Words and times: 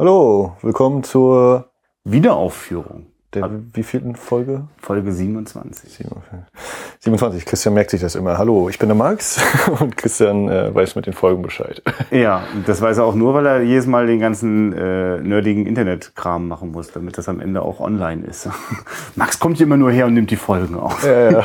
Hallo, 0.00 0.52
willkommen 0.62 1.02
zur 1.02 1.72
Wiederaufführung. 2.04 3.06
der 3.34 3.50
wievielten 3.72 4.14
Folge? 4.14 4.68
Folge 4.80 5.10
27. 5.10 6.06
27. 7.00 7.44
Christian 7.44 7.74
merkt 7.74 7.90
sich 7.90 8.00
das 8.00 8.14
immer. 8.14 8.38
Hallo, 8.38 8.68
ich 8.68 8.78
bin 8.78 8.88
der 8.90 8.94
Max 8.94 9.40
und 9.80 9.96
Christian 9.96 10.48
äh, 10.48 10.72
weiß 10.72 10.94
mit 10.94 11.06
den 11.06 11.14
Folgen 11.14 11.42
Bescheid. 11.42 11.82
Ja, 12.12 12.44
das 12.64 12.80
weiß 12.80 12.98
er 12.98 13.06
auch 13.06 13.16
nur, 13.16 13.34
weil 13.34 13.44
er 13.44 13.62
jedes 13.62 13.88
Mal 13.88 14.06
den 14.06 14.20
ganzen 14.20 14.72
äh, 14.72 15.18
nerdigen 15.18 15.66
Internetkram 15.66 16.46
machen 16.46 16.70
muss, 16.70 16.92
damit 16.92 17.18
das 17.18 17.28
am 17.28 17.40
Ende 17.40 17.62
auch 17.62 17.80
online 17.80 18.24
ist. 18.24 18.48
Max 19.16 19.40
kommt 19.40 19.56
hier 19.56 19.66
immer 19.66 19.76
nur 19.76 19.90
her 19.90 20.06
und 20.06 20.14
nimmt 20.14 20.30
die 20.30 20.36
Folgen 20.36 20.76
auf. 20.78 21.04
Ja, 21.04 21.30
ja. 21.32 21.44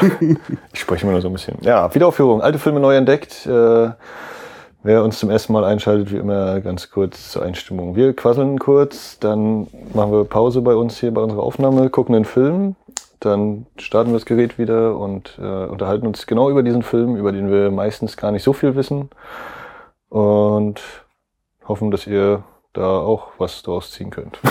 Ich 0.72 0.80
spreche 0.80 1.06
immer 1.06 1.14
nur 1.14 1.22
so 1.22 1.30
ein 1.30 1.34
bisschen. 1.34 1.58
Ja, 1.62 1.92
Wiederaufführung. 1.96 2.44
Alte 2.44 2.60
Filme 2.60 2.80
neu 2.80 2.96
entdeckt. 2.96 3.48
Äh, 3.48 3.90
wer 4.84 5.04
uns 5.04 5.18
zum 5.18 5.30
ersten 5.30 5.54
Mal 5.54 5.64
einschaltet, 5.64 6.12
wie 6.12 6.18
immer 6.18 6.60
ganz 6.62 6.92
kurz 6.92 7.32
zur 7.32 7.44
Einstimmung. 7.44 7.96
Wir 7.96 8.14
quasseln 8.14 8.60
kurz, 8.60 9.18
dann 9.20 9.68
machen 9.94 10.12
wir 10.12 10.26
Pause 10.26 10.62
bei 10.62 10.76
uns 10.76 11.00
hier 11.00 11.14
bei 11.14 11.22
unserer 11.22 11.42
Aufnahme, 11.42 11.90
gucken 11.90 12.14
den 12.14 12.26
Film, 12.26 12.76
dann 13.20 13.66
starten 13.78 14.12
wir 14.12 14.18
das 14.18 14.26
Gerät 14.26 14.60
wieder 14.60 14.98
und 14.98 15.40
äh, 15.42 15.66
unterhalten 15.66 16.06
uns 16.06 16.28
genau 16.28 16.50
über 16.50 16.64
diesen 16.64 16.84
Film, 16.84 17.16
über 17.16 17.32
den 17.32 17.50
wir 17.50 17.72
meistens 17.72 18.18
gar 18.18 18.32
nicht 18.32 18.44
so 18.44 18.54
viel 18.54 18.76
wissen 18.76 19.10
und 20.10 20.82
hoffen, 21.66 21.90
dass 21.90 22.06
ihr 22.06 22.44
da 22.74 23.00
auch 23.00 23.30
was 23.38 23.64
draus 23.64 23.92
ziehen 23.92 24.10
könnt. 24.10 24.40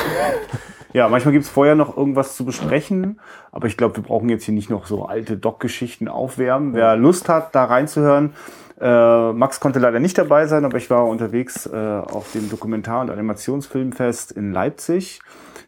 Ja, 0.94 1.08
manchmal 1.08 1.32
gibt's 1.32 1.48
vorher 1.48 1.74
noch 1.74 1.96
irgendwas 1.96 2.36
zu 2.36 2.44
besprechen, 2.44 3.18
aber 3.50 3.66
ich 3.66 3.78
glaube, 3.78 3.96
wir 3.96 4.02
brauchen 4.02 4.28
jetzt 4.28 4.44
hier 4.44 4.52
nicht 4.52 4.68
noch 4.68 4.84
so 4.84 5.06
alte 5.06 5.38
Doc-Geschichten 5.38 6.06
aufwärmen. 6.06 6.74
Wer 6.74 6.96
Lust 6.96 7.30
hat, 7.30 7.54
da 7.54 7.64
reinzuhören, 7.64 8.34
äh, 8.82 9.32
Max 9.32 9.60
konnte 9.60 9.78
leider 9.78 10.00
nicht 10.00 10.18
dabei 10.18 10.46
sein, 10.48 10.64
aber 10.64 10.76
ich 10.76 10.90
war 10.90 11.06
unterwegs 11.06 11.66
äh, 11.66 11.76
auf 11.76 12.32
dem 12.32 12.50
Dokumentar- 12.50 13.00
und 13.00 13.10
Animationsfilmfest 13.10 14.32
in 14.32 14.52
Leipzig, 14.52 15.20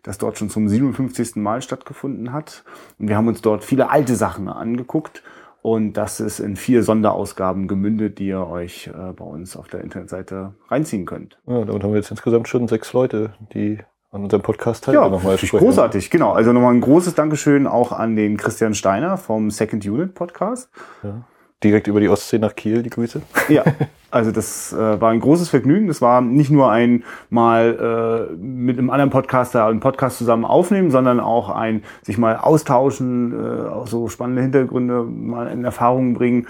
das 0.02 0.18
dort 0.18 0.36
schon 0.36 0.50
zum 0.50 0.68
57. 0.68 1.36
Mal 1.36 1.62
stattgefunden 1.62 2.32
hat. 2.32 2.64
Und 2.98 3.08
wir 3.08 3.16
haben 3.16 3.28
uns 3.28 3.40
dort 3.40 3.62
viele 3.62 3.90
alte 3.90 4.16
Sachen 4.16 4.48
angeguckt. 4.48 5.22
Und 5.62 5.94
das 5.94 6.20
ist 6.20 6.40
in 6.40 6.56
vier 6.56 6.82
Sonderausgaben 6.82 7.68
gemündet, 7.68 8.18
die 8.18 8.26
ihr 8.26 8.46
euch 8.46 8.88
äh, 8.88 9.12
bei 9.12 9.24
uns 9.24 9.56
auf 9.56 9.68
der 9.68 9.80
Internetseite 9.80 10.52
reinziehen 10.68 11.06
könnt. 11.06 11.38
Ja, 11.46 11.64
damit 11.64 11.84
haben 11.84 11.92
wir 11.92 11.96
jetzt 11.96 12.10
insgesamt 12.10 12.48
schon 12.48 12.68
sechs 12.68 12.92
Leute, 12.92 13.32
die 13.54 13.78
an 14.10 14.24
unserem 14.24 14.42
Podcast 14.42 14.84
teilnehmen. 14.84 15.06
Ja, 15.06 15.10
nochmal 15.10 15.36
großartig, 15.36 16.10
genau. 16.10 16.32
Also 16.32 16.52
nochmal 16.52 16.74
ein 16.74 16.80
großes 16.80 17.14
Dankeschön 17.14 17.66
auch 17.66 17.92
an 17.92 18.16
den 18.16 18.36
Christian 18.36 18.74
Steiner 18.74 19.16
vom 19.16 19.50
Second 19.50 19.86
Unit 19.86 20.14
Podcast. 20.14 20.68
Ja. 21.02 21.24
Direkt 21.64 21.86
über 21.86 21.98
die 21.98 22.08
Ostsee 22.08 22.38
nach 22.38 22.54
Kiel, 22.54 22.82
die 22.82 22.90
Grüße. 22.90 23.22
Ja, 23.48 23.64
also 24.10 24.30
das 24.30 24.72
äh, 24.74 25.00
war 25.00 25.10
ein 25.10 25.20
großes 25.20 25.48
Vergnügen. 25.48 25.88
Das 25.88 26.02
war 26.02 26.20
nicht 26.20 26.50
nur 26.50 26.70
ein 26.70 27.04
mal 27.30 28.28
äh, 28.30 28.36
mit 28.36 28.78
einem 28.78 28.90
anderen 28.90 29.10
Podcaster 29.10 29.66
einen 29.66 29.80
Podcast 29.80 30.18
zusammen 30.18 30.44
aufnehmen, 30.44 30.90
sondern 30.90 31.20
auch 31.20 31.48
ein 31.48 31.82
sich 32.02 32.18
mal 32.18 32.36
austauschen, 32.36 33.32
äh, 33.32 33.68
auch 33.68 33.86
so 33.86 34.08
spannende 34.08 34.42
Hintergründe 34.42 35.02
mal 35.04 35.48
in 35.48 35.64
Erfahrung 35.64 36.12
bringen. 36.12 36.46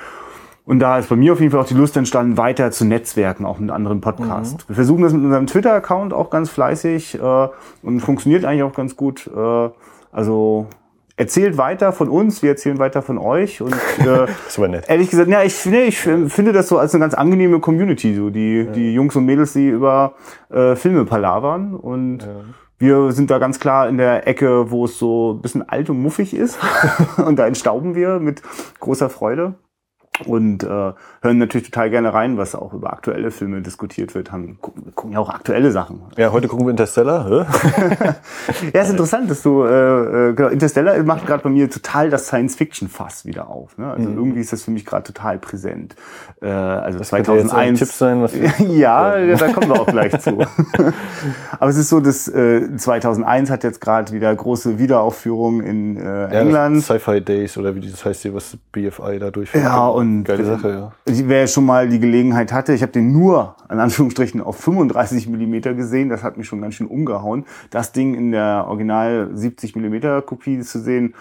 Und 0.66 0.80
da 0.80 0.98
ist 0.98 1.10
bei 1.10 1.16
mir 1.16 1.32
auf 1.34 1.40
jeden 1.40 1.52
Fall 1.52 1.60
auch 1.60 1.66
die 1.66 1.74
Lust 1.74 1.96
entstanden, 1.96 2.38
weiter 2.38 2.70
zu 2.70 2.84
netzwerken, 2.86 3.44
auch 3.44 3.58
mit 3.58 3.70
anderen 3.70 4.00
Podcasts. 4.00 4.66
Wir 4.66 4.74
versuchen 4.74 5.02
das 5.02 5.12
mit 5.12 5.22
unserem 5.22 5.46
Twitter-Account 5.46 6.12
auch 6.12 6.30
ganz 6.30 6.50
fleißig 6.50 7.20
äh, 7.20 7.48
und 7.82 8.00
funktioniert 8.00 8.44
eigentlich 8.44 8.62
auch 8.62 8.74
ganz 8.74 8.96
gut. 8.96 9.30
Äh, 9.34 9.70
also 10.10 10.66
erzählt 11.16 11.56
weiter 11.56 11.92
von 11.92 12.08
uns, 12.08 12.42
wir 12.42 12.50
erzählen 12.50 12.78
weiter 12.78 13.02
von 13.02 13.18
euch 13.18 13.60
und 13.60 13.72
äh, 13.98 14.26
Das 14.44 14.58
war 14.58 14.68
nett. 14.68 14.84
ehrlich 14.88 15.10
gesagt, 15.10 15.28
ja, 15.28 15.42
ich, 15.42 15.64
nee, 15.66 15.84
ich 15.84 15.98
finde 15.98 16.52
das 16.52 16.68
so 16.68 16.78
als 16.78 16.94
eine 16.94 17.02
ganz 17.02 17.14
angenehme 17.14 17.60
Community, 17.60 18.14
so 18.14 18.30
die 18.30 18.66
die 18.74 18.94
Jungs 18.94 19.14
und 19.16 19.24
Mädels, 19.24 19.52
die 19.52 19.68
über 19.68 20.14
äh, 20.50 20.74
Filme 20.76 21.04
palavern 21.04 21.74
und 21.74 22.28
wir 22.78 23.12
sind 23.12 23.30
da 23.30 23.38
ganz 23.38 23.60
klar 23.60 23.88
in 23.88 23.98
der 23.98 24.26
Ecke, 24.26 24.70
wo 24.70 24.84
es 24.86 24.98
so 24.98 25.34
ein 25.34 25.40
bisschen 25.42 25.66
alt 25.68 25.88
und 25.90 26.02
muffig 26.02 26.34
ist. 26.34 26.58
Und 27.24 27.38
da 27.38 27.46
entstauben 27.46 27.94
wir 27.94 28.18
mit 28.18 28.42
großer 28.80 29.08
Freude 29.08 29.54
und 30.26 30.62
äh, 30.62 30.66
hören 30.66 31.38
natürlich 31.38 31.70
total 31.70 31.91
gerne 31.91 32.14
rein, 32.14 32.36
was 32.38 32.54
auch 32.54 32.72
über 32.72 32.92
aktuelle 32.92 33.30
Filme 33.30 33.62
diskutiert 33.62 34.14
wird. 34.14 34.30
Haben, 34.30 34.58
gucken, 34.60 34.94
gucken 34.94 35.12
ja 35.12 35.19
auch 35.19 35.30
aktuelle 35.30 35.72
Sachen. 35.72 36.02
Ja, 36.16 36.30
heute 36.32 36.48
gucken 36.48 36.66
wir 36.66 36.70
Interstellar. 36.70 37.47
Ja, 38.72 38.82
ist 38.82 38.91
interessant, 38.91 39.30
dass 39.30 39.42
du 39.42 39.64
äh, 39.64 40.30
äh, 40.30 40.32
genau, 40.34 40.48
Interstellar 40.48 41.03
macht 41.03 41.26
gerade 41.26 41.42
bei 41.42 41.50
mir 41.50 41.70
total 41.70 42.10
das 42.10 42.26
Science-Fiction-Fass 42.26 43.24
wieder 43.24 43.48
auf. 43.48 43.76
Ne? 43.78 43.91
Also 43.91 44.08
irgendwie 44.08 44.41
ist 44.41 44.53
das 44.53 44.62
für 44.62 44.70
mich 44.70 44.84
gerade 44.84 45.04
total 45.04 45.38
präsent. 45.38 45.97
Äh, 46.41 46.48
also 46.48 46.98
Das 46.98 47.10
könnte 47.10 47.32
jetzt 47.32 47.53
ein 47.53 47.76
2001. 47.76 47.78
Tipp 47.78 47.88
sein, 47.88 48.22
was 48.22 48.32
ja, 48.58 49.36
da 49.36 49.48
kommen 49.48 49.69
wir 49.69 49.80
auch 49.80 49.86
gleich 49.86 50.19
zu. 50.20 50.38
Aber 51.58 51.70
es 51.70 51.76
ist 51.76 51.88
so, 51.88 52.00
dass 52.00 52.28
äh, 52.28 52.76
2001 52.76 53.50
hat 53.50 53.64
jetzt 53.64 53.80
gerade 53.80 54.12
wieder 54.12 54.34
große 54.34 54.78
Wiederaufführung 54.78 55.62
in 55.62 55.97
äh, 55.97 56.26
England. 56.26 56.82
Sci-Fi 56.82 57.20
Days 57.20 57.56
oder 57.56 57.74
wie 57.74 57.80
das 57.80 58.04
heißt 58.04 58.22
hier, 58.22 58.34
was 58.34 58.56
BFI 58.72 59.19
da 59.19 59.30
durchführt. 59.30 59.64
Ja, 59.64 59.88
und 60.04 60.25
Geile 60.25 60.44
Sache, 60.44 60.70
ja. 60.70 60.92
Wer 61.06 61.47
schon 61.47 61.66
mal 61.66 61.88
die 61.88 61.98
Gelegenheit 61.98 62.53
hatte, 62.53 62.72
ich 62.72 62.82
habe 62.82 62.92
den 62.92 63.12
nur 63.12 63.56
in 63.70 63.78
Anführungsstrichen 63.78 64.41
auf 64.41 64.56
35 64.56 65.28
Millimeter 65.28 65.75
gesehen, 65.75 66.09
das 66.09 66.22
hat 66.22 66.37
mich 66.37 66.47
schon 66.47 66.60
ganz 66.60 66.75
schön 66.75 66.87
umgehauen. 66.87 67.44
Das 67.70 67.92
Ding 67.92 68.15
in 68.15 68.31
der 68.32 68.66
Original 68.69 69.31
70 69.32 69.76
Millimeter 69.76 70.22
Kopie 70.22 70.60
zu 70.60 70.78
sehen, 70.81 71.15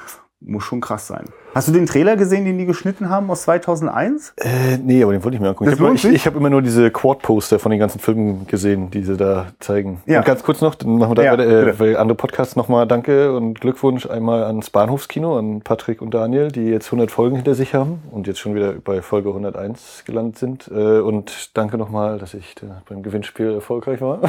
muss 0.45 0.63
schon 0.63 0.81
krass 0.81 1.07
sein. 1.07 1.25
Hast 1.53 1.67
du 1.67 1.71
den 1.71 1.85
Trailer 1.85 2.15
gesehen, 2.15 2.45
den 2.45 2.57
die 2.57 2.65
geschnitten 2.65 3.09
haben 3.09 3.29
aus 3.29 3.43
2001? 3.43 4.33
Äh, 4.37 4.77
nee, 4.77 5.03
aber 5.03 5.11
den 5.11 5.23
wollte 5.23 5.35
ich 5.35 5.41
mir 5.41 5.49
angucken. 5.49 5.69
Das 5.69 5.79
Ich 5.79 6.03
habe 6.03 6.15
ich, 6.15 6.27
hab 6.27 6.35
immer 6.35 6.49
nur 6.49 6.63
diese 6.63 6.89
Quad-Poster 6.89 7.59
von 7.59 7.69
den 7.69 7.79
ganzen 7.79 7.99
Filmen 7.99 8.47
gesehen, 8.47 8.89
die 8.89 9.03
sie 9.03 9.17
da 9.17 9.47
zeigen. 9.59 10.01
Ja. 10.07 10.19
Und 10.19 10.25
ganz 10.25 10.41
kurz 10.41 10.61
noch, 10.61 10.73
dann 10.73 10.97
machen 10.97 11.11
wir 11.11 11.15
da 11.15 11.23
Ja, 11.23 11.35
äh, 11.35 11.79
weil 11.79 11.97
andere 11.97 12.15
Podcasts 12.15 12.55
nochmal 12.55 12.87
Danke 12.87 13.35
und 13.35 13.61
Glückwunsch 13.61 14.07
einmal 14.07 14.43
ans 14.43 14.71
Bahnhofskino, 14.71 15.37
an 15.37 15.61
Patrick 15.61 16.01
und 16.01 16.13
Daniel, 16.13 16.51
die 16.51 16.65
jetzt 16.65 16.87
100 16.87 17.11
Folgen 17.11 17.35
hinter 17.35 17.53
sich 17.53 17.75
haben 17.75 18.01
und 18.09 18.25
jetzt 18.25 18.39
schon 18.39 18.55
wieder 18.55 18.73
bei 18.73 19.03
Folge 19.03 19.29
101 19.29 20.05
gelandet 20.05 20.39
sind. 20.39 20.71
Äh, 20.73 21.01
und 21.01 21.51
danke 21.55 21.77
nochmal, 21.77 22.17
dass 22.17 22.33
ich 22.33 22.55
da 22.55 22.81
beim 22.89 23.03
Gewinnspiel 23.03 23.53
erfolgreich 23.53 24.01
war. 24.01 24.19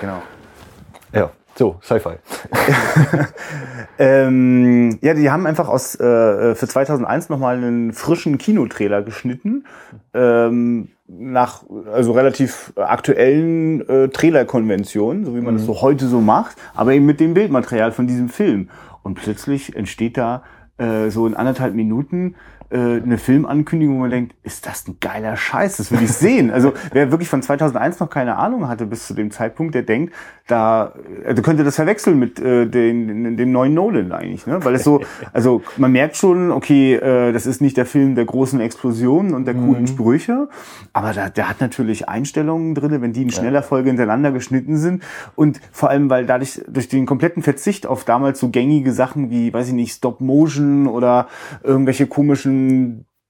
Genau. 0.00 0.22
ja, 1.12 1.30
so, 1.54 1.78
Sci-Fi. 1.82 2.16
Ähm, 3.98 4.98
ja, 5.00 5.14
die 5.14 5.30
haben 5.30 5.46
einfach 5.46 5.68
aus 5.68 5.94
äh, 5.94 6.54
für 6.54 6.66
2001 6.66 7.28
nochmal 7.28 7.56
einen 7.56 7.92
frischen 7.92 8.36
Kinotrailer 8.36 9.02
geschnitten. 9.02 9.64
Ähm, 10.12 10.88
nach 11.06 11.62
also 11.92 12.12
relativ 12.12 12.72
aktuellen 12.76 13.86
äh, 13.88 14.08
Trailerkonventionen, 14.08 15.24
so 15.24 15.36
wie 15.36 15.40
man 15.40 15.56
das 15.56 15.66
so 15.66 15.82
heute 15.82 16.06
so 16.06 16.20
macht, 16.20 16.56
aber 16.74 16.94
eben 16.94 17.04
mit 17.04 17.20
dem 17.20 17.34
Bildmaterial 17.34 17.92
von 17.92 18.06
diesem 18.06 18.28
Film. 18.28 18.70
Und 19.02 19.14
plötzlich 19.14 19.76
entsteht 19.76 20.16
da 20.16 20.42
äh, 20.78 21.10
so 21.10 21.26
in 21.26 21.34
anderthalb 21.34 21.74
Minuten 21.74 22.34
äh, 22.34 22.61
eine 22.76 23.18
Filmankündigung, 23.18 23.96
wo 23.96 24.00
man 24.00 24.10
denkt, 24.10 24.34
ist 24.42 24.66
das 24.66 24.88
ein 24.88 24.96
geiler 25.00 25.36
Scheiß, 25.36 25.76
das 25.76 25.92
will 25.92 26.02
ich 26.02 26.12
sehen. 26.12 26.50
Also 26.50 26.72
wer 26.92 27.10
wirklich 27.10 27.28
von 27.28 27.42
2001 27.42 28.00
noch 28.00 28.08
keine 28.08 28.36
Ahnung 28.36 28.68
hatte 28.68 28.86
bis 28.86 29.06
zu 29.06 29.14
dem 29.14 29.30
Zeitpunkt, 29.30 29.74
der 29.74 29.82
denkt, 29.82 30.14
da 30.46 30.92
also 31.26 31.42
könnte 31.42 31.64
das 31.64 31.76
verwechseln 31.76 32.18
mit 32.18 32.40
äh, 32.40 32.66
den, 32.66 33.24
den, 33.24 33.36
dem 33.36 33.52
neuen 33.52 33.74
Nolan 33.74 34.12
eigentlich, 34.12 34.46
ne? 34.46 34.64
Weil 34.64 34.74
es 34.74 34.84
so, 34.84 35.00
also 35.32 35.62
man 35.76 35.92
merkt 35.92 36.16
schon, 36.16 36.50
okay, 36.50 36.94
äh, 36.94 37.32
das 37.32 37.46
ist 37.46 37.60
nicht 37.60 37.76
der 37.76 37.86
Film 37.86 38.14
der 38.14 38.24
großen 38.24 38.60
Explosionen 38.60 39.34
und 39.34 39.46
der 39.46 39.54
coolen 39.54 39.86
Sprüche, 39.86 40.48
aber 40.92 41.12
da, 41.12 41.28
der 41.28 41.48
hat 41.48 41.60
natürlich 41.60 42.08
Einstellungen 42.08 42.74
drinne, 42.74 43.00
wenn 43.02 43.12
die 43.12 43.22
in 43.22 43.30
schneller 43.30 43.62
Folge 43.62 43.88
hintereinander 43.90 44.32
geschnitten 44.32 44.76
sind 44.76 45.02
und 45.36 45.60
vor 45.70 45.90
allem, 45.90 46.10
weil 46.10 46.26
dadurch 46.26 46.62
durch 46.66 46.88
den 46.88 47.06
kompletten 47.06 47.42
Verzicht 47.42 47.86
auf 47.86 48.04
damals 48.04 48.40
so 48.40 48.48
gängige 48.48 48.92
Sachen 48.92 49.30
wie, 49.30 49.52
weiß 49.52 49.68
ich 49.68 49.74
nicht, 49.74 49.94
Stop 49.94 50.20
Motion 50.20 50.86
oder 50.86 51.28
irgendwelche 51.62 52.06
komischen 52.06 52.61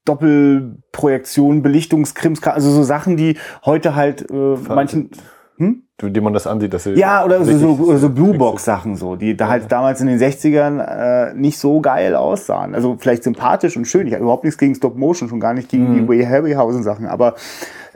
Doppelprojektionen, 0.05 1.61
Belichtungskrims, 1.61 2.43
also 2.43 2.71
so 2.71 2.83
Sachen, 2.83 3.15
die 3.15 3.37
heute 3.63 3.95
halt 3.95 4.29
äh, 4.29 4.57
manchen 4.67 5.11
hm? 5.57 5.83
Wie 6.01 6.19
man 6.19 6.33
das 6.33 6.47
ansieht, 6.47 6.73
dass 6.73 6.83
sie 6.83 6.93
ja, 6.93 7.23
oder 7.23 7.45
so, 7.45 7.57
so, 7.57 7.83
oder 7.83 7.97
so 7.99 8.09
Bluebox-Sachen 8.09 8.95
so, 8.95 9.15
die 9.15 9.37
da 9.37 9.47
halt 9.47 9.71
damals 9.71 10.01
in 10.01 10.07
den 10.07 10.19
60ern 10.19 10.79
äh, 10.81 11.33
nicht 11.35 11.59
so 11.59 11.79
geil 11.79 12.15
aussahen. 12.15 12.73
Also 12.73 12.97
vielleicht 12.99 13.23
sympathisch 13.23 13.77
und 13.77 13.85
schön. 13.85 14.07
Ich 14.07 14.13
habe 14.13 14.23
überhaupt 14.23 14.43
nichts 14.43 14.57
gegen 14.57 14.73
Stop 14.73 14.97
Motion, 14.97 15.29
schon 15.29 15.39
gar 15.39 15.53
nicht 15.53 15.69
gegen 15.69 15.93
die 15.93 16.07
Way 16.07 16.25
Harryhausen-Sachen, 16.25 17.05
aber 17.05 17.35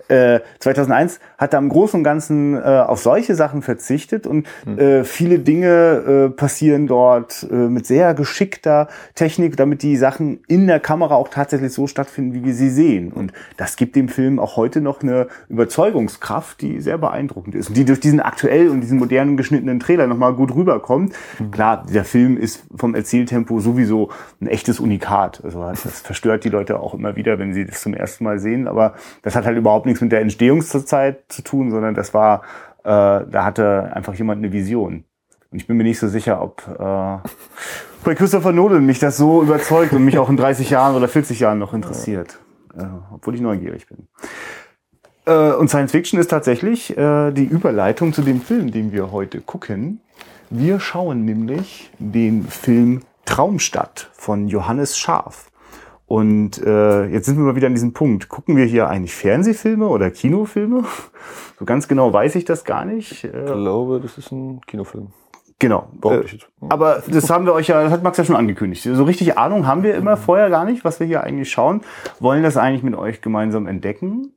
äh, 0.07 0.39
2001 0.59 1.19
hat 1.37 1.53
er 1.53 1.59
im 1.59 1.69
Großen 1.69 1.99
und 1.99 2.03
Ganzen 2.03 2.55
äh, 2.55 2.59
auf 2.59 2.99
solche 2.99 3.35
Sachen 3.35 3.61
verzichtet 3.61 4.27
und 4.27 4.47
äh, 4.77 5.03
viele 5.03 5.39
Dinge 5.39 6.27
äh, 6.27 6.29
passieren 6.29 6.87
dort 6.87 7.47
äh, 7.51 7.55
mit 7.55 7.85
sehr 7.85 8.13
geschickter 8.13 8.87
Technik, 9.15 9.57
damit 9.57 9.83
die 9.83 9.97
Sachen 9.97 10.39
in 10.47 10.67
der 10.67 10.79
Kamera 10.79 11.15
auch 11.15 11.27
tatsächlich 11.29 11.73
so 11.73 11.87
stattfinden, 11.87 12.33
wie 12.33 12.43
wir 12.43 12.53
sie 12.53 12.69
sehen. 12.69 13.11
Und 13.11 13.33
das 13.57 13.75
gibt 13.75 13.95
dem 13.95 14.09
Film 14.09 14.39
auch 14.39 14.57
heute 14.57 14.81
noch 14.81 15.01
eine 15.01 15.27
Überzeugungskraft, 15.49 16.61
die 16.61 16.79
sehr 16.79 16.97
beeindruckend 16.97 17.55
ist 17.55 17.69
und 17.69 17.77
die 17.77 17.85
durch 17.85 17.99
diesen 17.99 18.19
aktuell 18.19 18.69
und 18.69 18.81
diesen 18.81 18.99
modernen 18.99 19.37
geschnittenen 19.37 19.79
Trailer 19.79 20.07
nochmal 20.07 20.33
gut 20.33 20.53
rüberkommt. 20.53 21.13
Klar, 21.51 21.85
der 21.91 22.05
Film 22.05 22.37
ist 22.37 22.63
vom 22.75 22.95
Erzähltempo 22.95 23.59
sowieso 23.59 24.09
ein 24.41 24.47
echtes 24.47 24.79
Unikat. 24.79 25.41
Also 25.43 25.61
das 25.61 26.01
verstört 26.01 26.43
die 26.43 26.49
Leute 26.49 26.79
auch 26.79 26.93
immer 26.93 27.15
wieder, 27.15 27.39
wenn 27.39 27.53
sie 27.53 27.65
das 27.65 27.81
zum 27.81 27.93
ersten 27.93 28.23
Mal 28.23 28.39
sehen. 28.39 28.67
Aber 28.67 28.93
das 29.23 29.35
hat 29.35 29.45
halt 29.45 29.57
überhaupt 29.57 29.85
nichts 29.87 30.01
mit 30.01 30.11
der 30.11 30.21
Entstehungszeit 30.21 31.23
zu 31.29 31.41
tun, 31.41 31.71
sondern 31.71 31.95
das 31.95 32.13
war 32.13 32.43
Äh, 32.87 33.25
da 33.29 33.43
hatte 33.43 33.91
einfach 33.93 34.13
jemand 34.13 34.37
eine 34.37 34.53
Vision. 34.53 35.03
Und 35.51 35.57
ich 35.57 35.67
bin 35.67 35.75
mir 35.75 35.83
nicht 35.83 35.99
so 35.99 36.07
sicher, 36.07 36.41
ob 36.41 36.65
äh, 36.67 37.29
bei 38.05 38.15
Christopher 38.15 38.53
Nolan 38.53 38.85
mich 38.85 38.99
das 38.99 39.17
so 39.17 39.43
überzeugt 39.43 39.91
und 39.91 40.05
mich 40.05 40.17
auch 40.17 40.29
in 40.29 40.37
30 40.37 40.69
Jahren 40.69 40.95
oder 40.95 41.09
40 41.09 41.41
Jahren 41.41 41.59
noch 41.59 41.73
interessiert. 41.73 42.39
Äh, 42.77 42.85
obwohl 43.13 43.35
ich 43.35 43.41
neugierig 43.41 43.87
bin. 43.87 44.07
Äh, 45.25 45.51
und 45.55 45.67
Science 45.67 45.91
Fiction 45.91 46.17
ist 46.17 46.29
tatsächlich 46.29 46.97
äh, 46.97 47.31
die 47.31 47.43
Überleitung 47.43 48.13
zu 48.13 48.21
dem 48.21 48.39
Film, 48.39 48.71
den 48.71 48.93
wir 48.93 49.11
heute 49.11 49.41
gucken. 49.41 49.99
Wir 50.49 50.79
schauen 50.79 51.25
nämlich 51.25 51.91
den 51.99 52.45
Film 52.45 53.01
Traumstadt 53.25 54.09
von 54.13 54.47
Johannes 54.47 54.97
Scharf. 54.97 55.46
Und 56.07 56.57
äh, 56.65 57.05
jetzt 57.07 57.25
sind 57.25 57.37
wir 57.37 57.43
mal 57.43 57.57
wieder 57.57 57.67
an 57.67 57.73
diesem 57.73 57.91
Punkt. 57.91 58.29
Gucken 58.29 58.55
wir 58.55 58.63
hier 58.63 58.89
eigentlich 58.89 59.13
Fernsehfilme 59.13 59.87
oder 59.87 60.09
Kinofilme? 60.09 60.83
So 61.59 61.65
ganz 61.65 61.87
genau 61.87 62.13
weiß 62.13 62.35
ich 62.35 62.45
das 62.45 62.65
gar 62.65 62.85
nicht. 62.85 63.23
Ich 63.23 63.31
glaube, 63.31 63.99
das 63.99 64.19
ist 64.19 64.31
ein 64.31 64.61
Kinofilm. 64.67 65.07
Genau. 65.57 65.89
Äh, 66.03 66.23
aber 66.69 67.01
das 67.07 67.31
haben 67.31 67.47
wir 67.47 67.53
euch 67.53 67.69
ja, 67.69 67.83
das 67.83 67.91
hat 67.91 68.03
Max 68.03 68.17
ja 68.19 68.25
schon 68.25 68.35
angekündigt. 68.35 68.83
So 68.83 69.03
richtig 69.03 69.39
Ahnung 69.39 69.65
haben 69.65 69.81
wir 69.81 69.95
immer 69.95 70.17
vorher 70.17 70.51
gar 70.51 70.65
nicht, 70.65 70.85
was 70.85 70.99
wir 70.99 71.07
hier 71.07 71.23
eigentlich 71.23 71.49
schauen. 71.49 71.81
Wollen 72.19 72.43
das 72.43 72.57
eigentlich 72.57 72.83
mit 72.83 72.95
euch 72.95 73.21
gemeinsam 73.21 73.65
entdecken. 73.65 74.33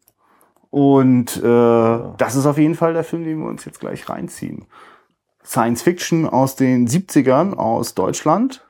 Und 0.71 1.37
äh, 1.37 1.99
das 2.17 2.37
ist 2.37 2.47
auf 2.47 2.57
jeden 2.57 2.75
Fall 2.75 2.95
der 2.95 3.05
Film, 3.05 3.25
den 3.25 3.41
wir 3.41 3.49
uns 3.49 3.67
jetzt 3.67 3.81
gleich 3.81 4.09
reinziehen. 4.09 4.65
Science 5.45 5.83
Fiction 5.83 6.27
aus 6.27 6.57
den 6.57 6.89
70ern 6.89 7.55
aus 7.55 7.95
Deutschland. 7.95 8.67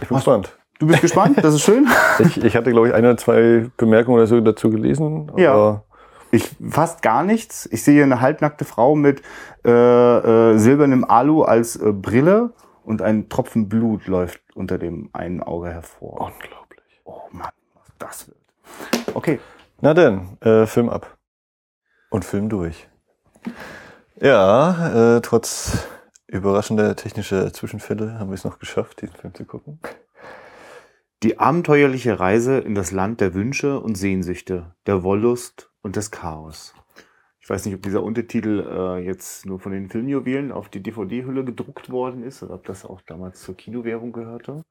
Ich 0.00 0.08
bin 0.08 0.16
gespannt. 0.16 0.56
Du 0.84 0.88
bist 0.88 1.00
gespannt? 1.00 1.42
Das 1.42 1.54
ist 1.54 1.62
schön. 1.62 1.88
ich, 2.18 2.44
ich 2.44 2.56
hatte, 2.56 2.70
glaube 2.70 2.88
ich, 2.88 2.94
ein 2.94 3.02
oder 3.06 3.16
zwei 3.16 3.70
Bemerkungen 3.78 4.18
oder 4.18 4.26
so 4.26 4.38
dazu 4.42 4.68
gelesen. 4.68 5.32
ja. 5.36 5.82
Ich 6.30 6.50
fast 6.68 7.00
gar 7.00 7.22
nichts. 7.22 7.66
Ich 7.72 7.84
sehe 7.84 8.02
eine 8.02 8.20
halbnackte 8.20 8.64
Frau 8.66 8.94
mit 8.94 9.22
äh, 9.64 9.70
äh, 9.70 10.58
silbernem 10.58 11.04
Alu 11.04 11.42
als 11.42 11.76
äh, 11.76 11.92
Brille 11.92 12.50
und 12.84 13.00
ein 13.00 13.30
Tropfen 13.30 13.68
Blut 13.68 14.08
läuft 14.08 14.40
unter 14.54 14.76
dem 14.76 15.08
einen 15.12 15.42
Auge 15.42 15.70
hervor. 15.70 16.20
Unglaublich. 16.20 17.00
Oh 17.04 17.20
Mann, 17.30 17.52
was 17.74 17.86
das 17.98 18.28
wird. 18.28 19.14
Okay. 19.14 19.40
Na 19.80 19.94
denn, 19.94 20.36
äh, 20.40 20.66
Film 20.66 20.90
ab. 20.90 21.16
Und 22.10 22.26
Film 22.26 22.48
durch. 22.50 22.88
Ja, 24.20 25.16
äh, 25.16 25.20
trotz 25.22 25.86
überraschender 26.26 26.94
technischer 26.96 27.52
Zwischenfälle 27.52 28.18
haben 28.18 28.28
wir 28.28 28.34
es 28.34 28.44
noch 28.44 28.58
geschafft, 28.58 29.00
diesen 29.00 29.14
Film 29.14 29.34
zu 29.34 29.44
gucken. 29.44 29.78
Die 31.24 31.38
abenteuerliche 31.38 32.20
Reise 32.20 32.58
in 32.58 32.74
das 32.74 32.92
Land 32.92 33.22
der 33.22 33.32
Wünsche 33.32 33.80
und 33.80 33.96
Sehnsüchte, 33.96 34.74
der 34.84 35.02
Wollust 35.02 35.72
und 35.80 35.96
des 35.96 36.10
Chaos. 36.10 36.74
Ich 37.40 37.48
weiß 37.48 37.64
nicht, 37.64 37.74
ob 37.74 37.80
dieser 37.80 38.02
Untertitel 38.02 38.60
äh, 38.68 38.98
jetzt 39.02 39.46
nur 39.46 39.58
von 39.58 39.72
den 39.72 39.88
Filmjuwelen 39.88 40.52
auf 40.52 40.68
die 40.68 40.82
DVD-Hülle 40.82 41.46
gedruckt 41.46 41.88
worden 41.88 42.22
ist 42.22 42.42
oder 42.42 42.56
ob 42.56 42.66
das 42.66 42.84
auch 42.84 43.00
damals 43.06 43.40
zur 43.40 43.56
Kinowerbung 43.56 44.12
gehörte. 44.12 44.66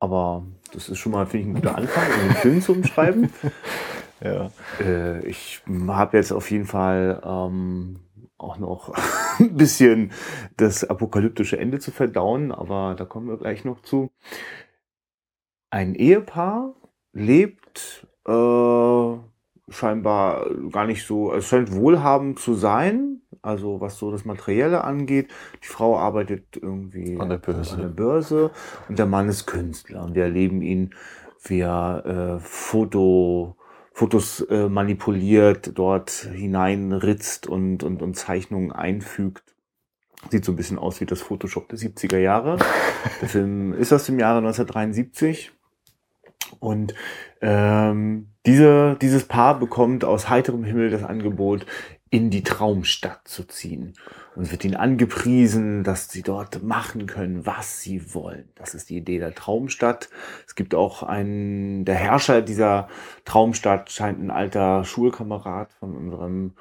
Aber 0.00 0.44
das 0.72 0.88
ist 0.88 0.98
schon 0.98 1.12
mal, 1.12 1.26
finde 1.26 1.42
ich, 1.42 1.50
ein 1.50 1.54
guter 1.54 1.78
Anfang, 1.78 2.06
um 2.12 2.28
den 2.28 2.36
Film 2.38 2.60
zu 2.60 2.72
umschreiben. 2.72 3.32
ja. 4.20 4.50
Äh, 4.80 5.24
ich 5.24 5.62
habe 5.86 6.16
jetzt 6.16 6.32
auf 6.32 6.50
jeden 6.50 6.66
Fall 6.66 7.22
ähm, 7.24 8.00
auch 8.36 8.58
noch 8.58 8.92
ein 9.38 9.56
bisschen 9.56 10.10
das 10.56 10.82
apokalyptische 10.82 11.56
Ende 11.56 11.78
zu 11.78 11.92
verdauen, 11.92 12.50
aber 12.50 12.96
da 12.98 13.04
kommen 13.04 13.28
wir 13.28 13.36
gleich 13.36 13.64
noch 13.64 13.80
zu. 13.82 14.10
Ein 15.72 15.94
Ehepaar 15.94 16.74
lebt 17.14 18.06
äh, 18.26 19.16
scheinbar 19.70 20.50
gar 20.70 20.86
nicht 20.86 21.06
so, 21.06 21.32
es 21.32 21.46
scheint 21.46 21.74
wohlhabend 21.74 22.38
zu 22.38 22.52
sein, 22.52 23.22
also 23.40 23.80
was 23.80 23.96
so 23.96 24.10
das 24.10 24.26
Materielle 24.26 24.84
angeht. 24.84 25.30
Die 25.62 25.66
Frau 25.66 25.96
arbeitet 25.96 26.58
irgendwie 26.60 27.18
an 27.18 27.30
der 27.30 27.38
Börse, 27.38 27.72
an 27.72 27.80
der 27.80 27.88
Börse 27.88 28.50
und 28.90 28.98
der 28.98 29.06
Mann 29.06 29.30
ist 29.30 29.46
Künstler 29.46 30.04
und 30.04 30.14
wir 30.14 30.24
erleben 30.24 30.60
ihn, 30.60 30.94
wie 31.42 31.60
er 31.60 32.04
äh, 32.36 32.38
Foto, 32.40 33.56
Fotos 33.94 34.42
äh, 34.42 34.68
manipuliert, 34.68 35.78
dort 35.78 36.10
hineinritzt 36.10 37.46
und, 37.46 37.82
und, 37.82 38.02
und 38.02 38.14
Zeichnungen 38.14 38.72
einfügt. 38.72 39.54
Sieht 40.28 40.44
so 40.44 40.52
ein 40.52 40.56
bisschen 40.56 40.78
aus 40.78 41.00
wie 41.00 41.06
das 41.06 41.22
Photoshop 41.22 41.70
der 41.70 41.78
70er 41.78 42.18
Jahre. 42.18 42.58
Der 43.22 43.28
Film 43.30 43.72
ist 43.72 43.90
aus 43.94 44.04
dem 44.04 44.18
Jahre 44.18 44.38
1973 44.38 45.52
und 46.60 46.94
ähm, 47.40 48.28
diese, 48.46 48.96
dieses 49.00 49.24
Paar 49.24 49.58
bekommt 49.58 50.04
aus 50.04 50.28
heiterem 50.28 50.64
Himmel 50.64 50.90
das 50.90 51.04
Angebot, 51.04 51.66
in 52.12 52.28
die 52.28 52.42
Traumstadt 52.42 53.26
zu 53.26 53.44
ziehen. 53.44 53.94
Und 54.36 54.42
es 54.42 54.50
wird 54.50 54.66
ihnen 54.66 54.76
angepriesen, 54.76 55.82
dass 55.82 56.10
sie 56.10 56.22
dort 56.22 56.62
machen 56.62 57.06
können, 57.06 57.46
was 57.46 57.80
sie 57.80 58.14
wollen. 58.14 58.50
Das 58.54 58.74
ist 58.74 58.90
die 58.90 58.98
Idee 58.98 59.18
der 59.18 59.34
Traumstadt. 59.34 60.10
Es 60.46 60.54
gibt 60.54 60.74
auch 60.74 61.02
einen, 61.02 61.86
der 61.86 61.94
Herrscher 61.94 62.42
dieser 62.42 62.88
Traumstadt 63.24 63.90
scheint 63.90 64.22
ein 64.22 64.30
alter 64.30 64.84
Schulkamerad 64.84 65.72
von 65.72 65.96
unserem 65.96 66.52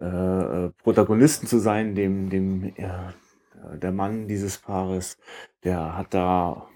äh, 0.00 0.68
Protagonisten 0.82 1.46
zu 1.46 1.60
sein, 1.60 1.94
dem, 1.94 2.28
dem 2.28 2.64
äh, 2.76 3.78
der 3.78 3.92
Mann 3.92 4.28
dieses 4.28 4.58
Paares. 4.58 5.16
Der 5.64 5.96
hat 5.96 6.12
da 6.12 6.66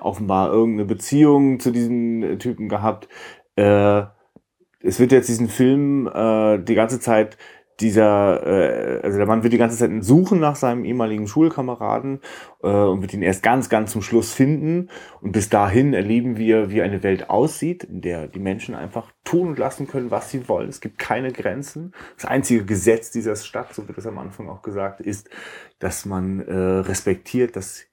offenbar 0.00 0.52
irgendeine 0.52 0.86
Beziehung 0.86 1.60
zu 1.60 1.70
diesen 1.70 2.38
Typen 2.38 2.68
gehabt. 2.68 3.08
Äh, 3.56 4.02
es 4.80 5.00
wird 5.00 5.12
jetzt 5.12 5.28
diesen 5.28 5.48
Film 5.48 6.06
äh, 6.06 6.58
die 6.58 6.74
ganze 6.74 7.00
Zeit 7.00 7.36
dieser, 7.80 8.46
äh, 8.46 9.00
also 9.02 9.18
der 9.18 9.26
Mann 9.26 9.42
wird 9.42 9.52
die 9.52 9.58
ganze 9.58 9.76
Zeit 9.76 9.90
suchen 10.02 10.40
nach 10.40 10.56
seinem 10.56 10.84
ehemaligen 10.84 11.26
Schulkameraden 11.26 12.20
äh, 12.62 12.68
und 12.68 13.02
wird 13.02 13.12
ihn 13.12 13.22
erst 13.22 13.42
ganz, 13.42 13.68
ganz 13.68 13.92
zum 13.92 14.00
Schluss 14.00 14.32
finden. 14.32 14.88
Und 15.20 15.32
bis 15.32 15.50
dahin 15.50 15.92
erleben 15.92 16.38
wir, 16.38 16.70
wie 16.70 16.80
eine 16.80 17.02
Welt 17.02 17.28
aussieht, 17.28 17.84
in 17.84 18.00
der 18.00 18.28
die 18.28 18.38
Menschen 18.38 18.74
einfach 18.74 19.12
tun 19.24 19.48
und 19.48 19.58
lassen 19.58 19.86
können, 19.86 20.10
was 20.10 20.30
sie 20.30 20.48
wollen. 20.48 20.68
Es 20.68 20.80
gibt 20.80 20.98
keine 20.98 21.32
Grenzen. 21.32 21.92
Das 22.16 22.24
einzige 22.24 22.64
Gesetz 22.64 23.10
dieser 23.10 23.36
Stadt, 23.36 23.74
so 23.74 23.86
wird 23.86 23.98
es 23.98 24.06
am 24.06 24.18
Anfang 24.18 24.48
auch 24.48 24.62
gesagt, 24.62 25.00
ist, 25.00 25.28
dass 25.78 26.06
man 26.06 26.40
äh, 26.40 26.54
respektiert, 26.54 27.56
dass 27.56 27.84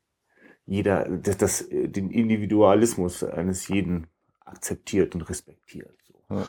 jeder, 0.66 1.06
dass 1.10 1.38
das 1.38 1.68
den 1.70 2.10
Individualismus 2.10 3.24
eines 3.24 3.68
jeden 3.68 4.08
akzeptiert 4.46 5.16
und 5.16 5.22
respektiert. 5.30 5.98
So. 6.08 6.36
Ja. 6.36 6.48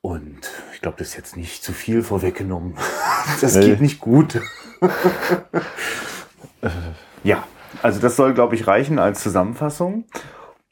Und 0.00 0.50
ich 0.74 0.80
glaube, 0.80 0.96
das 0.98 1.08
ist 1.08 1.16
jetzt 1.16 1.36
nicht 1.36 1.62
zu 1.62 1.72
viel 1.72 2.02
vorweggenommen. 2.02 2.74
Das 3.42 3.56
nee. 3.56 3.66
geht 3.66 3.82
nicht 3.82 4.00
gut. 4.00 4.40
ja, 7.22 7.46
also 7.82 8.00
das 8.00 8.16
soll, 8.16 8.32
glaube 8.32 8.54
ich, 8.54 8.66
reichen 8.66 8.98
als 8.98 9.22
Zusammenfassung. 9.22 10.06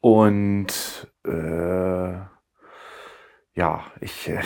Und 0.01 1.07
äh, 1.27 2.13
ja, 3.55 3.85
ich, 4.01 4.31
äh, 4.31 4.41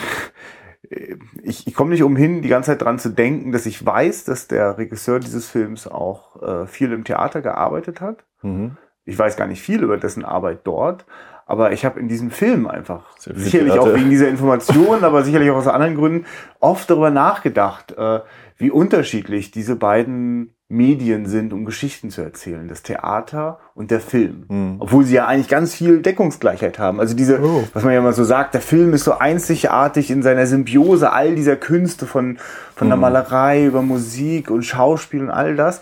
ich, 1.43 1.67
ich 1.67 1.73
komme 1.73 1.91
nicht 1.91 2.03
umhin, 2.03 2.41
die 2.41 2.49
ganze 2.49 2.71
Zeit 2.71 2.81
dran 2.81 2.99
zu 2.99 3.09
denken, 3.09 3.51
dass 3.51 3.65
ich 3.65 3.85
weiß, 3.85 4.25
dass 4.25 4.47
der 4.47 4.77
Regisseur 4.77 5.19
dieses 5.19 5.47
Films 5.47 5.87
auch 5.87 6.41
äh, 6.41 6.67
viel 6.67 6.91
im 6.91 7.03
Theater 7.03 7.41
gearbeitet 7.41 8.01
hat. 8.01 8.25
Mhm. 8.41 8.77
Ich 9.05 9.17
weiß 9.17 9.37
gar 9.37 9.47
nicht 9.47 9.61
viel 9.61 9.83
über 9.83 9.97
dessen 9.97 10.25
Arbeit 10.25 10.59
dort, 10.65 11.05
aber 11.45 11.71
ich 11.71 11.85
habe 11.85 11.99
in 11.99 12.07
diesem 12.07 12.29
Film 12.29 12.67
einfach, 12.67 13.17
sicherlich 13.17 13.73
auch 13.73 13.93
wegen 13.93 14.09
dieser 14.09 14.27
Informationen, 14.27 15.03
aber 15.03 15.23
sicherlich 15.23 15.49
auch 15.49 15.57
aus 15.57 15.67
anderen 15.67 15.95
Gründen, 15.95 16.25
oft 16.59 16.89
darüber 16.89 17.09
nachgedacht, 17.09 17.93
äh, 17.97 18.19
wie 18.57 18.69
unterschiedlich 18.69 19.51
diese 19.51 19.75
beiden 19.75 20.55
Medien 20.71 21.25
sind, 21.25 21.53
um 21.53 21.65
Geschichten 21.65 22.09
zu 22.09 22.21
erzählen. 22.21 22.67
Das 22.67 22.81
Theater 22.81 23.59
und 23.75 23.91
der 23.91 23.99
Film. 23.99 24.45
Mhm. 24.47 24.75
Obwohl 24.79 25.03
sie 25.03 25.15
ja 25.15 25.27
eigentlich 25.27 25.49
ganz 25.49 25.75
viel 25.75 26.01
Deckungsgleichheit 26.01 26.79
haben. 26.79 26.99
Also 26.99 27.15
diese, 27.15 27.41
oh. 27.41 27.67
was 27.73 27.83
man 27.83 27.93
ja 27.93 27.99
immer 27.99 28.13
so 28.13 28.23
sagt, 28.23 28.53
der 28.53 28.61
Film 28.61 28.93
ist 28.93 29.03
so 29.03 29.17
einzigartig 29.17 30.09
in 30.09 30.23
seiner 30.23 30.47
Symbiose 30.47 31.11
all 31.11 31.35
dieser 31.35 31.57
Künste 31.57 32.05
von, 32.05 32.37
von 32.75 32.87
mhm. 32.87 32.91
der 32.91 32.97
Malerei 32.97 33.65
über 33.65 33.81
Musik 33.81 34.49
und 34.49 34.63
Schauspiel 34.63 35.21
und 35.21 35.29
all 35.29 35.55
das. 35.55 35.81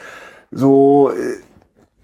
So, 0.51 1.11
äh, 1.11 1.37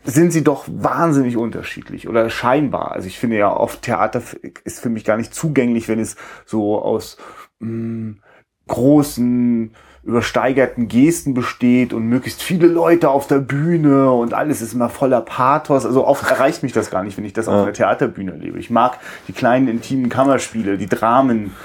sind 0.07 0.31
sie 0.31 0.43
doch 0.43 0.65
wahnsinnig 0.67 1.35
unterschiedlich 1.35 2.07
oder 2.07 2.29
scheinbar. 2.29 2.91
Also 2.91 3.07
ich 3.07 3.17
finde 3.17 3.37
ja 3.37 3.51
oft 3.51 3.81
Theater 3.81 4.21
ist 4.63 4.79
für 4.79 4.89
mich 4.89 5.03
gar 5.03 5.17
nicht 5.17 5.33
zugänglich, 5.33 5.87
wenn 5.87 5.99
es 5.99 6.15
so 6.45 6.79
aus 6.79 7.17
mh, 7.59 7.69
mm, 7.69 8.21
großen 8.67 9.71
übersteigerten 10.05 10.87
Gesten 10.87 11.33
besteht 11.33 11.91
und 11.91 12.03
möglichst 12.03 12.43
viele 12.43 12.67
Leute 12.67 13.09
auf 13.09 13.25
der 13.25 13.39
Bühne 13.39 14.11
und 14.11 14.35
alles 14.35 14.61
ist 14.61 14.73
immer 14.73 14.89
voller 14.89 15.21
Pathos. 15.21 15.85
Also 15.85 16.05
oft 16.05 16.29
erreicht 16.31 16.61
mich 16.61 16.73
das 16.73 16.91
gar 16.91 17.03
nicht, 17.03 17.17
wenn 17.17 17.25
ich 17.25 17.33
das 17.33 17.47
auf 17.47 17.63
einer 17.63 17.73
Theaterbühne 17.73 18.33
lebe. 18.33 18.59
Ich 18.59 18.69
mag 18.69 18.99
die 19.27 19.33
kleinen 19.33 19.67
intimen 19.67 20.09
Kammerspiele, 20.09 20.77
die 20.77 20.85
Dramen. 20.85 21.55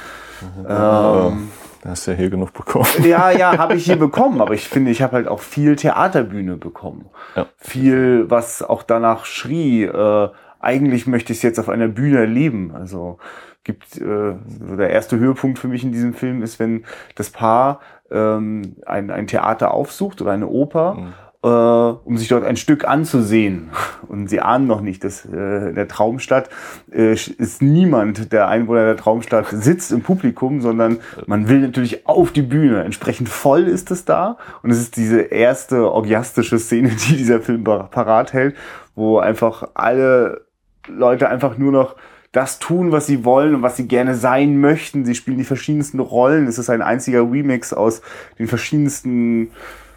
Mhm. 0.40 0.66
Ähm, 0.66 1.48
Hast 1.84 2.06
du 2.06 2.10
ja 2.10 2.16
hier 2.16 2.30
genug 2.30 2.52
bekommen. 2.52 2.86
Ja, 3.04 3.30
ja, 3.30 3.56
habe 3.56 3.74
ich 3.74 3.84
hier 3.84 3.96
bekommen, 3.96 4.40
aber 4.40 4.54
ich 4.54 4.68
finde, 4.68 4.90
ich 4.90 5.00
habe 5.00 5.16
halt 5.16 5.28
auch 5.28 5.40
viel 5.40 5.76
Theaterbühne 5.76 6.56
bekommen. 6.56 7.06
Ja. 7.36 7.46
Viel, 7.56 8.30
was 8.30 8.62
auch 8.62 8.82
danach 8.82 9.24
schrie, 9.24 9.84
äh, 9.84 10.28
eigentlich 10.60 11.06
möchte 11.06 11.32
ich 11.32 11.38
es 11.38 11.42
jetzt 11.42 11.58
auf 11.58 11.68
einer 11.68 11.88
Bühne 11.88 12.18
erleben. 12.18 12.72
Also 12.74 13.18
gibt 13.64 13.98
äh, 13.98 14.34
der 14.78 14.90
erste 14.90 15.18
Höhepunkt 15.18 15.58
für 15.58 15.68
mich 15.68 15.84
in 15.84 15.92
diesem 15.92 16.14
Film 16.14 16.42
ist, 16.42 16.58
wenn 16.58 16.84
das 17.14 17.30
Paar 17.30 17.80
ähm, 18.10 18.76
ein, 18.86 19.10
ein 19.10 19.26
Theater 19.26 19.72
aufsucht 19.72 20.20
oder 20.20 20.32
eine 20.32 20.48
Oper. 20.48 20.94
Mhm 20.94 21.12
äh, 21.42 21.48
um 21.48 22.18
sich 22.18 22.28
dort 22.28 22.44
ein 22.44 22.56
Stück 22.56 22.86
anzusehen. 22.86 23.70
Und 24.08 24.28
sie 24.28 24.40
ahnen 24.40 24.66
noch 24.66 24.80
nicht, 24.80 25.04
dass 25.04 25.24
äh, 25.24 25.68
in 25.68 25.74
der 25.74 25.88
Traumstadt 25.88 26.50
äh, 26.92 27.12
ist 27.12 27.62
niemand, 27.62 28.32
der 28.32 28.48
Einwohner 28.48 28.84
der 28.84 28.96
Traumstadt 28.96 29.46
sitzt 29.48 29.92
im 29.92 30.02
Publikum, 30.02 30.60
sondern 30.60 30.98
man 31.26 31.48
will 31.48 31.60
natürlich 31.60 32.06
auf 32.06 32.32
die 32.32 32.42
Bühne. 32.42 32.82
Entsprechend 32.82 33.28
voll 33.28 33.68
ist 33.68 33.90
es 33.90 34.04
da. 34.04 34.36
Und 34.62 34.70
es 34.70 34.78
ist 34.78 34.96
diese 34.96 35.20
erste 35.20 35.90
orgiastische 35.90 36.58
Szene, 36.58 36.88
die 37.08 37.16
dieser 37.16 37.40
Film 37.40 37.64
parat 37.64 38.32
hält, 38.32 38.56
wo 38.94 39.18
einfach 39.18 39.68
alle 39.74 40.42
Leute 40.88 41.28
einfach 41.28 41.56
nur 41.56 41.72
noch 41.72 41.96
das 42.32 42.60
tun, 42.60 42.92
was 42.92 43.06
sie 43.06 43.24
wollen 43.24 43.56
und 43.56 43.62
was 43.62 43.76
sie 43.76 43.88
gerne 43.88 44.14
sein 44.14 44.60
möchten. 44.60 45.04
Sie 45.04 45.14
spielen 45.14 45.38
die 45.38 45.44
verschiedensten 45.44 45.98
Rollen. 45.98 46.46
Es 46.46 46.58
ist 46.58 46.70
ein 46.70 46.82
einziger 46.82 47.22
Remix 47.22 47.72
aus 47.72 48.02
den 48.38 48.46
verschiedensten 48.46 49.50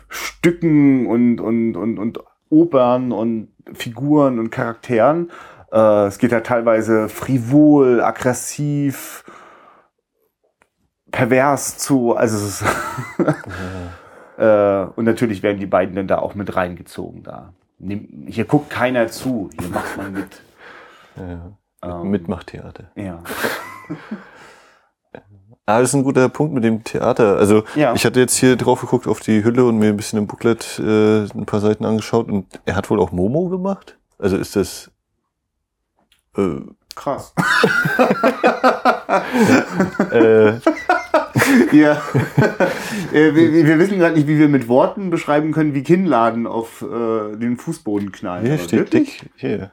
Stücken 0.09 1.05
und, 1.07 1.39
und, 1.39 1.75
und, 1.75 1.99
und 1.99 2.19
Opern 2.49 3.11
und 3.11 3.49
Figuren 3.73 4.39
und 4.39 4.49
Charakteren. 4.49 5.31
Äh, 5.71 6.05
es 6.07 6.17
geht 6.17 6.31
ja 6.31 6.41
teilweise 6.41 7.07
frivol, 7.07 8.01
aggressiv, 8.01 9.23
pervers 11.11 11.77
zu. 11.77 12.15
Also 12.15 12.37
es 12.37 12.61
ist 12.61 12.65
äh, 14.37 14.85
und 14.95 15.05
natürlich 15.05 15.43
werden 15.43 15.59
die 15.59 15.67
beiden 15.67 15.95
dann 15.95 16.07
da 16.07 16.17
auch 16.17 16.33
mit 16.33 16.55
reingezogen 16.55 17.23
da. 17.23 17.53
Hier 18.27 18.45
guckt 18.45 18.69
keiner 18.69 19.07
zu, 19.09 19.49
hier 19.59 19.69
macht 19.69 19.97
man 19.97 20.13
mit. 20.13 20.41
Ja, 21.17 21.57
ähm, 21.83 22.09
Mitmachtheater. 22.09 22.91
Ja. 22.95 23.23
Ah, 25.65 25.79
das 25.79 25.89
ist 25.89 25.95
ein 25.95 26.03
guter 26.03 26.27
Punkt 26.27 26.53
mit 26.53 26.65
dem 26.65 26.83
Theater. 26.83 27.37
Also 27.37 27.63
ja. 27.75 27.93
ich 27.93 28.05
hatte 28.05 28.19
jetzt 28.19 28.35
hier 28.35 28.57
drauf 28.57 28.81
geguckt 28.81 29.07
auf 29.07 29.21
die 29.21 29.45
Hülle 29.45 29.63
und 29.63 29.77
mir 29.77 29.87
ein 29.87 29.95
bisschen 29.95 30.19
im 30.19 30.27
Booklet 30.27 30.77
äh, 30.77 31.23
ein 31.23 31.45
paar 31.45 31.61
Seiten 31.61 31.85
angeschaut 31.85 32.29
und 32.29 32.47
er 32.65 32.75
hat 32.75 32.89
wohl 32.89 32.99
auch 32.99 33.13
Momo 33.13 33.47
gemacht. 33.47 33.97
Also 34.19 34.35
ist 34.35 34.57
das 34.57 34.91
äh, 36.35 36.59
krass. 36.95 37.33
äh, 40.11 40.47
ja. 41.71 42.01
äh, 43.13 43.33
wir, 43.33 43.65
wir, 43.65 43.79
wissen 43.79 43.99
gerade 43.99 44.15
nicht, 44.15 44.27
wie 44.27 44.37
wir 44.37 44.49
mit 44.49 44.67
Worten 44.67 45.09
beschreiben 45.09 45.53
können, 45.53 45.73
wie 45.73 45.83
Kinnladen 45.83 46.45
auf 46.45 46.81
äh, 46.81 47.37
den 47.37 47.57
Fußboden 47.57 48.11
knallen. 48.11 48.45
Hier 48.45 48.57
steht 48.57 48.91
dick. 48.93 49.29
Hier. 49.35 49.71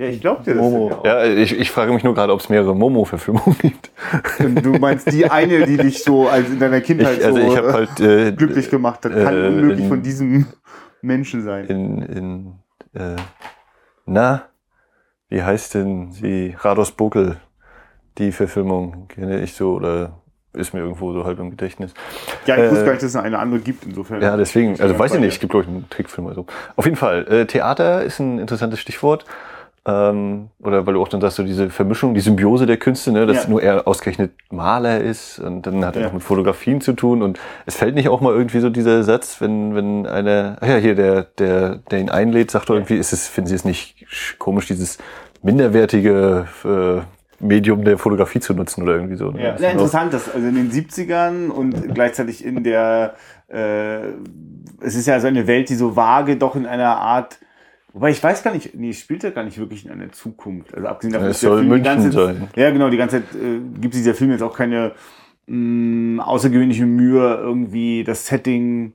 Ja, 0.00 0.06
ich 0.06 0.18
glaube 0.18 0.42
dir 0.42 0.54
das. 0.54 0.62
Momo. 0.62 1.02
Ja, 1.04 1.24
ich, 1.24 1.58
ich 1.58 1.70
frage 1.70 1.92
mich 1.92 2.02
nur 2.02 2.14
gerade, 2.14 2.32
ob 2.32 2.40
es 2.40 2.48
mehrere 2.48 2.74
Momo-Verfilmungen 2.74 3.54
gibt. 3.58 3.90
Du 4.62 4.72
meinst 4.78 5.12
die 5.12 5.30
eine, 5.30 5.66
die 5.66 5.76
dich 5.76 6.02
so 6.02 6.26
als 6.26 6.48
in 6.48 6.58
deiner 6.58 6.80
Kindheit 6.80 7.18
ich, 7.18 7.24
also 7.26 7.38
so 7.38 7.52
ich 7.52 7.58
halt, 7.58 8.00
äh, 8.00 8.32
glücklich 8.32 8.70
gemacht 8.70 9.04
hat, 9.04 9.12
kann 9.12 9.36
äh, 9.36 9.48
unmöglich 9.48 9.80
in, 9.80 9.88
von 9.88 10.00
diesem 10.00 10.46
Menschen 11.02 11.42
sein. 11.42 11.66
In, 11.66 12.02
in 12.02 12.52
äh, 12.94 13.16
na, 14.06 14.44
wie 15.28 15.42
heißt 15.42 15.74
denn 15.74 16.12
sie? 16.12 16.56
Rados 16.58 16.92
Buckel, 16.92 17.36
die 18.16 18.32
Verfilmung 18.32 19.06
kenne 19.08 19.42
ich 19.42 19.52
so 19.52 19.74
oder 19.74 20.22
ist 20.54 20.72
mir 20.72 20.80
irgendwo 20.80 21.12
so 21.12 21.26
halb 21.26 21.38
im 21.40 21.50
Gedächtnis. 21.50 21.92
Ja, 22.46 22.56
ich 22.56 22.62
äh, 22.62 22.70
wusste 22.70 22.84
gar 22.86 22.92
nicht, 22.92 23.02
dass 23.02 23.10
es 23.10 23.16
eine 23.16 23.38
andere 23.38 23.60
gibt, 23.60 23.84
insofern. 23.84 24.22
Ja, 24.22 24.38
deswegen, 24.38 24.80
also 24.80 24.98
weiß 24.98 25.12
ich 25.12 25.20
nicht, 25.20 25.34
es 25.34 25.40
gibt 25.40 25.50
glaube 25.50 25.64
ich 25.64 25.68
einen 25.68 25.90
Trickfilm 25.90 26.26
oder 26.26 26.36
so. 26.36 26.46
Auf 26.76 26.86
jeden 26.86 26.96
Fall, 26.96 27.28
äh, 27.28 27.44
Theater 27.44 28.02
ist 28.02 28.18
ein 28.18 28.38
interessantes 28.38 28.80
Stichwort. 28.80 29.26
Ähm, 29.86 30.50
oder 30.62 30.86
weil 30.86 30.94
du 30.94 31.00
auch 31.00 31.08
dann 31.08 31.22
sagst, 31.22 31.36
so 31.36 31.42
diese 31.42 31.70
Vermischung, 31.70 32.12
die 32.12 32.20
Symbiose 32.20 32.66
der 32.66 32.76
Künste, 32.76 33.12
ne, 33.12 33.24
dass 33.26 33.44
ja. 33.44 33.50
nur 33.50 33.62
er 33.62 33.88
ausgerechnet 33.88 34.32
Maler 34.50 35.00
ist 35.00 35.38
und 35.38 35.66
dann 35.66 35.84
hat 35.86 35.96
er 35.96 36.02
ja. 36.02 36.06
noch 36.08 36.14
mit 36.14 36.22
Fotografien 36.22 36.82
zu 36.82 36.92
tun 36.92 37.22
und 37.22 37.38
es 37.64 37.76
fällt 37.76 37.94
nicht 37.94 38.10
auch 38.10 38.20
mal 38.20 38.34
irgendwie 38.34 38.60
so 38.60 38.68
dieser 38.68 39.02
Satz, 39.04 39.40
wenn, 39.40 39.74
wenn 39.74 40.06
einer, 40.06 40.58
ach 40.60 40.68
ja, 40.68 40.76
hier, 40.76 40.94
der, 40.94 41.22
der, 41.22 41.76
der 41.76 41.98
ihn 41.98 42.10
einlädt, 42.10 42.50
sagt 42.50 42.68
doch 42.68 42.74
irgendwie, 42.74 42.96
ist 42.96 43.14
es, 43.14 43.26
finden 43.26 43.48
Sie 43.48 43.54
es 43.54 43.64
nicht 43.64 44.06
komisch, 44.38 44.66
dieses 44.66 44.98
minderwertige, 45.42 46.46
äh, 46.64 47.00
Medium 47.42 47.84
der 47.84 47.96
Fotografie 47.96 48.40
zu 48.40 48.52
nutzen 48.52 48.82
oder 48.82 48.92
irgendwie 48.92 49.16
so. 49.16 49.30
Ne? 49.30 49.42
Ja, 49.42 49.58
sehr 49.58 49.72
interessant, 49.72 50.12
dass 50.12 50.32
also 50.32 50.46
in 50.46 50.56
den 50.56 50.70
70ern 50.70 51.48
und 51.48 51.94
gleichzeitig 51.94 52.44
in 52.44 52.62
der, 52.62 53.14
äh, 53.48 54.08
es 54.82 54.94
ist 54.94 55.06
ja 55.06 55.18
so 55.20 55.26
eine 55.26 55.46
Welt, 55.46 55.70
die 55.70 55.74
so 55.74 55.96
vage 55.96 56.36
doch 56.36 56.54
in 56.54 56.66
einer 56.66 56.96
Art 56.98 57.38
Wobei 57.92 58.10
ich 58.10 58.22
weiß 58.22 58.42
gar 58.42 58.54
nicht, 58.54 58.74
nee, 58.74 58.92
spielt 58.92 59.24
er 59.24 59.32
gar 59.32 59.42
nicht 59.42 59.58
wirklich 59.58 59.84
in 59.84 59.90
einer 59.90 60.12
Zukunft. 60.12 60.74
Also 60.74 60.86
abgesehen 60.86 61.12
davon, 61.12 61.26
ja, 61.26 61.30
es 61.32 61.40
soll 61.40 61.58
Film 61.58 61.68
München 61.68 61.84
ganze, 61.84 62.12
sein. 62.12 62.48
Ja, 62.54 62.70
genau, 62.70 62.88
die 62.88 62.96
ganze 62.96 63.16
Zeit 63.16 63.34
äh, 63.34 63.60
gibt 63.80 63.94
dieser 63.94 64.14
Film 64.14 64.30
jetzt 64.30 64.42
auch 64.42 64.56
keine 64.56 64.92
mh, 65.46 66.16
mm, 66.16 66.20
außergewöhnliche 66.20 66.86
Mühe, 66.86 67.34
irgendwie 67.34 68.04
das 68.04 68.26
Setting, 68.26 68.94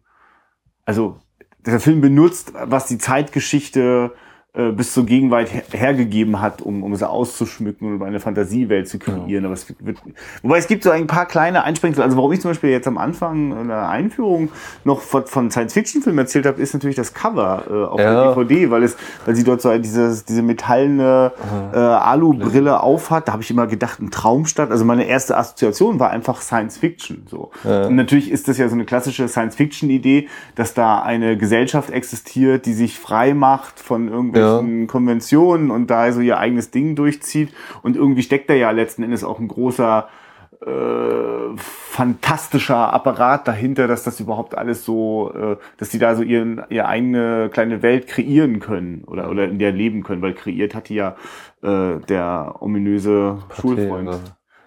also 0.86 1.20
der 1.66 1.80
Film 1.80 2.00
benutzt, 2.00 2.54
was 2.54 2.88
die 2.88 2.98
Zeitgeschichte 2.98 4.14
äh, 4.58 4.72
bis 4.72 4.94
zur 4.94 5.06
Gegenwart 5.06 5.54
her 5.54 5.64
hergegeben 5.72 6.40
hat, 6.40 6.62
um, 6.62 6.82
um 6.84 6.96
sie 6.96 7.10
auszuschmücken 7.10 7.88
und 7.88 7.96
um 7.96 8.04
eine 8.04 8.22
Fantasiewelt 8.22 8.88
zu 8.88 9.00
kreieren. 9.00 9.44
Ja. 9.44 9.50
Aber 9.50 9.54
es 9.54 9.68
wird, 9.80 9.98
wobei 10.44 10.58
es 10.58 10.68
gibt 10.68 10.84
so 10.84 10.92
ein 10.92 11.08
paar 11.08 11.26
kleine 11.26 11.64
Einsprengsel. 11.66 12.02
Also 12.02 12.16
warum 12.16 12.32
ich 12.32 12.40
zum 12.40 12.52
Beispiel 12.52 12.70
jetzt 12.70 12.88
am 12.88 12.98
Anfang 12.98 13.52
in 13.60 13.68
der 13.68 13.90
Einführung 13.90 14.50
noch 14.86 15.02
von, 15.02 15.26
von 15.26 15.52
Science-Fiction-Filmen 15.52 16.20
erzählt 16.20 16.46
habe, 16.46 16.62
ist 16.62 16.74
natürlich 16.74 16.96
das 16.96 17.14
Cover 17.14 17.64
äh, 17.70 17.74
auf 17.74 18.00
ja. 18.00 18.14
der 18.14 18.34
DVD, 18.34 18.72
weil 18.72 18.84
es, 18.84 18.96
weil 19.26 19.36
sie 19.36 19.44
dort 19.44 19.62
so 19.62 19.78
diese, 19.78 20.24
diese 20.26 20.42
metallene 20.42 21.34
äh, 21.74 21.78
Alu-Brille 21.78 22.82
aufhat. 22.82 23.28
Da 23.28 23.34
habe 23.34 23.44
ich 23.44 23.52
immer 23.52 23.68
gedacht, 23.68 24.00
ein 24.00 24.10
Traumstadt. 24.10 24.72
Also 24.72 24.86
meine 24.86 25.06
erste 25.06 25.38
Assoziation 25.38 26.00
war 26.00 26.12
einfach 26.12 26.42
Science-Fiction. 26.42 27.24
So. 27.30 27.52
Ja. 27.66 27.88
Und 27.88 27.96
natürlich 27.96 28.32
ist 28.32 28.48
das 28.48 28.58
ja 28.58 28.70
so 28.70 28.76
eine 28.76 28.86
klassische 28.86 29.28
Science-Fiction-Idee, 29.28 30.30
dass 30.56 30.74
da 30.74 31.02
eine 31.02 31.36
Gesellschaft 31.38 31.90
existiert, 31.90 32.66
die 32.66 32.74
sich 32.74 32.98
frei 32.98 33.34
macht 33.34 33.82
von 33.82 34.08
irgendwelchen 34.08 34.45
irgendwelchen 34.46 34.82
ja. 34.82 34.88
Konventionen 34.88 35.72
und 35.72 35.90
da 35.90 36.12
so 36.12 36.22
ihr 36.22 36.38
eigenes 36.38 36.72
Ding 36.72 36.96
durchzieht. 36.96 37.54
Und 37.84 37.96
irgendwie 37.96 38.24
steckt 38.24 38.50
da 38.50 38.54
ja 38.54 38.72
letzten 38.72 39.04
Endes 39.04 39.24
auch 39.24 39.40
ein 39.40 39.48
großer 39.48 40.08
äh, 40.66 41.58
fantastischer 41.58 42.94
Apparat 42.94 43.48
dahinter, 43.48 43.88
dass 43.88 44.04
das 44.04 44.20
überhaupt 44.20 44.58
alles 44.58 44.84
so, 44.86 45.32
äh, 45.34 45.58
dass 45.78 45.90
die 45.90 46.00
da 46.00 46.16
so 46.16 46.24
ihren, 46.24 46.64
ihre 46.70 46.88
eigene 46.88 47.50
kleine 47.52 47.82
Welt 47.82 48.08
kreieren 48.08 48.60
können 48.60 49.04
oder, 49.06 49.30
oder 49.30 49.46
in 49.46 49.60
der 49.60 49.72
leben 49.72 50.04
können, 50.04 50.22
weil 50.22 50.34
kreiert 50.34 50.74
hat 50.74 50.90
die 50.90 50.96
ja 50.96 51.16
äh, 51.62 52.00
der 52.08 52.56
ominöse 52.60 53.38
Patera. 53.50 53.62
Schulfreund. 53.62 54.20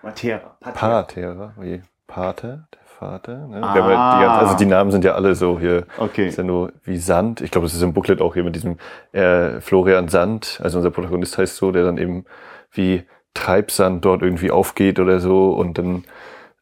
Matera. 0.02 0.56
Patera. 0.61 1.02
Patera. 1.02 1.54
Wie? 1.58 1.82
Pate? 2.06 2.66
Vater. 2.98 3.46
Ne? 3.46 3.62
Ah. 3.62 4.18
Die, 4.18 4.26
also 4.26 4.56
die 4.56 4.66
Namen 4.66 4.90
sind 4.90 5.04
ja 5.04 5.14
alle 5.14 5.34
so 5.34 5.58
hier. 5.60 5.86
Okay. 5.98 6.28
Ist 6.28 6.38
ja 6.38 6.44
nur 6.44 6.72
wie 6.82 6.98
Sand. 6.98 7.40
Ich 7.40 7.50
glaube, 7.50 7.66
das 7.66 7.74
ist 7.74 7.82
im 7.82 7.92
Booklet 7.92 8.20
auch 8.20 8.34
hier 8.34 8.42
mit 8.42 8.56
diesem 8.56 8.78
äh, 9.12 9.60
Florian 9.60 10.08
Sand. 10.08 10.60
Also 10.62 10.78
unser 10.78 10.90
Protagonist 10.90 11.38
heißt 11.38 11.56
so, 11.56 11.70
der 11.70 11.84
dann 11.84 11.96
eben 11.96 12.24
wie 12.72 13.04
Treibsand 13.34 14.04
dort 14.04 14.22
irgendwie 14.22 14.50
aufgeht 14.50 14.98
oder 14.98 15.20
so. 15.20 15.50
Und 15.52 15.78
dann 15.78 16.04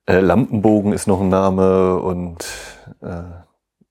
äh, 0.07 0.21
Lampenbogen 0.21 0.93
ist 0.93 1.07
noch 1.07 1.21
ein 1.21 1.31
Name 1.31 1.99
und 2.01 2.47
äh, 3.01 3.23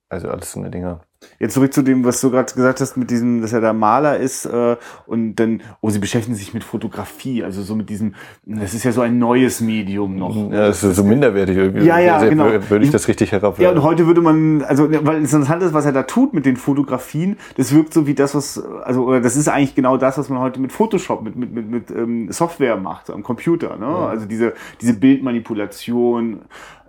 also 0.08 0.28
alles 0.28 0.52
so 0.52 0.60
eine 0.60 0.70
Dinger. 0.70 1.00
Jetzt 1.38 1.54
zurück 1.54 1.72
zu 1.72 1.82
dem, 1.82 2.04
was 2.04 2.20
du 2.20 2.30
gerade 2.30 2.52
gesagt 2.52 2.80
hast, 2.80 2.96
mit 2.96 3.10
diesem, 3.10 3.42
dass 3.42 3.52
er 3.52 3.60
da 3.60 3.72
Maler 3.72 4.18
ist 4.18 4.46
äh, 4.46 4.76
und 5.06 5.36
dann, 5.36 5.62
oh, 5.80 5.90
sie 5.90 5.98
beschäftigen 5.98 6.34
sich 6.36 6.54
mit 6.54 6.64
Fotografie, 6.64 7.44
also 7.44 7.62
so 7.62 7.74
mit 7.74 7.90
diesem, 7.90 8.14
das 8.44 8.74
ist 8.74 8.84
ja 8.84 8.92
so 8.92 9.00
ein 9.00 9.18
neues 9.18 9.60
Medium 9.60 10.16
noch. 10.16 10.36
Ja, 10.50 10.68
das 10.68 10.82
ist 10.82 10.96
so 10.96 11.04
minderwertig 11.04 11.56
irgendwie. 11.56 11.84
Ja, 11.84 11.98
ja, 11.98 12.24
genau. 12.24 12.46
Würde 12.68 12.84
ich 12.84 12.90
das 12.90 13.08
richtig 13.08 13.32
herabwerten. 13.32 13.64
Ja, 13.64 13.70
und 13.70 13.82
heute 13.82 14.06
würde 14.06 14.20
man, 14.20 14.62
also, 14.62 14.90
weil 14.90 15.22
es 15.22 15.32
interessant 15.32 15.62
ist, 15.62 15.74
was 15.74 15.84
er 15.84 15.92
da 15.92 16.04
tut 16.04 16.34
mit 16.34 16.46
den 16.46 16.56
Fotografien, 16.56 17.36
das 17.56 17.74
wirkt 17.74 17.92
so 17.92 18.06
wie 18.06 18.14
das, 18.14 18.34
was, 18.34 18.62
also, 18.84 19.04
oder 19.04 19.20
das 19.20 19.36
ist 19.36 19.48
eigentlich 19.48 19.74
genau 19.74 19.96
das, 19.96 20.18
was 20.18 20.28
man 20.28 20.38
heute 20.38 20.60
mit 20.60 20.72
Photoshop, 20.72 21.22
mit, 21.22 21.36
mit, 21.36 21.52
mit, 21.52 21.70
mit 21.70 21.90
ähm, 21.90 22.30
Software 22.30 22.76
macht, 22.76 23.10
am 23.10 23.22
Computer, 23.22 23.76
ne? 23.76 23.86
Ja. 23.86 24.06
Also 24.06 24.26
diese, 24.26 24.54
diese 24.80 24.94
Bildmanipulation, 24.94 26.40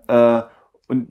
äh, 0.08 0.42
und 0.88 1.10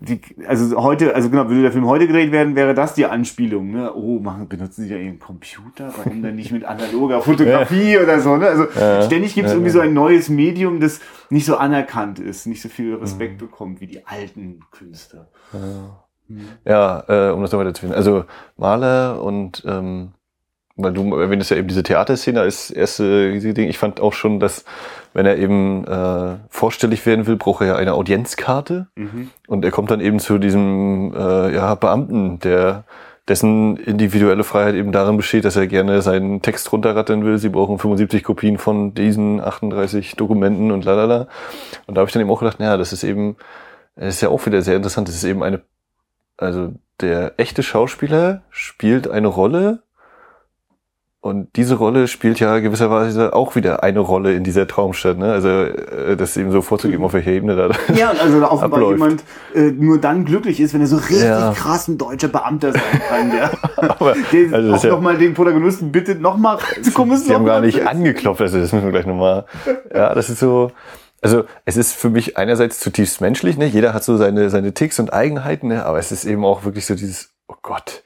die, 0.00 0.20
also 0.46 0.82
heute, 0.82 1.14
also 1.14 1.30
genau, 1.30 1.48
würde 1.48 1.62
der 1.62 1.72
Film 1.72 1.86
heute 1.86 2.06
gedreht 2.06 2.32
werden, 2.32 2.54
wäre 2.54 2.74
das 2.74 2.94
die 2.94 3.06
Anspielung, 3.06 3.70
ne? 3.70 3.94
Oh, 3.94 4.18
machen, 4.18 4.48
benutzen 4.48 4.84
Sie 4.84 4.90
ja 4.90 4.98
Ihren 4.98 5.18
Computer, 5.18 5.92
warum 5.96 6.22
denn 6.22 6.36
nicht 6.36 6.52
mit 6.52 6.64
analoger 6.64 7.22
Fotografie 7.22 7.94
ja. 7.94 8.02
oder 8.02 8.20
so, 8.20 8.36
ne? 8.36 8.46
Also 8.46 8.66
ja. 8.78 9.02
ständig 9.02 9.34
gibt 9.34 9.46
es 9.46 9.52
ja, 9.52 9.56
irgendwie 9.56 9.72
so 9.72 9.80
ein 9.80 9.94
neues 9.94 10.28
Medium, 10.28 10.80
das 10.80 11.00
nicht 11.30 11.46
so 11.46 11.56
anerkannt 11.56 12.18
ist, 12.18 12.46
nicht 12.46 12.62
so 12.62 12.68
viel 12.68 12.94
Respekt 12.94 13.34
mhm. 13.34 13.46
bekommt 13.46 13.80
wie 13.80 13.86
die 13.86 14.06
alten 14.06 14.60
Künstler. 14.70 15.28
Ja, 16.64 17.04
äh, 17.08 17.32
um 17.32 17.40
das 17.42 17.52
noch 17.52 17.60
weiter 17.60 17.74
zu 17.74 17.80
finden. 17.80 17.94
Also 17.94 18.24
Maler 18.56 19.22
und 19.22 19.64
ähm, 19.66 20.12
weil 20.76 20.92
du 20.92 21.14
erwähntest 21.16 21.50
ja 21.50 21.56
eben 21.56 21.68
diese 21.68 21.82
Theaterszene 21.82 22.40
als 22.40 22.70
erste 22.70 23.30
riesige 23.32 23.54
Ding. 23.54 23.68
Ich 23.68 23.78
fand 23.78 24.00
auch 24.00 24.12
schon, 24.12 24.40
dass 24.40 24.64
wenn 25.14 25.24
er 25.24 25.38
eben 25.38 25.86
äh, 25.86 26.36
vorstellig 26.50 27.06
werden 27.06 27.26
will, 27.26 27.36
braucht 27.36 27.62
er 27.62 27.68
ja 27.68 27.76
eine 27.76 27.94
Audienzkarte. 27.94 28.86
Mhm. 28.94 29.30
Und 29.46 29.64
er 29.64 29.70
kommt 29.70 29.90
dann 29.90 30.00
eben 30.00 30.18
zu 30.18 30.38
diesem 30.38 31.14
äh, 31.16 31.54
ja, 31.54 31.74
Beamten, 31.74 32.38
der 32.40 32.84
dessen 33.26 33.76
individuelle 33.78 34.44
Freiheit 34.44 34.74
eben 34.74 34.92
darin 34.92 35.16
besteht, 35.16 35.44
dass 35.44 35.56
er 35.56 35.66
gerne 35.66 36.00
seinen 36.02 36.42
Text 36.42 36.70
runterrattern 36.70 37.24
will. 37.24 37.38
Sie 37.38 37.48
brauchen 37.48 37.78
75 37.78 38.22
Kopien 38.22 38.58
von 38.58 38.94
diesen 38.94 39.40
38 39.40 40.14
Dokumenten 40.16 40.70
und 40.70 40.84
lalala. 40.84 41.26
Und 41.86 41.96
da 41.96 42.00
habe 42.00 42.08
ich 42.08 42.12
dann 42.12 42.22
eben 42.22 42.30
auch 42.30 42.38
gedacht, 42.38 42.60
naja, 42.60 42.76
das 42.76 42.92
ist 42.92 43.02
eben 43.02 43.36
Es 43.96 44.16
ist 44.16 44.20
ja 44.20 44.28
auch 44.28 44.44
wieder 44.44 44.62
sehr 44.62 44.76
interessant. 44.76 45.08
Es 45.08 45.16
ist 45.16 45.24
eben 45.24 45.42
eine, 45.42 45.62
also 46.36 46.74
der 47.00 47.34
echte 47.38 47.62
Schauspieler 47.62 48.42
spielt 48.50 49.08
eine 49.08 49.28
Rolle 49.28 49.82
und 51.26 51.48
diese 51.56 51.74
Rolle 51.74 52.08
spielt 52.08 52.40
ja 52.40 52.58
gewisserweise 52.60 53.34
auch 53.34 53.54
wieder 53.56 53.82
eine 53.82 54.00
Rolle 54.00 54.32
in 54.34 54.44
dieser 54.44 54.66
Traumstadt. 54.66 55.18
Ne? 55.18 55.32
Also 55.32 55.48
äh, 55.48 56.16
das 56.16 56.36
eben 56.36 56.52
so 56.52 56.62
vorzugeben, 56.62 57.04
auf 57.04 57.12
welcher 57.12 57.32
Ebene 57.32 57.56
da 57.56 57.70
Ja, 57.94 58.10
also 58.10 58.36
offenbar 58.44 58.80
abläuft. 58.80 58.92
jemand 58.92 59.24
äh, 59.54 59.72
nur 59.72 60.00
dann 60.00 60.24
glücklich 60.24 60.60
ist, 60.60 60.72
wenn 60.74 60.80
er 60.80 60.86
so 60.86 60.96
richtig 60.96 61.22
Ja. 61.24 61.52
krass 61.56 61.88
ein 61.88 61.98
deutscher 61.98 62.28
Beamter 62.28 62.72
sein 62.72 62.82
kann, 63.08 63.30
der, 63.30 63.50
Aber, 63.90 64.14
der 64.32 64.52
also 64.54 64.72
auch 64.72 64.76
ist 64.76 64.84
ja- 64.84 64.90
nochmal 64.90 65.18
den 65.18 65.34
Protagonisten 65.34 65.92
bittet, 65.92 66.20
nochmal 66.20 66.58
zu 66.82 66.90
kommen. 66.92 67.16
Sie 67.16 67.34
haben 67.34 67.44
gar 67.44 67.60
nicht 67.60 67.86
angeklopft, 67.86 68.40
also 68.40 68.58
das 68.60 68.72
müssen 68.72 68.84
wir 68.86 68.92
gleich 68.92 69.06
nochmal. 69.06 69.44
Ja, 69.94 70.14
das 70.14 70.30
ist 70.30 70.40
so. 70.40 70.70
Also 71.22 71.44
es 71.64 71.76
ist 71.76 71.92
für 71.94 72.10
mich 72.10 72.36
einerseits 72.36 72.78
zutiefst 72.78 73.20
menschlich, 73.20 73.56
ne? 73.58 73.66
Jeder 73.66 73.94
hat 73.94 74.04
so 74.04 74.16
seine, 74.16 74.48
seine 74.50 74.74
Ticks 74.74 75.00
und 75.00 75.12
Eigenheiten, 75.12 75.68
ne? 75.68 75.84
aber 75.86 75.98
es 75.98 76.12
ist 76.12 76.24
eben 76.24 76.44
auch 76.44 76.64
wirklich 76.64 76.86
so 76.86 76.94
dieses, 76.94 77.30
oh 77.48 77.54
Gott. 77.62 78.02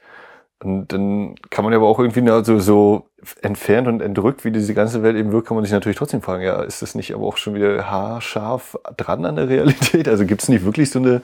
Und 0.63 0.87
dann 0.93 1.35
kann 1.49 1.63
man 1.63 1.73
ja 1.73 1.79
aber 1.79 1.87
auch 1.87 1.99
irgendwie 1.99 2.21
na, 2.21 2.43
so, 2.43 2.59
so 2.59 3.07
entfernt 3.41 3.87
und 3.87 4.01
entrückt, 4.01 4.45
wie 4.45 4.51
diese 4.51 4.73
ganze 4.73 5.01
Welt 5.01 5.15
eben 5.15 5.31
wirkt, 5.31 5.47
kann 5.47 5.55
man 5.55 5.63
sich 5.63 5.73
natürlich 5.73 5.97
trotzdem 5.97 6.21
fragen, 6.21 6.43
ja, 6.43 6.61
ist 6.61 6.81
das 6.81 6.93
nicht 6.93 7.13
aber 7.13 7.25
auch 7.25 7.37
schon 7.37 7.55
wieder 7.55 7.89
haarscharf 7.89 8.77
dran 8.95 9.25
an 9.25 9.37
der 9.37 9.49
Realität? 9.49 10.07
Also 10.07 10.25
gibt 10.25 10.43
es 10.43 10.49
nicht 10.49 10.63
wirklich 10.63 10.91
so 10.91 10.99
eine, 10.99 11.21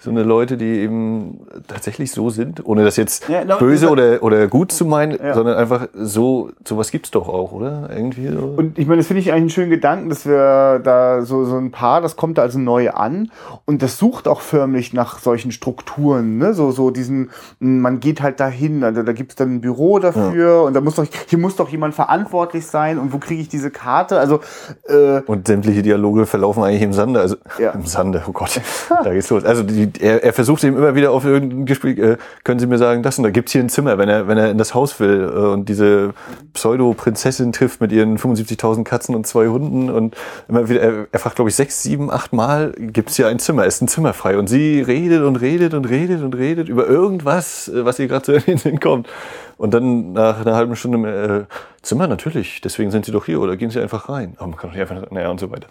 so 0.00 0.10
eine 0.10 0.22
Leute, 0.22 0.56
die 0.56 0.64
eben 0.80 1.40
tatsächlich 1.66 2.12
so 2.12 2.30
sind, 2.30 2.64
ohne 2.64 2.84
das 2.84 2.96
jetzt 2.96 3.28
Ja, 3.28 3.42
böse 3.58 3.86
das- 3.86 3.90
oder, 3.92 4.22
oder 4.22 4.46
gut 4.46 4.70
zu 4.70 4.84
meinen, 4.84 5.18
Ja. 5.22 5.34
sondern 5.34 5.56
einfach 5.56 5.88
so, 5.94 6.50
sowas 6.64 6.90
gibt's 6.90 7.10
doch 7.10 7.28
auch, 7.28 7.52
oder? 7.52 7.88
Irgendwie 7.92 8.28
so. 8.28 8.54
Und 8.56 8.78
ich 8.78 8.86
meine, 8.86 8.98
das 8.98 9.06
finde 9.08 9.20
ich 9.22 9.30
eigentlich 9.32 9.40
einen 9.42 9.50
schönen 9.50 9.70
Gedanken, 9.70 10.08
dass 10.08 10.24
wir 10.26 10.78
da 10.84 11.22
so, 11.22 11.44
so 11.44 11.56
ein 11.56 11.70
Paar, 11.72 12.00
das 12.00 12.16
kommt 12.16 12.38
da 12.38 12.42
also 12.42 12.58
neu 12.58 12.90
an 12.90 13.30
und 13.64 13.82
das 13.82 13.98
sucht 13.98 14.28
auch 14.28 14.40
förmlich 14.40 14.92
nach 14.92 15.18
solchen 15.18 15.50
Strukturen, 15.50 16.38
ne? 16.38 16.54
So, 16.54 16.70
so 16.70 16.90
diesen, 16.90 17.30
man 17.58 17.98
geht 18.00 18.22
halt 18.22 18.38
dahin, 18.40 18.84
also 18.84 19.02
da 19.02 19.12
gibt 19.12 19.32
es 19.32 19.36
dann 19.36 19.56
ein 19.56 19.60
Büro 19.60 19.98
dafür 19.98 20.62
und 20.62 20.74
da 20.74 20.80
muss 20.80 20.94
doch, 20.94 21.06
hier 21.28 21.38
muss 21.38 21.56
doch 21.56 21.68
jemand 21.70 21.94
verantwortlich 21.94 22.66
sein 22.66 22.98
und 22.98 23.12
wo 23.12 23.18
kriege 23.18 23.40
ich 23.42 23.48
diese 23.48 23.70
Karte? 23.70 24.18
Also, 24.20 24.40
äh, 24.88 25.22
Und 25.26 25.46
sämtliche 25.48 25.82
Dialoge 25.82 26.26
verlaufen 26.26 26.62
eigentlich 26.62 26.82
im 26.82 26.92
Sande. 26.92 27.20
Also 27.20 27.36
Ja. 27.58 27.70
im 27.72 27.84
Sande, 27.84 28.22
oh 28.28 28.32
Gott, 28.32 28.60
da 29.04 29.12
geht's 29.12 29.28
los. 29.30 29.44
Also 29.44 29.62
die, 29.62 29.87
er, 30.00 30.22
er 30.22 30.32
versucht 30.32 30.64
eben 30.64 30.76
immer 30.76 30.94
wieder 30.94 31.10
auf 31.10 31.24
irgendein 31.24 31.66
Gespräch, 31.66 31.98
äh, 31.98 32.16
können 32.44 32.60
Sie 32.60 32.66
mir 32.66 32.78
sagen, 32.78 33.02
das 33.02 33.18
und 33.18 33.24
da 33.24 33.30
gibt's 33.30 33.52
hier 33.52 33.62
ein 33.62 33.68
Zimmer, 33.68 33.98
wenn 33.98 34.08
er, 34.08 34.28
wenn 34.28 34.38
er 34.38 34.50
in 34.50 34.58
das 34.58 34.74
Haus 34.74 35.00
will 35.00 35.30
äh, 35.32 35.38
und 35.38 35.68
diese 35.68 36.14
Pseudo-Prinzessin 36.52 37.52
trifft 37.52 37.80
mit 37.80 37.92
ihren 37.92 38.18
75.000 38.18 38.84
Katzen 38.84 39.14
und 39.14 39.26
zwei 39.26 39.48
Hunden 39.48 39.90
und 39.90 40.16
immer 40.48 40.68
wieder, 40.68 40.80
er, 40.80 41.06
er 41.10 41.18
fragt 41.18 41.36
glaube 41.36 41.50
ich 41.50 41.56
sechs, 41.56 41.82
sieben, 41.82 42.10
acht 42.10 42.32
Mal, 42.32 42.72
gibt's 42.78 43.16
hier 43.16 43.28
ein 43.28 43.38
Zimmer, 43.38 43.64
ist 43.64 43.80
ein 43.80 43.88
Zimmer 43.88 44.12
frei 44.12 44.38
und 44.38 44.48
sie 44.48 44.80
redet 44.80 45.22
und 45.22 45.36
redet 45.36 45.74
und 45.74 45.88
redet 45.88 46.22
und 46.22 46.34
redet 46.34 46.68
über 46.68 46.86
irgendwas, 46.86 47.68
äh, 47.68 47.84
was 47.84 47.98
ihr 47.98 48.08
gerade 48.08 48.26
so 48.26 48.32
in 48.34 48.42
den 48.44 48.58
Sinn 48.58 48.80
kommt. 48.80 49.08
Und 49.56 49.74
dann 49.74 50.12
nach 50.12 50.40
einer 50.40 50.54
halben 50.54 50.76
Stunde, 50.76 51.46
äh, 51.48 51.54
Zimmer 51.82 52.06
natürlich, 52.06 52.60
deswegen 52.60 52.90
sind 52.90 53.04
Sie 53.04 53.12
doch 53.12 53.26
hier 53.26 53.40
oder 53.40 53.56
gehen 53.56 53.70
Sie 53.70 53.80
einfach 53.80 54.08
rein. 54.08 54.34
Aber 54.36 54.48
man 54.48 54.56
kann 54.56 54.70
doch 54.70 54.76
nicht 54.76 54.90
einfach, 54.90 55.10
naja 55.10 55.30
und 55.30 55.40
so 55.40 55.50
weiter. 55.50 55.68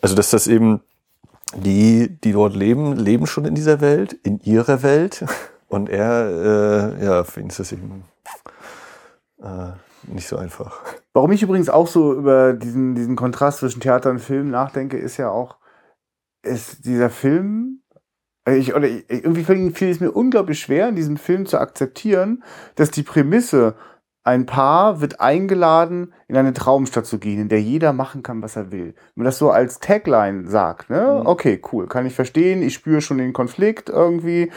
Also 0.00 0.14
dass 0.14 0.30
das 0.30 0.46
eben 0.46 0.80
die, 1.54 2.18
die 2.22 2.32
dort 2.32 2.54
leben, 2.54 2.96
leben 2.96 3.26
schon 3.26 3.44
in 3.44 3.54
dieser 3.54 3.80
Welt, 3.80 4.12
in 4.12 4.40
ihrer 4.40 4.82
Welt. 4.82 5.24
Und 5.68 5.88
er, 5.88 6.96
äh, 6.98 7.04
ja, 7.04 7.24
für 7.24 7.40
ihn 7.40 7.48
ist 7.48 7.58
das 7.58 7.72
eben 7.72 8.04
äh, 9.42 9.72
nicht 10.06 10.28
so 10.28 10.36
einfach. 10.36 10.80
Warum 11.12 11.32
ich 11.32 11.42
übrigens 11.42 11.68
auch 11.68 11.86
so 11.86 12.14
über 12.14 12.52
diesen, 12.52 12.94
diesen 12.94 13.16
Kontrast 13.16 13.58
zwischen 13.58 13.80
Theater 13.80 14.10
und 14.10 14.18
Film 14.18 14.50
nachdenke, 14.50 14.98
ist 14.98 15.16
ja 15.16 15.30
auch, 15.30 15.56
ist 16.42 16.84
dieser 16.84 17.10
Film, 17.10 17.82
also 18.44 18.58
ich, 18.58 18.74
oder 18.74 18.88
ich, 18.88 19.04
irgendwie 19.08 19.44
fiel 19.44 19.90
es 19.90 20.00
mir 20.00 20.10
unglaublich 20.10 20.60
schwer, 20.60 20.88
in 20.88 20.96
diesem 20.96 21.16
Film 21.16 21.46
zu 21.46 21.58
akzeptieren, 21.58 22.42
dass 22.74 22.90
die 22.90 23.02
Prämisse, 23.02 23.74
ein 24.24 24.46
Paar 24.46 25.00
wird 25.00 25.20
eingeladen, 25.20 26.12
in 26.28 26.36
eine 26.36 26.52
Traumstadt 26.52 27.06
zu 27.06 27.18
gehen, 27.18 27.40
in 27.40 27.48
der 27.48 27.60
jeder 27.60 27.92
machen 27.92 28.22
kann, 28.22 28.40
was 28.42 28.54
er 28.56 28.70
will. 28.70 28.94
Wenn 28.94 28.94
man 29.16 29.24
das 29.24 29.38
so 29.38 29.50
als 29.50 29.80
Tagline 29.80 30.48
sagt, 30.48 30.90
ne, 30.90 31.18
Mhm. 31.20 31.26
okay, 31.26 31.60
cool, 31.72 31.88
kann 31.88 32.06
ich 32.06 32.14
verstehen, 32.14 32.62
ich 32.62 32.74
spüre 32.74 33.00
schon 33.00 33.18
den 33.18 33.32
Konflikt 33.32 33.88
irgendwie. 33.88 34.50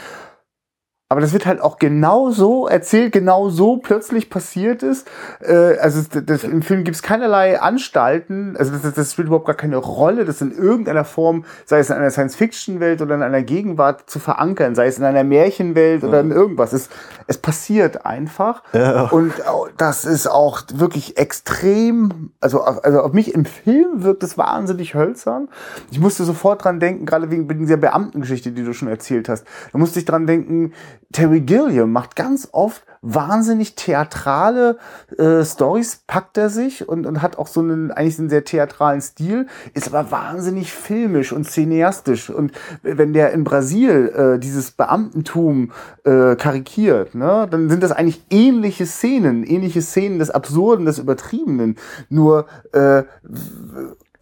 Aber 1.07 1.21
das 1.21 1.33
wird 1.33 1.45
halt 1.45 1.61
auch 1.61 1.77
genau 1.77 2.31
so 2.31 2.67
erzählt, 2.67 3.11
genau 3.11 3.49
so 3.49 3.77
plötzlich 3.77 4.31
passiert 4.31 4.81
ist. 4.81 5.07
Äh, 5.39 5.77
also 5.77 6.01
das, 6.01 6.25
das, 6.25 6.43
im 6.43 6.63
Film 6.63 6.83
gibt 6.83 6.95
es 6.95 7.03
keinerlei 7.03 7.61
Anstalten, 7.61 8.57
also 8.57 8.71
das, 8.71 8.81
das, 8.81 8.93
das 8.95 9.11
spielt 9.11 9.27
überhaupt 9.27 9.45
gar 9.45 9.55
keine 9.55 9.77
Rolle, 9.77 10.25
das 10.25 10.41
in 10.41 10.51
irgendeiner 10.51 11.05
Form, 11.05 11.45
sei 11.65 11.77
es 11.77 11.91
in 11.91 11.95
einer 11.95 12.09
Science-Fiction-Welt 12.09 13.03
oder 13.03 13.13
in 13.13 13.21
einer 13.21 13.43
Gegenwart 13.43 14.09
zu 14.09 14.17
verankern, 14.17 14.73
sei 14.73 14.87
es 14.87 14.97
in 14.97 15.03
einer 15.03 15.23
Märchenwelt 15.23 16.03
oder 16.03 16.21
in 16.21 16.31
irgendwas. 16.31 16.73
Es, 16.73 16.89
es 17.27 17.37
passiert 17.37 18.03
einfach. 18.07 18.63
Ja. 18.73 19.03
Und 19.09 19.33
das 19.77 20.05
ist 20.05 20.25
auch 20.25 20.63
wirklich 20.73 21.17
extrem, 21.19 22.31
also, 22.41 22.63
auf- 22.63 22.83
also 22.83 23.01
auf 23.01 23.13
mich 23.13 23.31
im 23.35 23.45
Film 23.45 24.01
wirkt 24.03 24.23
es 24.23 24.39
wahnsinnig 24.39 24.95
hölzern. 24.95 25.49
Ich 25.91 25.99
musste 25.99 26.23
sofort 26.23 26.63
dran 26.63 26.79
denken, 26.79 27.05
gerade 27.05 27.29
wegen, 27.29 27.47
wegen 27.47 27.59
dieser 27.59 27.77
Beamtengeschichte, 27.77 28.51
die 28.51 28.63
du 28.63 28.73
schon 28.73 28.87
erzählt 28.87 29.29
hast. 29.29 29.45
Da 29.71 29.77
musste 29.77 29.99
ich 29.99 30.05
dran 30.05 30.25
denken, 30.25 30.73
Terry 31.11 31.41
Gilliam 31.41 31.91
macht 31.91 32.15
ganz 32.15 32.49
oft 32.51 32.83
wahnsinnig 33.05 33.75
theatrale 33.75 34.77
äh, 35.17 35.45
Stories, 35.45 36.01
packt 36.07 36.37
er 36.37 36.49
sich 36.49 36.89
und, 36.89 37.05
und 37.05 37.21
hat 37.21 37.37
auch 37.37 37.47
so 37.47 37.59
einen, 37.59 37.91
eigentlich 37.91 38.17
einen 38.17 38.29
sehr 38.29 38.43
theatralen 38.43 39.01
Stil, 39.01 39.47
ist 39.73 39.87
aber 39.87 40.09
wahnsinnig 40.11 40.73
filmisch 40.73 41.31
und 41.31 41.45
cineastisch. 41.47 42.29
Und 42.31 42.51
wenn 42.81 43.13
der 43.13 43.31
in 43.31 43.43
Brasil 43.43 44.07
äh, 44.07 44.39
dieses 44.39 44.71
Beamtentum 44.71 45.71
äh, 46.03 46.35
karikiert, 46.35 47.13
ne, 47.13 47.47
dann 47.49 47.69
sind 47.69 47.83
das 47.83 47.91
eigentlich 47.91 48.23
ähnliche 48.31 48.87
Szenen, 48.87 49.43
ähnliche 49.43 49.83
Szenen 49.83 50.17
des 50.17 50.31
Absurden, 50.31 50.85
des 50.85 50.97
Übertriebenen. 50.97 51.77
Nur 52.09 52.47
äh, 52.73 53.03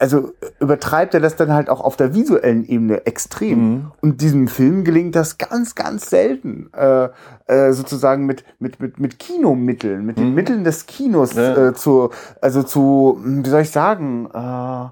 also 0.03 0.33
übertreibt 0.59 1.13
er 1.13 1.21
das 1.21 1.37
dann 1.37 1.53
halt 1.53 1.69
auch 1.69 1.79
auf 1.79 1.95
der 1.95 2.13
visuellen 2.13 2.67
Ebene 2.67 3.05
extrem. 3.05 3.91
Und 4.01 4.19
diesem 4.19 4.49
Film 4.49 4.83
gelingt 4.83 5.15
das 5.15 5.37
ganz, 5.37 5.75
ganz 5.75 6.09
selten, 6.09 6.69
äh, 6.73 7.07
äh, 7.47 7.71
sozusagen 7.71 8.25
mit, 8.25 8.43
mit, 8.59 8.81
mit, 8.81 8.99
mit 8.99 9.17
Kinomitteln, 9.17 10.05
mit 10.05 10.17
den 10.17 10.33
Mitteln 10.35 10.65
des 10.65 10.87
Kinos 10.87 11.35
Ja. 11.35 11.69
äh, 11.69 11.73
zu, 11.73 12.09
also 12.41 12.63
zu, 12.63 13.17
hm, 13.23 13.45
wie 13.45 13.49
soll 13.49 13.61
ich 13.61 13.71
sagen, 13.71 14.27
äh, 14.33 14.87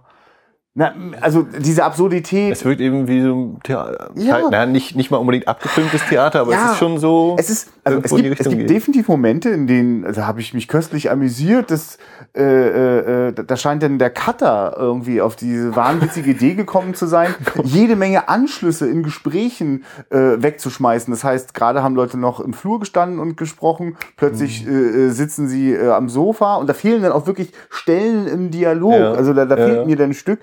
na, 0.74 0.94
also 1.20 1.42
diese 1.60 1.84
Absurdität. 1.84 2.54
Es 2.54 2.64
wirkt 2.64 2.80
eben 2.80 3.06
wie 3.08 3.22
so 3.22 3.36
ein 3.36 3.60
Theater. 3.62 4.12
Ja. 4.16 4.40
Na, 4.50 4.66
nicht, 4.66 4.96
nicht 4.96 5.12
mal 5.12 5.18
unbedingt 5.18 5.48
abgefilmtes 5.50 6.02
Theater, 6.08 6.40
aber 6.42 6.54
Ja. 6.54 6.66
es 6.68 6.72
ist 6.72 6.78
schon 6.78 6.98
so. 6.98 7.36
Es 7.38 7.50
ist, 7.50 7.70
also 7.84 8.00
es 8.02 8.16
gibt, 8.16 8.40
es 8.40 8.48
gibt 8.48 8.58
geht. 8.62 8.70
definitiv 8.70 9.10
Momente, 9.10 9.50
in 9.50 9.68
denen, 9.68 10.06
also 10.06 10.26
habe 10.26 10.40
ich 10.40 10.54
mich 10.54 10.70
köstlich 10.70 11.12
amüsiert, 11.12 11.72
dass, 11.72 11.98
äh, 12.34 12.42
äh, 12.44 13.28
äh, 13.30 13.34
da 13.34 13.58
scheint 13.58 13.84
dann 13.84 14.00
der 14.00 14.12
Cutter 14.12 14.76
irgendwie 14.78 15.20
auf 15.22 15.36
diese 15.36 15.76
wahnwitzige 15.76 16.32
Idee 16.32 16.54
gekommen 16.54 16.94
zu 16.94 17.06
sein, 17.06 17.36
jede 17.64 17.98
Menge 17.98 18.30
Anschlüsse 18.30 18.88
in 18.90 19.04
Gesprächen 19.04 19.84
äh, 20.10 20.18
wegzuschmeißen. 20.42 21.12
Das 21.14 21.26
heißt, 21.26 21.54
gerade 21.54 21.84
haben 21.84 21.96
Leute 21.96 22.18
noch 22.18 22.40
im 22.40 22.54
Flur 22.54 22.80
gestanden 22.80 23.20
und 23.20 23.36
gesprochen, 23.36 23.98
plötzlich 24.16 24.66
Mhm. 24.66 24.72
äh, 24.72 25.08
äh, 25.08 25.10
sitzen 25.10 25.50
sie 25.50 25.74
äh, 25.74 25.90
am 25.90 26.08
Sofa 26.08 26.56
und 26.56 26.68
da 26.70 26.74
fehlen 26.74 27.02
dann 27.04 27.12
auch 27.12 27.28
wirklich 27.28 27.52
Stellen 27.70 28.26
im 28.28 28.52
Dialog. 28.52 28.94
Ja. 28.94 29.12
Also 29.12 29.34
da, 29.34 29.46
da 29.46 29.58
fehlt 29.58 29.86
mir 29.86 29.98
dann 29.98 30.12
ein 30.12 30.14
Stück. 30.14 30.40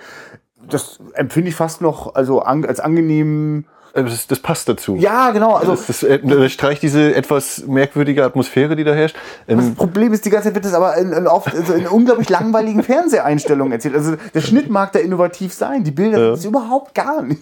Das 0.71 0.99
empfinde 1.15 1.51
ich 1.51 1.55
fast 1.57 1.81
noch 1.81 2.15
also 2.15 2.41
an, 2.43 2.65
als 2.65 2.81
angenehm. 2.81 3.65
Äh, 3.95 4.05
Das, 4.05 4.27
das 4.27 4.39
passt 4.41 4.69
dazu. 4.69 4.97
Ja, 4.97 5.31
genau. 5.31 5.55
Also 5.55 5.73
Das, 5.73 5.87
das, 5.87 6.03
äh, 6.03 6.19
das 6.23 6.53
streicht 6.53 6.83
diese 6.83 7.15
etwas 7.15 7.65
merkwürdige 7.67 8.25
Atmosphäre, 8.25 8.77
die 8.77 8.85
da 8.85 8.93
herrscht. 8.93 9.17
Das 9.47 9.65
Ähm, 9.65 9.75
Problem 9.75 10.13
ist, 10.13 10.25
die 10.25 10.31
ganze 10.31 10.49
Zeit 10.49 10.55
wird 10.55 10.65
das 10.67 10.75
aber 10.75 10.97
in, 10.97 11.13
in 11.13 11.27
oft 11.27 11.55
also 11.55 11.73
in 11.73 11.87
unglaublich 11.87 12.29
langweiligen 12.29 12.83
Fernseheinstellungen 12.83 13.73
erzählt. 13.73 13.95
Also 13.95 14.17
der 14.35 14.41
Schnitt 14.41 14.69
mag 14.71 14.93
da 14.93 14.99
innovativ 14.99 15.53
sein, 15.55 15.85
die 15.85 15.91
Bilder 15.91 16.19
sind 16.19 16.33
es 16.35 16.45
überhaupt 16.45 16.95
gar 16.95 17.23
nicht. 17.23 17.41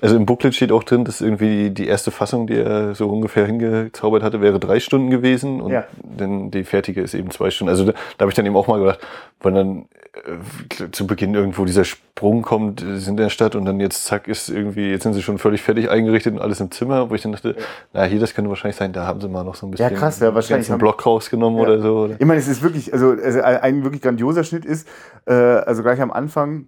Also 0.00 0.16
im 0.16 0.26
Booklet 0.26 0.54
steht 0.54 0.70
auch 0.72 0.84
drin, 0.84 1.04
dass 1.04 1.20
irgendwie 1.20 1.70
die 1.70 1.86
erste 1.88 2.10
Fassung, 2.10 2.46
die 2.46 2.56
er 2.56 2.94
so 2.94 3.08
ungefähr 3.08 3.46
hingezaubert 3.46 4.22
hatte, 4.22 4.40
wäre 4.40 4.60
drei 4.60 4.78
Stunden 4.80 5.10
gewesen 5.10 5.60
und 5.60 5.72
Ja. 5.72 5.84
dann 6.02 6.50
die 6.50 6.64
fertige 6.64 7.00
ist 7.02 7.14
eben 7.14 7.30
zwei 7.30 7.50
Stunden. 7.50 7.70
Also 7.70 7.84
da, 7.84 7.92
da 8.16 8.22
habe 8.22 8.30
ich 8.30 8.36
dann 8.36 8.46
eben 8.46 8.56
auch 8.56 8.68
mal 8.68 8.78
gedacht, 8.78 9.00
wenn 9.40 9.54
dann 9.54 9.84
äh, 10.24 10.90
zu 10.92 11.06
Beginn 11.06 11.34
irgendwo 11.34 11.64
dieser 11.64 11.84
Sprung 11.84 12.42
kommt, 12.42 12.82
äh, 12.82 12.98
sind 12.98 13.14
in 13.14 13.24
der 13.24 13.30
Stadt 13.30 13.56
und 13.56 13.64
dann 13.64 13.80
jetzt 13.80 14.04
zack 14.04 14.28
ist 14.28 14.48
irgendwie, 14.48 14.90
jetzt 14.90 15.02
sind 15.02 15.14
sie 15.14 15.22
schon 15.22 15.38
völlig 15.38 15.62
fertig 15.62 15.90
eingerichtet 15.90 16.34
und 16.34 16.40
alles 16.40 16.60
im 16.60 16.70
Zimmer, 16.70 17.10
wo 17.10 17.14
ich 17.14 17.22
dann 17.22 17.32
dachte, 17.32 17.56
na 17.92 18.04
hier, 18.04 18.20
das 18.20 18.34
könnte 18.34 18.50
wahrscheinlich 18.50 18.76
sein, 18.76 18.92
da 18.92 19.06
haben 19.06 19.20
sie 19.20 19.28
mal 19.28 19.42
noch 19.44 19.56
so 19.56 19.66
ein 19.66 19.72
bisschen 19.72 19.90
Ja, 19.90 19.96
krass, 19.96 20.20
ja, 20.20 20.34
wahrscheinlich 20.34 20.70
einen 20.70 20.78
Block 20.78 21.04
rausgenommen 21.04 21.58
oder 21.60 21.80
so. 21.80 21.96
Oder? 22.04 22.14
Ich 22.18 22.26
meine, 22.26 22.38
es 22.40 22.46
ist 22.48 22.62
wirklich, 22.62 22.92
also, 22.92 23.10
also 23.22 23.40
ein 23.42 23.82
wirklich 23.82 24.02
grandioser 24.02 24.44
Schnitt 24.44 24.64
ist, 24.64 24.88
äh, 25.26 25.32
also 25.34 25.82
gleich 25.82 26.00
am 26.00 26.12
Anfang 26.12 26.66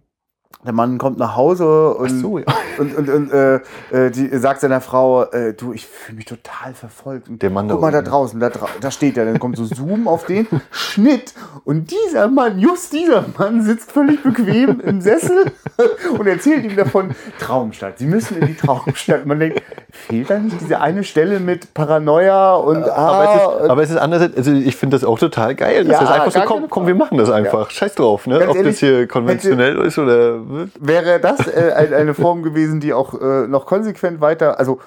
der 0.62 0.74
Mann 0.74 0.98
kommt 0.98 1.16
nach 1.18 1.36
Hause 1.36 1.94
und, 1.94 2.10
so, 2.20 2.36
ja. 2.38 2.44
und, 2.76 2.94
und, 2.94 3.08
und 3.08 3.32
äh, 3.32 3.60
äh, 3.92 4.10
die 4.10 4.28
sagt 4.36 4.60
seiner 4.60 4.82
Frau, 4.82 5.24
äh, 5.24 5.54
du, 5.54 5.72
ich 5.72 5.86
fühle 5.86 6.16
mich 6.16 6.26
total 6.26 6.74
verfolgt. 6.74 7.30
Und 7.30 7.40
Der 7.40 7.48
Mann 7.48 7.66
da 7.66 7.74
guck 7.74 7.82
mal 7.82 7.90
da 7.92 8.00
unten. 8.00 8.10
draußen, 8.10 8.40
da, 8.40 8.50
dra 8.50 8.66
da 8.78 8.90
steht 8.90 9.16
er. 9.16 9.24
Dann 9.24 9.38
kommt 9.38 9.56
so 9.56 9.64
Zoom 9.64 10.06
auf 10.06 10.26
den, 10.26 10.46
Schnitt. 10.70 11.32
Und 11.64 11.90
dieser 11.90 12.28
Mann, 12.28 12.58
just 12.58 12.92
dieser 12.92 13.24
Mann, 13.38 13.62
sitzt 13.62 13.90
völlig 13.90 14.22
bequem 14.22 14.80
im 14.80 15.00
Sessel 15.00 15.50
und 16.18 16.26
erzählt 16.26 16.64
ihm 16.64 16.76
davon, 16.76 17.12
Traumstadt, 17.38 17.98
Sie 17.98 18.06
müssen 18.06 18.36
in 18.36 18.48
die 18.48 18.56
Traumstadt. 18.56 19.24
Man 19.24 19.40
denkt, 19.40 19.62
fehlt 19.90 20.28
da 20.28 20.38
nicht 20.38 20.60
diese 20.60 20.78
eine 20.82 21.04
Stelle 21.04 21.40
mit 21.40 21.72
Paranoia 21.72 22.54
und 22.56 22.84
Aber, 22.84 22.98
ah, 22.98 23.24
es 23.34 23.62
ist, 23.64 23.70
aber 23.70 23.82
es 23.82 23.90
ist 23.90 23.96
andererseits, 23.96 24.36
also 24.36 24.52
ich 24.52 24.76
finde 24.76 24.96
das 24.96 25.04
auch 25.04 25.18
total 25.18 25.54
geil. 25.54 25.86
Das 25.86 26.00
Ja, 26.00 26.02
ist 26.02 26.10
einfach 26.10 26.32
so, 26.32 26.40
komm, 26.44 26.68
komm, 26.68 26.86
wir 26.86 26.94
machen 26.94 27.16
das 27.16 27.30
einfach. 27.30 27.70
Scheiß 27.70 27.94
drauf, 27.94 28.26
ne? 28.26 28.40
Ganz 28.40 28.50
Ob 28.50 28.56
ehrlich, 28.56 28.72
das 28.74 28.80
hier 28.80 29.06
konventionell 29.08 29.78
ist 29.78 29.98
oder. 29.98 30.39
Wäre 30.78 31.20
das 31.20 31.46
äh, 31.46 31.72
ein- 31.74 31.92
eine 31.94 32.14
Form 32.14 32.42
gewesen, 32.42 32.80
die 32.80 32.92
auch 32.92 33.20
äh, 33.20 33.46
noch 33.46 33.66
konsequent 33.66 34.20
weiter, 34.20 34.58
also 34.58 34.78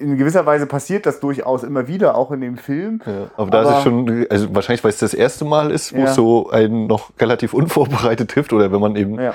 in 0.00 0.16
gewisser 0.16 0.46
Weise 0.46 0.66
passiert 0.66 1.06
das 1.06 1.20
durchaus 1.20 1.62
immer 1.62 1.86
wieder, 1.86 2.16
auch 2.16 2.30
in 2.32 2.40
dem 2.40 2.56
Film. 2.56 3.00
Ja, 3.06 3.30
aber 3.36 3.50
da 3.50 3.62
ist 3.62 3.76
es 3.76 3.82
schon, 3.82 4.26
also 4.30 4.54
wahrscheinlich, 4.54 4.82
weil 4.82 4.90
es 4.90 4.98
das 4.98 5.14
erste 5.14 5.44
Mal 5.44 5.70
ist, 5.70 5.92
wo 5.94 5.98
Ja. 5.98 6.04
es 6.06 6.14
so 6.14 6.50
einen 6.50 6.86
noch 6.86 7.10
relativ 7.20 7.52
unvorbereitet 7.54 8.30
trifft 8.30 8.52
oder 8.52 8.72
wenn 8.72 8.80
man 8.80 8.96
eben, 8.96 9.14
ja, 9.20 9.34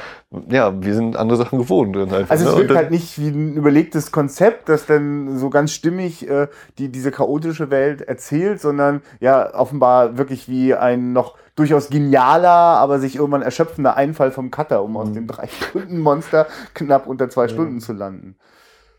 Ja. 0.50 0.74
wir 0.84 0.94
sind 0.96 1.16
andere 1.16 1.38
Sachen 1.38 1.60
gewohnt. 1.60 1.96
Einfach, 1.96 2.30
Also 2.30 2.46
es 2.46 2.52
ne? 2.52 2.58
wirkt 2.58 2.72
Und 2.72 2.78
halt 2.78 2.92
nicht 2.92 3.20
wie 3.20 3.28
ein 3.30 3.54
überlegtes 3.56 4.12
Konzept, 4.12 4.68
das 4.70 4.86
dann 4.86 5.38
so 5.38 5.50
ganz 5.50 5.72
stimmig 5.72 6.28
äh, 6.30 6.48
die, 6.78 6.90
diese 6.90 7.12
chaotische 7.12 7.70
Welt 7.70 8.02
erzählt, 8.02 8.60
sondern 8.60 9.02
ja 9.20 9.54
offenbar 9.54 10.18
wirklich 10.18 10.50
wie 10.50 10.74
ein 10.74 11.14
noch 11.14 11.36
durchaus 11.56 11.90
genialer, 11.90 12.50
aber 12.50 13.00
sich 13.00 13.16
irgendwann 13.16 13.42
erschöpfender 13.42 13.96
Einfall 13.96 14.32
vom 14.32 14.52
Cutter, 14.52 14.84
um 14.84 14.92
Mhm. 14.92 14.98
aus 14.98 15.12
dem 15.14 15.28
Drei-Stunden-Monster 15.76 16.48
knapp 16.74 17.08
unter 17.08 17.30
zwei 17.30 17.48
Stunden 17.48 17.80
zu 17.80 17.94
landen. 17.94 18.36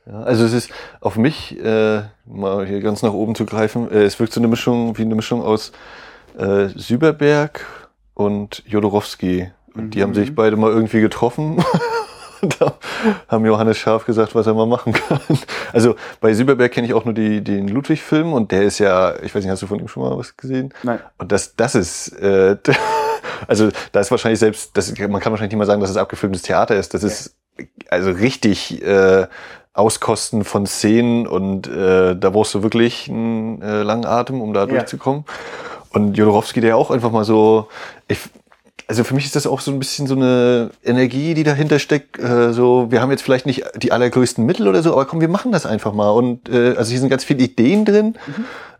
Ja, 0.07 0.23
also 0.23 0.45
es 0.45 0.53
ist 0.53 0.71
auf 1.01 1.17
mich, 1.17 1.59
äh, 1.59 2.03
mal 2.27 2.65
hier 2.67 2.81
ganz 2.81 3.03
nach 3.03 3.13
oben 3.13 3.35
zu 3.35 3.45
greifen, 3.45 3.91
äh, 3.91 4.05
es 4.05 4.21
wirkt 4.21 4.33
so 4.33 4.41
eine 4.41 4.49
Mischung, 4.49 4.97
wie 4.99 5.03
eine 5.03 5.17
Mischung 5.17 5.43
aus 5.43 5.73
äh, 6.39 6.69
Süberberg 6.69 7.67
und 8.15 8.63
Jodorowski. 8.67 9.51
Und 9.75 9.91
die 9.91 10.03
haben 10.03 10.15
sich 10.15 10.35
beide 10.35 10.57
mal 10.57 10.71
irgendwie 10.71 11.01
getroffen. 11.01 11.63
Und 12.43 12.61
da 12.61 12.75
haben 13.29 13.47
Johannes 13.47 13.79
Scharf 13.79 14.05
gesagt, 14.05 14.35
was 14.35 14.47
er 14.47 14.53
mal 14.53 14.67
machen 14.67 14.93
kann. 14.93 15.21
Also 15.73 15.97
bei 16.21 16.35
Süberberg 16.35 16.71
kenne 16.71 16.87
ich 16.87 16.93
auch 16.93 17.07
nur 17.07 17.15
die, 17.15 17.43
den 17.43 17.67
Ludwig-Film 17.67 18.35
und 18.35 18.53
der 18.53 18.63
ist 18.63 18.79
ja, 18.79 19.15
ich 19.23 19.35
weiß 19.35 19.43
nicht, 19.43 19.51
hast 19.51 19.63
du 19.63 19.67
von 19.67 19.81
ihm 19.81 19.89
schon 19.89 20.03
mal 20.03 20.17
was 20.19 20.37
gesehen? 20.37 20.73
Nein. 20.83 21.01
Und 21.17 21.33
das, 21.33 21.57
das 21.57 21.75
ist, 21.75 22.09
äh, 22.21 22.57
also 23.49 23.71
da 23.93 24.01
ist 24.01 24.11
wahrscheinlich 24.11 24.39
selbst, 24.39 24.77
das, 24.77 24.91
man 24.99 25.21
kann 25.21 25.33
wahrscheinlich 25.33 25.53
nicht 25.53 25.59
mal 25.59 25.65
sagen, 25.65 25.81
dass 25.81 25.89
es 25.89 25.97
abgefilmtes 25.97 26.43
Theater 26.43 26.77
ist. 26.77 26.93
Das 26.93 27.03
ist 27.03 27.37
also 27.89 28.11
richtig 28.11 28.83
äh, 28.83 29.27
Auskosten 29.77 30.45
von 30.45 30.67
Szenen 30.67 31.27
und 31.27 31.67
äh, 31.69 32.17
da 32.17 32.31
brauchst 32.31 32.55
du 32.55 32.63
wirklich 32.63 33.09
einen 33.09 33.61
äh, 33.63 33.83
langen 33.83 34.07
Atem, 34.07 34.41
um 34.41 34.53
da 34.55 34.61
Ja. 34.61 34.67
durchzukommen. 34.67 35.25
Und 35.93 36.17
Jodorowsky, 36.17 36.61
der 36.61 36.77
auch 36.77 36.91
einfach 36.91 37.11
mal 37.11 37.25
so, 37.25 37.69
ich, 38.09 38.19
also 38.89 39.03
für 39.05 39.15
mich 39.15 39.25
ist 39.27 39.37
das 39.37 39.47
auch 39.47 39.61
so 39.61 39.71
ein 39.71 39.79
bisschen 39.79 40.07
so 40.07 40.15
eine 40.15 40.71
Energie, 40.85 41.35
die 41.35 41.43
dahinter 41.45 41.79
steckt. 41.79 42.19
Äh, 42.19 42.53
so, 42.53 42.91
wir 42.91 43.01
haben 43.01 43.11
jetzt 43.11 43.23
vielleicht 43.23 43.47
nicht 43.47 43.65
die 43.77 43.93
allergrößten 43.93 44.45
Mittel 44.45 44.69
oder 44.69 44.83
so, 44.83 44.93
aber 44.93 45.05
komm, 45.07 45.21
wir 45.21 45.29
machen 45.29 45.53
das 45.53 45.67
einfach 45.67 45.93
mal. 45.93 46.11
Und 46.11 46.49
äh, 46.49 46.75
also 46.77 46.91
hier 46.91 47.01
sind 47.01 47.09
ganz 47.09 47.25
viele 47.25 47.43
Ideen 47.45 47.85
drin. 47.85 48.17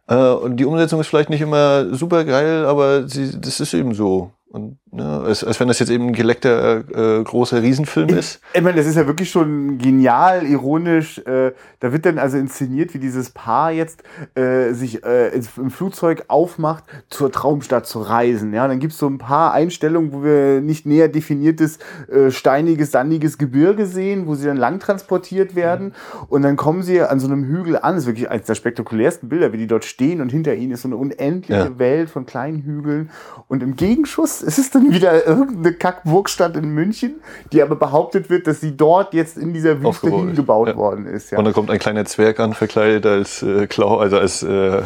Äh, 0.09 0.15
und 0.17 0.57
die 0.59 0.65
Umsetzung 0.65 1.01
ist 1.01 1.09
vielleicht 1.09 1.31
nicht 1.31 1.41
immer 1.41 1.95
super 1.95 2.25
geil, 2.25 2.65
aber 2.67 3.09
sie, 3.09 3.41
das 3.41 3.61
ist 3.61 3.75
eben 3.75 3.95
so. 3.95 4.31
Und 4.51 4.79
ne, 4.97 5.23
als, 5.25 5.45
als 5.45 5.61
wenn 5.61 5.69
das 5.69 5.79
jetzt 5.79 5.91
eben 5.91 6.09
ein 6.09 6.13
geleckter, 6.13 7.19
äh, 7.21 7.23
großer 7.23 7.63
Riesenfilm 7.63 8.09
ist. 8.11 8.41
Ich 8.55 8.63
meine, 8.63 8.77
das 8.77 8.87
ist 8.87 8.97
ja 8.97 9.07
wirklich 9.07 9.31
schon 9.31 9.79
genial, 9.79 10.45
ironisch. 10.45 11.19
Äh, 11.19 11.53
da 11.81 11.93
wird 11.93 12.07
dann 12.07 12.19
also 12.19 12.39
inszeniert, 12.39 12.95
wie 12.95 12.99
dieses 12.99 13.31
Paar 13.31 13.71
jetzt 13.73 14.03
äh, 14.35 14.73
sich 14.73 15.05
äh, 15.05 15.29
ins, 15.29 15.51
im 15.57 15.71
Flugzeug 15.71 16.25
aufmacht, 16.29 16.85
zur 17.11 17.31
Traumstadt 17.31 17.87
zu 17.87 18.01
reisen. 18.01 18.53
Ja, 18.53 18.67
dann 18.67 18.81
gibt's 18.81 18.99
so 18.99 19.07
ein 19.07 19.19
paar 19.19 19.53
Einstellungen, 19.53 20.13
wo 20.13 20.25
wir 20.25 20.61
nicht 20.61 20.87
näher 20.87 21.09
definiertes, 21.09 21.79
äh, 22.11 22.31
steiniges, 22.31 22.91
sandiges 22.91 23.39
Gebirge 23.39 23.87
sehen, 23.87 24.27
wo 24.27 24.35
sie 24.35 24.47
dann 24.47 24.57
lang 24.57 24.81
transportiert 24.81 25.55
werden. 25.55 25.95
Und 26.29 26.43
dann 26.43 26.57
kommen 26.57 26.83
sie 26.83 27.01
an 27.03 27.21
so 27.21 27.27
einem 27.27 27.45
Hügel 27.45 27.77
an. 27.77 27.95
Das 27.95 28.05
ist 28.05 28.07
wirklich 28.07 28.31
eines 28.31 28.47
der 28.47 28.55
spektakulärsten 28.55 29.29
Bilder, 29.29 29.53
wie 29.53 29.59
die 29.59 29.67
dort 29.67 29.85
stehen 29.85 30.21
und 30.21 30.31
hinter 30.31 30.55
ihnen 30.55 30.73
ist 30.73 30.83
so 30.83 30.89
eine 30.89 30.97
unendliche 30.97 31.53
Ja. 31.61 31.79
Welt 31.79 32.11
von 32.11 32.27
kleinen 32.27 32.63
Hügeln. 32.63 33.11
Und 33.49 33.63
im 33.63 33.77
Gegenschuss 33.77 34.43
ist 34.43 34.59
es 34.59 34.71
dann 34.87 34.95
wieder 34.95 35.27
irgendeine 35.27 35.75
Kackburgstadt 35.75 36.57
in 36.57 36.71
München, 36.71 37.21
die 37.53 37.63
aber 37.63 37.77
behauptet 37.77 38.31
wird, 38.31 38.47
dass 38.47 38.61
sie 38.61 38.77
dort 38.77 39.15
jetzt 39.15 39.37
in 39.37 39.53
dieser 39.53 39.83
Wüste 39.83 40.11
hingebaut 40.11 40.69
ja. 40.69 40.77
worden 40.77 41.07
ist. 41.07 41.31
Ja. 41.31 41.39
Und 41.39 41.45
dann 41.45 41.55
kommt 41.55 41.71
ein 41.71 41.79
kleiner 41.79 42.05
Zwerg 42.05 42.41
an, 42.41 42.53
verkleidet 42.55 43.07
als 43.07 43.43
äh, 43.43 43.67
Klau, 43.67 43.99
also 43.99 44.19
als 44.19 44.43
äh, 44.43 44.83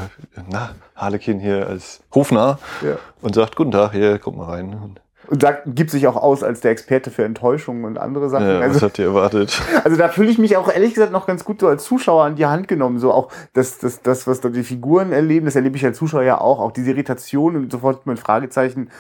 na, 0.51 0.71
Harlekin 0.97 1.41
hier, 1.41 1.67
als 1.67 2.01
Hofnarr 2.15 2.59
Ja. 2.83 2.97
und 3.23 3.35
sagt, 3.35 3.57
guten 3.57 3.71
Tag, 3.71 3.93
hier, 3.93 4.19
kommt 4.19 4.37
mal 4.37 4.51
rein. 4.51 4.75
Und, 4.75 5.01
Und 5.29 5.43
sagt, 5.43 5.63
gibt 5.67 5.91
sich 5.91 6.07
auch 6.07 6.17
aus 6.17 6.43
als 6.43 6.61
der 6.61 6.73
Experte 6.73 7.11
für 7.11 7.25
Enttäuschungen 7.25 7.85
und 7.85 7.99
andere 7.99 8.29
Sachen. 8.29 8.47
äh, 8.47 8.59
was 8.59 8.69
also, 8.75 8.83
habt 8.83 8.99
ihr 8.99 9.07
erwartet? 9.07 9.61
also 9.85 9.97
da 9.97 10.09
fühle 10.09 10.31
ich 10.31 10.39
mich 10.39 10.57
auch 10.57 10.71
ehrlich 10.71 10.95
gesagt 10.95 11.13
noch 11.13 11.27
ganz 11.27 11.45
gut 11.45 11.61
so 11.61 11.69
als 11.69 11.85
Zuschauer 11.85 12.25
an 12.25 12.37
die 12.37 12.47
Hand 12.47 12.69
genommen. 12.69 12.99
So 12.99 13.13
auch 13.13 13.31
das, 13.55 13.79
das, 13.79 14.03
das 14.03 14.27
was 14.27 14.41
da 14.41 14.49
die 14.51 14.65
Figuren 14.65 15.13
erleben, 15.13 15.47
das 15.47 15.57
erlebe 15.57 15.77
ich 15.77 15.85
als 15.85 15.97
Zuschauer 15.99 16.23
ja 16.23 16.41
auch. 16.41 16.61
Auch 16.61 16.73
diese 16.73 16.91
Irritation 16.91 17.57
und 17.57 17.73
sofort 17.73 18.07
mein 18.07 18.17
Fragezeichen, 18.17 18.91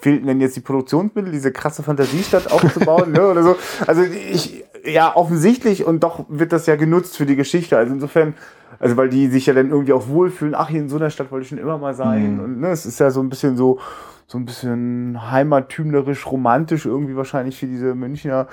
fehlten 0.00 0.26
denn 0.26 0.40
jetzt 0.40 0.56
die 0.56 0.60
Produktionsmittel, 0.60 1.32
diese 1.32 1.52
krasse 1.52 1.82
Fantasiestadt 1.82 2.50
aufzubauen, 2.50 3.12
ne, 3.12 3.28
oder 3.28 3.42
so. 3.42 3.56
Also 3.86 4.02
ich, 4.02 4.64
ja, 4.84 5.14
offensichtlich 5.14 5.84
und 5.84 6.02
doch 6.02 6.24
wird 6.28 6.52
das 6.52 6.66
ja 6.66 6.76
genutzt 6.76 7.16
für 7.16 7.26
die 7.26 7.36
Geschichte. 7.36 7.76
Also 7.76 7.92
insofern, 7.92 8.34
also 8.78 8.96
weil 8.96 9.08
die 9.08 9.28
sich 9.28 9.46
ja 9.46 9.54
dann 9.54 9.70
irgendwie 9.70 9.92
auch 9.92 10.08
wohlfühlen, 10.08 10.54
ach, 10.54 10.68
hier 10.68 10.80
in 10.80 10.88
so 10.88 10.96
einer 10.96 11.10
Stadt 11.10 11.30
wollte 11.30 11.44
ich 11.44 11.48
schon 11.48 11.58
immer 11.58 11.78
mal 11.78 11.94
sein. 11.94 12.40
Und 12.40 12.60
ne, 12.60 12.68
es 12.68 12.86
ist 12.86 13.00
ja 13.00 13.10
so 13.10 13.20
ein 13.20 13.28
bisschen 13.28 13.56
so, 13.56 13.78
so 14.26 14.38
ein 14.38 14.44
bisschen 14.44 15.30
heimattümlerisch, 15.30 16.26
romantisch 16.26 16.86
irgendwie 16.86 17.16
wahrscheinlich 17.16 17.58
für 17.58 17.66
diese 17.66 17.94
Münchner. 17.94 18.48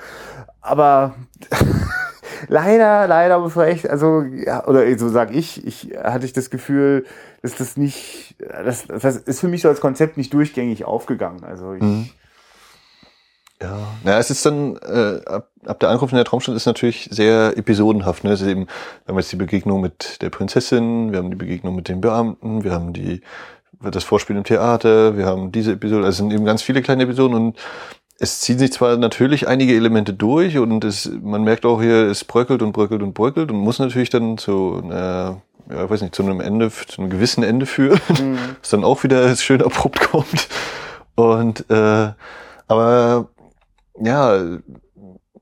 Aber 0.60 1.14
leider, 2.48 3.06
leider 3.06 3.38
muss 3.38 3.54
man 3.54 3.68
also, 3.88 4.22
ja, 4.22 4.66
oder 4.66 4.98
so 4.98 5.08
sag 5.08 5.34
ich, 5.34 5.66
ich 5.66 5.90
hatte 6.02 6.26
ich 6.26 6.32
das 6.32 6.50
Gefühl, 6.50 7.04
dass 7.42 7.56
das 7.56 7.76
nicht, 7.76 8.36
das, 8.38 8.86
das 8.86 9.16
ist 9.16 9.40
für 9.40 9.48
mich 9.48 9.62
so 9.62 9.68
als 9.68 9.80
Konzept 9.80 10.16
nicht 10.16 10.32
durchgängig 10.32 10.84
aufgegangen. 10.84 11.44
Also 11.44 11.74
ich, 11.74 11.82
Mhm. 11.82 12.10
Ja, 13.62 13.78
na, 14.02 14.18
es 14.18 14.30
ist 14.30 14.44
dann, 14.44 14.76
äh, 14.76 15.20
ab, 15.24 15.48
ab 15.64 15.80
der 15.80 15.88
Ankunft 15.88 16.12
in 16.12 16.16
der 16.16 16.24
Traumstadt 16.24 16.56
ist 16.56 16.66
natürlich 16.66 17.08
sehr 17.10 17.56
episodenhaft. 17.56 18.24
Ne? 18.24 18.32
Es 18.32 18.40
ist 18.40 18.48
eben, 18.48 18.66
wir 18.66 19.08
haben 19.08 19.18
jetzt 19.18 19.32
die 19.32 19.36
Begegnung 19.36 19.80
mit 19.80 20.20
der 20.22 20.30
Prinzessin, 20.30 21.12
wir 21.12 21.18
haben 21.18 21.30
die 21.30 21.36
Begegnung 21.36 21.74
mit 21.74 21.88
den 21.88 22.00
Beamten, 22.00 22.64
wir 22.64 22.72
haben 22.72 22.92
die, 22.92 23.22
das 23.80 24.04
Vorspiel 24.04 24.36
im 24.36 24.44
Theater, 24.44 25.16
wir 25.16 25.24
haben 25.24 25.52
diese 25.52 25.72
Episode, 25.72 26.04
also 26.04 26.10
es 26.10 26.16
sind 26.16 26.32
eben 26.32 26.44
ganz 26.44 26.62
viele 26.62 26.82
kleine 26.82 27.04
Episoden 27.04 27.36
und 27.36 27.58
es 28.18 28.40
ziehen 28.40 28.58
sich 28.58 28.72
zwar 28.72 28.96
natürlich 28.96 29.48
einige 29.48 29.74
Elemente 29.74 30.12
durch 30.12 30.58
und 30.58 30.84
es, 30.84 31.10
man 31.22 31.42
merkt 31.42 31.66
auch 31.66 31.80
hier, 31.80 32.06
es 32.06 32.24
bröckelt 32.24 32.62
und 32.62 32.72
bröckelt 32.72 33.02
und 33.02 33.12
bröckelt 33.12 33.50
und 33.50 33.58
muss 33.58 33.78
natürlich 33.78 34.10
dann 34.10 34.38
zu 34.38 34.80
einer, 34.82 35.42
ja, 35.68 35.90
weiß 35.90 36.02
nicht, 36.02 36.14
zu 36.14 36.22
einem 36.22 36.40
Ende, 36.40 36.70
zu 36.70 37.00
einem 37.00 37.10
gewissen 37.10 37.42
Ende 37.42 37.66
führen, 37.66 38.00
was 38.60 38.70
dann 38.70 38.84
auch 38.84 39.02
wieder 39.02 39.34
schön 39.36 39.62
abrupt 39.62 40.00
kommt. 40.00 40.48
Und 41.16 41.68
äh, 41.70 42.12
aber 42.66 43.28
ja, 44.00 44.40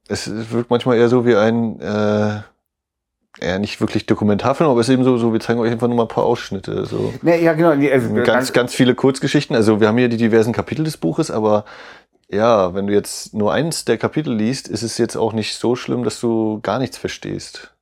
es 0.09 0.31
wirkt 0.53 0.71
manchmal 0.71 0.97
eher 0.97 1.09
so 1.09 1.27
wie 1.27 1.37
ein 1.37 1.81
äh, 1.81 2.41
eher 3.41 3.59
nicht 3.59 3.81
wirklich 3.81 4.07
Dokumentarfilm, 4.07 4.71
aber 4.71 4.81
es 4.81 4.89
ist 4.89 4.95
eben 4.95 5.05
so, 5.05 5.17
so 5.17 5.33
wir 5.33 5.41
zeigen 5.41 5.61
euch 5.61 5.73
einfach 5.73 5.89
nur 5.89 5.97
mal 5.97 6.05
ein 6.05 6.09
paar 6.09 6.25
Ausschnitte. 6.25 6.85
So 6.85 7.15
Nee, 7.23 7.43
ja, 7.43 7.55
genau. 7.55 7.75
Nee, 7.75 7.91
also, 7.91 8.13
ganz, 8.15 8.53
ganz 8.53 8.75
viele 8.75 8.95
Kurzgeschichten. 8.95 9.57
Also 9.57 9.81
wir 9.81 9.89
haben 9.89 9.99
hier 9.99 10.09
die 10.09 10.17
diversen 10.17 10.53
Kapitel 10.53 10.85
des 10.85 10.97
Buches, 10.97 11.31
aber 11.31 11.65
ja, 12.33 12.75
wenn 12.75 12.87
du 12.87 12.95
jetzt 12.95 13.35
nur 13.35 13.53
eins 13.53 13.85
der 13.85 13.99
Kapitel 13.99 14.35
liest, 14.35 14.67
ist 14.69 14.83
es 14.83 14.99
jetzt 14.99 15.17
auch 15.17 15.33
nicht 15.33 15.57
so 15.57 15.77
schlimm, 15.77 16.03
dass 16.03 16.19
du 16.21 16.61
gar 16.63 16.79
nichts 16.79 16.97
verstehst. 16.97 17.75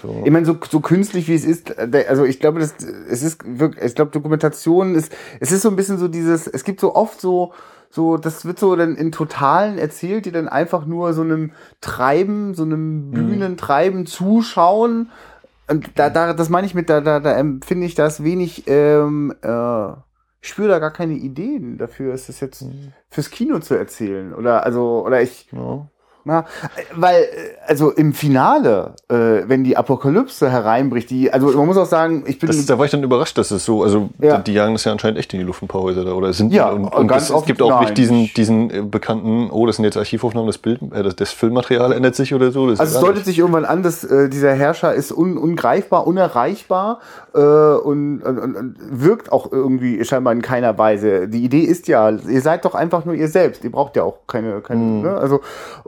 So. 0.00 0.22
Ich 0.24 0.30
meine, 0.32 0.44
so, 0.44 0.56
so 0.68 0.80
künstlich 0.80 1.28
wie 1.28 1.34
es 1.34 1.44
ist, 1.44 1.78
also 1.78 2.24
ich 2.24 2.40
glaube, 2.40 2.58
das, 2.58 2.74
es 3.08 3.22
ist 3.22 3.40
wirklich, 3.46 3.84
ich 3.84 3.94
glaube, 3.94 4.10
Dokumentation 4.10 4.96
ist, 4.96 5.12
es 5.38 5.52
ist 5.52 5.62
so 5.62 5.68
ein 5.68 5.76
bisschen 5.76 5.98
so 5.98 6.08
dieses, 6.08 6.48
es 6.48 6.64
gibt 6.64 6.80
so 6.80 6.96
oft 6.96 7.20
so, 7.20 7.52
so, 7.90 8.16
das 8.16 8.44
wird 8.44 8.58
so 8.58 8.74
dann 8.74 8.96
in 8.96 9.12
Totalen 9.12 9.78
erzählt, 9.78 10.26
die 10.26 10.32
dann 10.32 10.48
einfach 10.48 10.84
nur 10.84 11.12
so 11.12 11.22
einem 11.22 11.52
Treiben, 11.80 12.54
so 12.54 12.64
einem 12.64 13.12
Bühnentreiben 13.12 14.06
zuschauen. 14.06 15.12
Und 15.68 15.90
da, 15.94 16.10
da, 16.10 16.32
das 16.32 16.48
meine 16.48 16.66
ich 16.66 16.74
mit, 16.74 16.90
da, 16.90 17.00
da, 17.00 17.20
da 17.20 17.32
empfinde 17.36 17.86
ich 17.86 17.94
das 17.94 18.24
wenig, 18.24 18.64
ähm, 18.66 19.32
äh, 19.42 19.92
spüre 20.46 20.68
da 20.68 20.78
gar 20.78 20.92
keine 20.92 21.14
Ideen 21.14 21.78
dafür, 21.78 22.14
ist 22.14 22.28
das 22.28 22.40
jetzt 22.40 22.64
fürs 23.10 23.30
Kino 23.30 23.58
zu 23.60 23.74
erzählen. 23.74 24.34
Oder, 24.34 24.64
also, 24.64 25.04
oder 25.04 25.22
ich, 25.22 25.48
Ja. 25.52 25.88
Ja, 26.26 26.46
weil, 26.94 27.22
äh, 27.22 27.26
also 27.66 27.90
im 27.90 28.14
Finale, 28.14 28.94
äh, 29.08 29.14
wenn 29.46 29.62
die 29.62 29.76
Apokalypse 29.76 30.50
hereinbricht, 30.50 31.10
die, 31.10 31.30
also 31.30 31.48
man 31.48 31.66
muss 31.66 31.76
auch 31.76 31.86
sagen, 31.86 32.24
ich 32.26 32.38
bin. 32.38 32.46
Das, 32.46 32.64
da 32.64 32.78
war 32.78 32.86
ich 32.86 32.90
dann 32.90 33.02
überrascht, 33.02 33.36
dass 33.36 33.50
es 33.50 33.64
so, 33.64 33.82
also 33.82 34.08
Ja. 34.20 34.38
die 34.38 34.54
jagen 34.54 34.72
das 34.72 34.84
ja 34.84 34.92
anscheinend 34.92 35.18
echt 35.18 35.32
in 35.34 35.40
die 35.40 35.44
Luft 35.44 35.62
ein 35.62 35.68
paar 35.68 35.82
Häuser 35.82 36.04
da, 36.04 36.12
oder 36.12 36.32
sind 36.32 36.52
Ja, 36.52 36.70
und, 36.70 36.86
und 36.86 37.08
ganz 37.08 37.24
es, 37.24 37.30
oft 37.30 37.42
es 37.42 37.46
gibt 37.46 37.60
auch 37.60 37.68
nein. 37.68 37.80
nicht 37.80 37.98
diesen, 37.98 38.32
diesen 38.34 38.70
äh, 38.70 38.82
bekannten, 38.82 39.50
oh, 39.50 39.66
das 39.66 39.76
sind 39.76 39.84
jetzt 39.84 39.96
Archivaufnahmen, 39.98 40.46
das 40.46 40.58
Bild, 40.58 40.80
äh, 40.92 41.02
das, 41.02 41.16
das 41.16 41.30
Filmmaterial 41.30 41.92
ändert 41.92 42.14
sich 42.14 42.32
oder 42.32 42.50
so. 42.50 42.70
Das 42.70 42.80
Also 42.80 42.98
es 42.98 43.04
deutet 43.04 43.24
sich 43.26 43.38
irgendwann 43.38 43.66
an, 43.66 43.82
dass 43.82 44.02
äh, 44.04 44.30
dieser 44.30 44.54
Herrscher 44.54 44.94
ist 44.94 45.12
un, 45.12 45.36
ungreifbar, 45.36 46.06
unerreichbar 46.06 47.00
äh, 47.34 47.38
und, 47.38 48.22
und, 48.22 48.38
und, 48.38 48.76
wirkt 48.90 49.30
auch 49.30 49.52
irgendwie 49.52 50.02
scheinbar 50.04 50.32
in 50.32 50.40
keiner 50.40 50.78
Weise. 50.78 51.28
Die 51.28 51.44
Idee 51.44 51.60
ist 51.60 51.88
ja, 51.88 52.10
ihr 52.10 52.40
seid 52.40 52.64
doch 52.64 52.74
einfach 52.74 53.04
nur 53.04 53.14
ihr 53.14 53.28
selbst. 53.28 53.64
Ihr 53.64 53.70
braucht 53.72 53.96
ja 53.96 54.04
auch 54.04 54.20
keine, 54.26 54.60
keine 54.60 54.80
ne? 54.80 55.16
also 55.16 55.40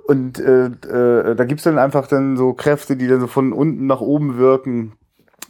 und 0.06 0.25
äh, 0.34 0.66
äh, 0.66 1.34
da 1.34 1.44
gibt's 1.44 1.64
dann 1.64 1.78
einfach 1.78 2.06
dann 2.06 2.36
so 2.36 2.52
Kräfte, 2.52 2.96
die 2.96 3.08
dann 3.08 3.20
so 3.20 3.26
von 3.26 3.52
unten 3.52 3.86
nach 3.86 4.00
oben 4.00 4.38
wirken. 4.38 4.92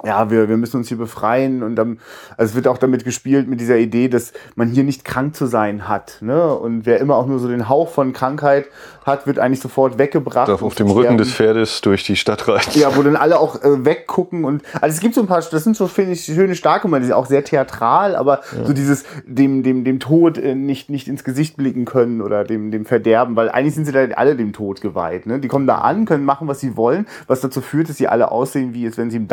Ja, 0.05 0.31
wir, 0.31 0.49
wir 0.49 0.57
müssen 0.57 0.77
uns 0.77 0.89
hier 0.89 0.99
befreien 0.99 1.63
und 1.63 1.77
dann, 1.77 1.99
also 2.37 2.51
es 2.51 2.55
wird 2.55 2.69
auch 2.69 2.79
damit 2.79 3.05
gespielt 3.05 3.49
mit 3.49 3.61
dieser 3.61 3.79
Idee, 3.79 4.09
dass 4.09 4.33
man 4.55 4.69
hier 4.69 4.85
nicht 4.85 5.05
krank 5.05 5.35
zu 5.35 5.47
sein 5.47 5.89
hat. 5.89 6.19
Ne? 6.21 6.55
Und 6.55 6.85
wer 6.85 7.01
immer 7.01 7.17
auch 7.17 7.27
nur 7.27 7.39
so 7.39 7.49
den 7.49 7.69
Hauch 7.69 7.89
von 7.89 8.13
Krankheit 8.13 8.67
hat, 9.05 9.27
wird 9.27 9.39
eigentlich 9.39 9.61
sofort 9.61 9.99
weggebracht. 9.99 10.49
Darf 10.49 10.63
auf 10.63 10.75
dem 10.75 10.89
Rücken 10.89 11.03
sterben. 11.03 11.19
des 11.19 11.33
Pferdes 11.33 11.81
durch 11.81 12.05
die 12.05 12.17
Stadt 12.17 12.47
reiten. 12.49 12.79
Ja, 12.79 12.95
wo 12.97 13.03
dann 13.03 13.17
alle 13.17 13.39
auch 13.39 13.63
äh, 13.63 13.85
weggucken 13.85 14.45
und 14.45 14.63
also 14.81 14.95
es 14.95 15.01
gibt 15.01 15.15
so 15.15 15.21
ein 15.21 15.27
paar, 15.27 15.41
das 15.41 15.65
sind 15.65 15.77
so 15.77 15.87
finde 15.87 16.13
ich 16.13 16.25
schöne 16.25 16.57
starke 16.57 16.89
Momente, 16.89 17.05
die 17.05 17.07
sind 17.09 17.17
auch 17.17 17.27
sehr 17.27 17.45
theatral, 17.45 18.17
aber 18.17 18.41
so 18.65 18.73
dieses 18.73 19.05
dem 19.25 19.63
dem 19.63 19.85
dem 19.85 20.01
Tod 20.01 20.39
äh, 20.39 20.55
nicht 20.55 20.91
nicht 20.91 21.09
ins 21.09 21.25
Gesicht 21.25 21.57
blicken 21.57 21.85
können 21.85 22.21
oder 22.21 22.45
dem 22.45 22.71
dem 22.71 22.85
Verderben, 22.85 23.37
weil 23.37 23.49
eigentlich 23.49 23.75
sind 23.75 23.85
sie 23.85 23.93
da 23.93 24.05
alle 24.17 24.37
dem 24.37 24.53
Tod 24.53 24.81
geweiht. 24.81 25.27
Ne? 25.27 25.39
Die 25.39 25.49
kommen 25.49 25.67
da 25.67 25.77
an, 25.77 26.05
können 26.05 26.25
machen, 26.25 26.49
was 26.49 26.61
sie 26.61 26.77
wollen, 26.77 27.07
was 27.29 27.41
dazu 27.41 27.61
führt, 27.61 27.89
dass 27.89 27.97
sie 27.97 28.09
alle 28.09 28.33
aussehen 28.33 28.75
wie 28.75 28.87
als 28.87 28.99
wenn 28.99 29.11
sie 29.11 29.17
im 29.17 29.29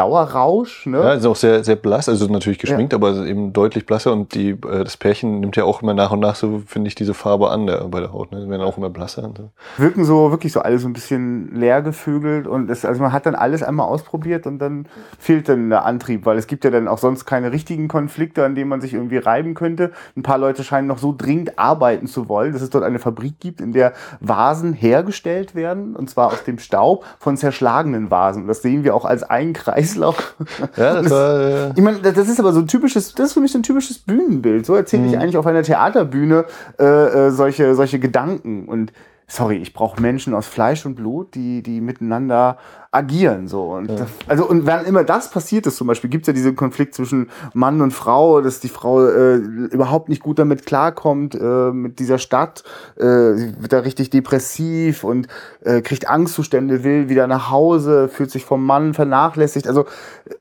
Dauerrausch. 0.53 0.85
Ne? 0.85 0.97
Ja, 0.97 1.13
ist 1.13 1.25
auch 1.25 1.35
sehr, 1.35 1.63
sehr 1.63 1.75
blass, 1.75 2.09
also 2.09 2.27
natürlich 2.27 2.59
geschminkt, 2.59 2.93
aber 2.93 3.25
eben 3.25 3.53
deutlich 3.53 3.85
blasser 3.85 4.13
und 4.13 4.33
die, 4.33 4.51
äh, 4.51 4.83
das 4.83 4.97
Pärchen 4.97 5.39
nimmt 5.39 5.55
ja 5.55 5.63
auch 5.63 5.81
immer 5.81 5.93
nach 5.93 6.11
und 6.11 6.19
nach 6.19 6.35
so, 6.35 6.61
finde 6.65 6.87
ich, 6.87 6.95
diese 6.95 7.13
Farbe 7.13 7.49
an 7.49 7.67
der, 7.67 7.83
bei 7.85 7.99
der 7.99 8.13
Haut, 8.13 8.31
ne? 8.31 8.41
Die 8.41 8.49
werden 8.49 8.61
auch 8.61 8.77
immer 8.77 8.89
blasser 8.89 9.23
und 9.23 9.37
so. 9.37 9.49
wirken 9.77 10.05
so 10.05 10.31
wirklich 10.31 10.53
so 10.53 10.61
alle 10.61 10.79
so 10.79 10.87
ein 10.87 10.93
bisschen 10.93 11.53
leer 11.55 11.81
gefögelt 11.81 12.47
und 12.47 12.69
es, 12.69 12.85
also 12.85 13.01
man 13.01 13.11
hat 13.11 13.25
dann 13.25 13.35
alles 13.35 13.63
einmal 13.63 13.87
ausprobiert 13.87 14.45
und 14.45 14.59
dann 14.59 14.87
fehlt 15.19 15.49
dann 15.49 15.69
der 15.69 15.85
Antrieb, 15.85 16.25
weil 16.25 16.37
es 16.37 16.47
gibt 16.47 16.63
ja 16.63 16.71
dann 16.71 16.87
auch 16.87 16.97
sonst 16.97 17.25
keine 17.25 17.51
richtigen 17.51 17.87
Konflikte, 17.87 18.45
an 18.45 18.55
denen 18.55 18.69
man 18.69 18.81
sich 18.81 18.93
irgendwie 18.93 19.17
reiben 19.17 19.53
könnte. 19.53 19.91
Ein 20.15 20.23
paar 20.23 20.37
Leute 20.37 20.63
scheinen 20.63 20.87
noch 20.87 20.97
so 20.97 21.13
dringend 21.17 21.57
arbeiten 21.59 22.07
zu 22.07 22.29
wollen, 22.29 22.53
dass 22.53 22.61
es 22.61 22.69
dort 22.69 22.83
eine 22.83 22.99
Fabrik 22.99 23.39
gibt, 23.39 23.61
in 23.61 23.73
der 23.73 23.93
Vasen 24.19 24.73
hergestellt 24.73 25.55
werden 25.55 25.95
und 25.95 26.09
zwar 26.09 26.27
aus 26.27 26.43
dem 26.43 26.59
Staub 26.59 27.05
von 27.19 27.37
zerschlagenen 27.37 28.11
Vasen. 28.11 28.47
Das 28.47 28.61
sehen 28.61 28.83
wir 28.83 28.95
auch 28.95 29.05
als 29.05 29.23
einen 29.23 29.53
Kreislauf. 29.53 30.35
Ja, 30.77 31.01
das 31.01 31.09
war, 31.09 31.39
äh, 31.41 31.71
Ich 31.75 31.81
meine, 31.81 31.99
das 31.99 32.27
ist 32.27 32.39
aber 32.39 32.53
so 32.53 32.59
ein 32.59 32.67
typisches, 32.67 33.13
das 33.13 33.27
ist 33.27 33.33
für 33.33 33.39
mich 33.41 33.51
so 33.51 33.59
ein 33.59 33.63
typisches 33.63 33.99
Bühnenbild. 33.99 34.65
So 34.65 34.75
erzähle 34.75 35.03
Mhm. 35.03 35.09
ich 35.09 35.17
eigentlich 35.19 35.37
auf 35.37 35.45
einer 35.47 35.63
Theaterbühne 35.63 36.45
äh, 36.79 36.83
äh, 36.85 37.31
solche, 37.31 37.75
solche 37.75 37.99
Gedanken. 37.99 38.65
Und 38.67 38.91
sorry, 39.27 39.57
ich 39.57 39.73
brauche 39.73 40.01
Menschen 40.01 40.33
aus 40.33 40.47
Fleisch 40.47 40.85
und 40.85 40.95
Blut, 40.95 41.35
die, 41.35 41.63
die 41.63 41.81
miteinander 41.81 42.57
agieren. 42.91 43.47
So. 43.47 43.73
Und 43.73 43.87
das, 43.87 44.07
also, 44.27 44.47
und 44.47 44.65
wenn 44.65 44.85
immer 44.85 45.03
das 45.03 45.31
passiert 45.31 45.65
ist, 45.65 45.77
zum 45.77 45.87
Beispiel, 45.87 46.09
gibt 46.09 46.23
es 46.23 46.27
ja 46.27 46.33
diesen 46.33 46.55
Konflikt 46.55 46.93
zwischen 46.93 47.29
Mann 47.53 47.81
und 47.81 47.91
Frau, 47.91 48.41
dass 48.41 48.59
die 48.59 48.69
Frau 48.69 49.05
äh, 49.05 49.35
überhaupt 49.35 50.09
nicht 50.09 50.21
gut 50.21 50.39
damit 50.39 50.65
klarkommt, 50.65 51.35
äh, 51.35 51.71
mit 51.71 51.99
dieser 51.99 52.19
Stadt. 52.19 52.63
Äh, 52.97 53.33
sie 53.33 53.55
wird 53.59 53.73
da 53.73 53.79
richtig 53.79 54.09
depressiv 54.09 55.03
und 55.03 55.27
äh, 55.61 55.81
kriegt 55.81 56.09
Angstzustände, 56.09 56.83
will 56.83 57.09
wieder 57.09 57.27
nach 57.27 57.49
Hause, 57.49 58.09
fühlt 58.09 58.31
sich 58.31 58.45
vom 58.45 58.65
Mann 58.65 58.93
vernachlässigt. 58.93 59.67
Also, 59.67 59.85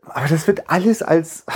aber 0.05 0.27
das 0.29 0.47
wird 0.47 0.69
alles 0.69 1.03
als 1.03 1.47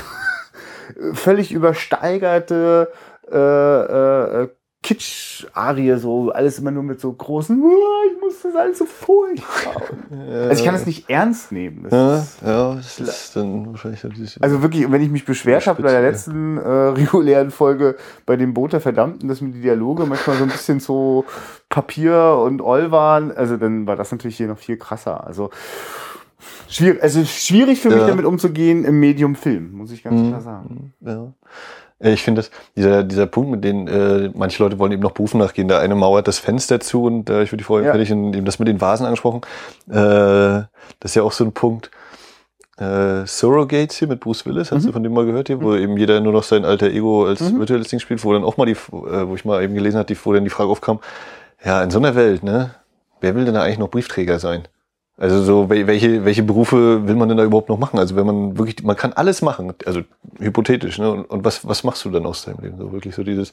völlig 1.13 1.53
übersteigerte 1.53 2.91
äh, 3.31 3.37
äh, 3.37 4.43
äh, 4.43 4.49
Kitsch-Arie, 4.87 5.97
so 5.99 6.31
alles 6.31 6.59
immer 6.61 6.71
nur 6.71 6.85
mit 6.85 7.01
so 7.01 7.13
großen, 7.13 7.61
"Uah, 7.61 7.71
ich 8.13 8.21
muss 8.21 8.41
das 8.43 8.55
alles 8.55 8.79
so 8.79 8.85
furchtbar. 8.85 9.83
also 10.11 10.53
ich 10.53 10.65
kann 10.65 10.75
das 10.75 10.87
nicht 10.87 11.11
ernst 11.11 11.51
nehmen. 11.51 11.87
Das 11.91 12.39
ja, 12.41 12.49
ja, 12.49 12.75
das 12.77 13.01
ist 13.01 13.35
dann 13.35 13.67
wahrscheinlich 13.67 14.01
so 14.01 14.09
dieses, 14.09 14.41
also 14.41 14.63
wirklich, 14.63 14.91
wenn 14.91 15.03
ich 15.03 15.11
mich 15.11 15.25
beschwert 15.25 15.67
habe 15.67 15.83
bei 15.83 15.91
der 15.91 16.03
letzten 16.03 16.57
äh, 16.59 16.69
regulären 16.69 17.51
Folge 17.51 17.97
bei 18.27 18.37
dem 18.37 18.55
Boot 18.55 18.73
der 18.75 18.81
Verdammten, 18.81 19.29
dass 19.29 19.41
mir 19.41 19.51
die 19.51 19.61
Dialoge 19.61 20.07
manchmal 20.07 20.37
so 20.37 20.45
ein 20.45 20.51
bisschen 20.51 20.79
so 20.79 21.25
Papier 21.69 22.41
und 22.45 22.63
Oll 22.63 22.93
waren, 22.93 23.37
also 23.37 23.57
dann 23.57 23.87
war 23.89 23.97
das 23.97 24.13
natürlich 24.13 24.37
hier 24.37 24.47
noch 24.47 24.59
viel 24.59 24.77
krasser. 24.77 25.27
Also 25.27 25.51
schwierig, 26.69 27.03
also 27.03 27.25
schwierig 27.25 27.81
für 27.81 27.89
mich 27.89 27.99
Ja. 27.99 28.07
damit 28.07 28.25
umzugehen 28.25 28.85
im 28.85 29.01
Medium 29.01 29.35
Film, 29.35 29.73
muss 29.73 29.91
ich 29.91 30.05
ganz 30.05 30.29
klar 30.29 30.41
sagen. 30.41 30.95
Ja. 31.01 31.33
Äh, 31.99 32.13
Ich 32.13 32.23
finde 32.23 32.41
das, 32.43 32.51
dieser, 32.77 33.03
dieser 33.05 33.27
Punkt, 33.27 33.51
mit 33.51 33.65
dem 33.65 33.87
äh, 33.89 34.31
manche 34.35 34.63
Leute 34.63 34.79
wollen 34.79 34.93
eben 34.93 35.03
noch 35.03 35.13
Berufen 35.13 35.39
nachgehen. 35.39 35.69
Der 35.69 35.81
eine 35.81 35.95
mauert 35.95 36.29
das 36.29 36.39
Fenster 36.39 36.81
zu 36.81 37.05
und 37.05 37.31
äh, 37.31 37.43
ich 37.43 37.51
würde 37.53 37.59
die 37.59 37.65
vorher 37.65 37.87
Ja. 37.87 37.93
fertig 37.93 38.13
und 38.13 38.35
eben 38.35 38.45
das 38.47 38.59
mit 38.59 38.69
den 38.69 38.81
Vasen 38.81 39.07
angesprochen. 39.07 39.41
Äh, 39.89 39.95
das 39.95 41.13
ist 41.13 41.15
ja 41.15 41.23
auch 41.23 41.33
so 41.33 41.45
ein 41.45 41.53
Punkt. 41.53 41.91
Äh, 42.79 43.25
Surrogates 43.27 43.97
hier 43.97 44.07
mit 44.09 44.21
Bruce 44.21 44.45
Willis, 44.45 44.71
hast 44.71 44.85
du 44.87 44.93
von 44.93 45.03
dem 45.03 45.15
mal 45.15 45.25
gehört 45.25 45.47
hier, 45.47 45.63
wo 45.63 45.75
eben 45.75 45.97
jeder 45.97 46.21
nur 46.21 46.35
noch 46.35 46.43
sein 46.43 46.67
alter 46.67 46.89
Ego 46.89 47.25
als 47.27 47.41
virtuelles 47.59 47.89
Ding 47.89 48.01
spielt, 48.01 48.23
wo 48.23 48.35
dann 48.35 48.45
auch 48.45 48.59
mal 48.59 48.67
die, 48.67 48.73
äh, 48.73 49.27
wo 49.27 49.35
ich 49.35 49.47
mal 49.47 49.63
eben 49.63 49.75
gelesen 49.75 49.97
habe, 49.97 50.07
die, 50.07 50.19
wo 50.23 50.33
dann 50.35 50.45
die 50.45 50.51
Frage 50.51 50.69
aufkam, 50.69 51.01
ja, 51.65 51.83
in 51.83 51.91
so 51.91 51.99
einer 51.99 52.15
Welt, 52.15 52.43
ne, 52.43 52.73
wer 53.23 53.35
will 53.35 53.47
denn 53.47 53.55
da 53.55 53.63
eigentlich 53.63 53.79
noch 53.79 53.89
Briefträger 53.89 54.39
sein? 54.39 54.69
Also 55.19 55.43
so, 55.43 55.71
wel- 55.71 55.87
welche, 55.87 56.27
welche 56.27 56.43
Berufe 56.43 57.09
will 57.09 57.15
man 57.15 57.29
denn 57.31 57.39
da 57.39 57.45
überhaupt 57.45 57.71
noch 57.71 57.79
machen? 57.79 57.99
Also 57.99 58.17
wenn 58.17 58.27
man 58.27 58.59
wirklich, 58.59 58.83
man 58.85 58.97
kann 58.97 59.15
alles 59.15 59.41
machen, 59.41 59.73
also 59.87 60.03
hypothetisch, 60.39 60.99
ne? 60.99 61.11
Und, 61.25 61.43
was, 61.43 61.67
was 61.67 61.85
machst 61.85 62.05
du 62.05 62.11
dann 62.11 62.27
aus 62.27 62.45
deinem 62.45 62.59
Leben? 62.61 62.77
So 62.77 62.93
wirklich 62.93 63.15
so 63.15 63.23
dieses, 63.25 63.51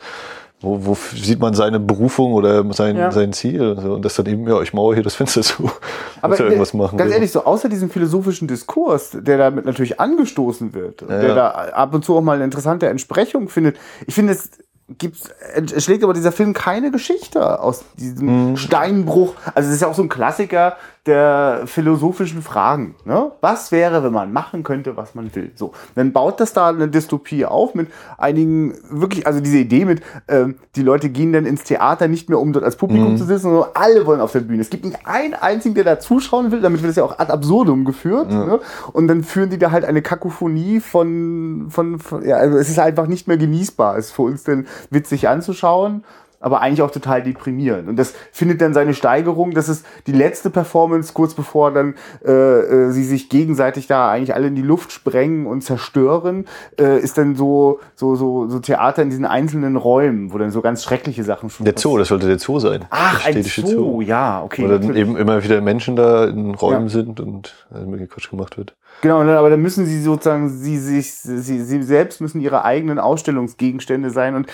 wo, 0.60 0.86
wo 0.86 0.98
sieht 1.16 1.40
man 1.40 1.54
seine 1.54 1.80
Berufung 1.80 2.34
oder 2.34 2.66
sein, 2.74 2.98
Ja. 2.98 3.12
sein 3.12 3.32
Ziel? 3.32 3.62
Und, 3.62 3.80
so. 3.82 3.94
und 3.94 4.04
das 4.04 4.16
dann 4.16 4.26
eben, 4.26 4.46
ja, 4.46 4.62
ich 4.62 4.74
mauere 4.74 4.96
hier 4.96 5.04
das 5.04 5.16
Fenster 5.16 5.42
zu. 5.42 5.64
Muss 6.28 6.38
ja 6.38 6.46
irgendwas 6.46 6.74
machen. 6.74 6.98
ganz 6.98 7.14
ehrlich, 7.14 7.32
so 7.32 7.46
außer 7.46 7.70
diesem 7.70 7.90
philosophischen 7.90 8.50
Diskurs, 8.50 9.12
der 9.14 9.38
damit 9.38 9.66
natürlich 9.66 10.02
angestoßen 10.02 10.74
wird, 10.74 11.02
Ja, 11.04 11.08
der 11.08 11.36
da 11.36 11.50
ab 11.50 11.94
und 11.94 12.04
zu 12.04 12.18
auch 12.18 12.22
mal 12.22 12.36
eine 12.36 12.44
interessante 12.44 12.90
Entsprechung 12.90 13.48
findet, 13.48 13.78
ich 14.06 14.14
finde, 14.16 14.34
es 14.34 14.50
gibt's, 14.98 15.30
es 15.56 15.86
schlägt 15.86 16.04
aber 16.04 16.14
dieser 16.14 16.34
Film 16.34 16.52
keine 16.54 16.92
Geschichte 16.92 17.62
aus 17.62 17.86
diesem 17.98 18.50
Mhm. 18.52 18.58
Steinbruch. 18.58 19.34
Also 19.56 19.70
es 19.70 19.76
ist 19.76 19.82
ja 19.82 19.88
auch 19.88 19.94
so 19.96 20.02
ein 20.04 20.10
Klassiker 20.10 20.76
der 21.06 21.64
philosophischen 21.66 22.42
Fragen. 22.42 22.96
Ne? 23.04 23.32
Was 23.42 23.74
wäre, 23.74 24.04
wenn 24.04 24.14
man 24.14 24.32
machen 24.32 24.64
könnte, 24.64 24.96
was 24.96 25.16
man 25.16 25.36
will? 25.36 25.52
So, 25.56 25.74
dann 25.96 26.14
baut 26.14 26.40
das 26.40 26.54
da 26.54 26.70
eine 26.70 26.88
Dystopie 26.88 27.46
auf 27.46 27.76
mit 27.76 27.90
einigen 28.18 28.74
wirklich, 28.90 29.28
also 29.28 29.42
diese 29.42 29.58
Idee 29.58 29.84
mit, 29.84 30.02
ähm, 30.30 30.56
die 30.76 30.82
Leute 30.82 31.10
gehen 31.10 31.34
dann 31.34 31.46
ins 31.46 31.64
Theater 31.64 32.08
nicht 32.08 32.30
mehr, 32.30 32.40
um 32.40 32.54
dort 32.54 32.64
als 32.64 32.78
Publikum 32.78 33.18
zu 33.18 33.26
sitzen, 33.26 33.44
sondern 33.44 33.70
alle 33.74 34.06
wollen 34.06 34.22
auf 34.22 34.32
der 34.32 34.42
Bühne. 34.42 34.62
Es 34.62 34.70
gibt 34.70 34.86
nicht 34.86 35.06
einen 35.06 35.34
einzigen, 35.34 35.76
der 35.76 35.84
da 35.84 36.00
zuschauen 36.00 36.52
will, 36.52 36.62
damit 36.62 36.82
wird 36.82 36.92
es 36.92 36.96
ja 36.96 37.04
auch 37.04 37.20
ad 37.20 37.32
absurdum 37.32 37.84
geführt. 37.84 38.30
Ne? 38.30 38.60
Und 38.94 39.08
dann 39.08 39.24
führen 39.24 39.50
die 39.50 39.58
da 39.58 39.72
halt 39.72 39.84
eine 39.84 40.02
Kakophonie 40.02 40.80
von, 40.80 41.68
von, 41.70 42.00
von, 42.00 42.26
ja, 42.26 42.38
also 42.38 42.58
es 42.58 42.70
ist 42.70 42.80
einfach 42.80 43.08
nicht 43.08 43.28
mehr 43.28 43.38
genießbar. 43.38 43.98
Es 43.98 44.08
ist 44.08 44.12
für 44.14 44.24
uns 44.24 44.44
dann 44.44 44.68
witzig 44.90 45.28
anzuschauen. 45.28 46.04
Aber 46.44 46.60
eigentlich 46.60 46.82
auch 46.82 46.92
total 46.92 47.24
deprimierend. 47.24 47.88
Und 47.88 47.96
das 47.96 48.14
findet 48.34 48.60
dann 48.60 48.74
seine 48.74 48.94
Steigerung. 48.94 49.52
Das 49.52 49.70
ist 49.70 49.86
die 50.08 50.12
letzte 50.12 50.50
Performance, 50.50 51.14
kurz 51.14 51.34
bevor 51.34 51.72
dann 51.72 51.96
äh, 52.26 52.32
äh, 52.32 52.92
sie 52.92 53.06
sich 53.06 53.30
gegenseitig 53.30 53.88
da 53.88 54.12
eigentlich 54.12 54.36
alle 54.36 54.48
in 54.48 54.56
die 54.56 54.62
Luft 54.62 54.92
sprengen 54.92 55.48
und 55.48 55.62
zerstören, 55.62 56.46
äh, 56.78 57.00
ist 57.00 57.18
dann 57.18 57.38
so, 57.38 57.80
so, 57.96 58.16
so, 58.16 58.50
so 58.50 58.60
Theater 58.60 59.02
in 59.04 59.10
diesen 59.10 59.24
einzelnen 59.24 59.78
Räumen, 59.78 60.34
wo 60.34 60.38
dann 60.38 60.52
so 60.52 60.62
ganz 60.62 60.84
schreckliche 60.84 61.24
Sachen 61.24 61.50
schon 61.50 61.64
Der 61.64 61.78
Zoo, 61.78 61.98
das 61.98 62.10
sollte 62.10 62.28
der 62.28 62.40
Zoo 62.40 62.60
sein. 62.60 62.88
Ach, 62.90 63.20
der 63.20 63.28
ein 63.28 63.32
städtische 63.36 63.66
Zoo, 63.66 64.02
ja, 64.02 64.44
okay. 64.44 64.64
Wo 64.64 64.68
dann 64.68 64.82
natürlich. 64.82 65.02
eben 65.02 65.16
immer 65.16 65.42
wieder 65.46 65.62
Menschen 65.62 65.96
da 65.96 66.26
in 66.26 66.56
Räumen 66.56 66.88
Ja. 66.88 66.90
sind 66.90 67.22
und 67.22 67.68
äh, 67.74 67.80
irgendwie 67.80 68.06
Quatsch 68.08 68.30
gemacht 68.30 68.58
wird. 68.58 68.76
Genau, 69.02 69.22
aber 69.22 69.50
dann 69.50 69.62
müssen 69.62 69.86
sie 69.86 70.02
sozusagen, 70.02 70.50
sie, 70.50 70.78
sich, 70.78 71.14
sie, 71.14 71.62
sie 71.62 71.84
selbst 71.84 72.20
müssen 72.20 72.42
ihre 72.42 72.66
eigenen 72.66 73.00
Ausstellungsgegenstände 73.00 74.10
sein. 74.10 74.36
Und 74.36 74.48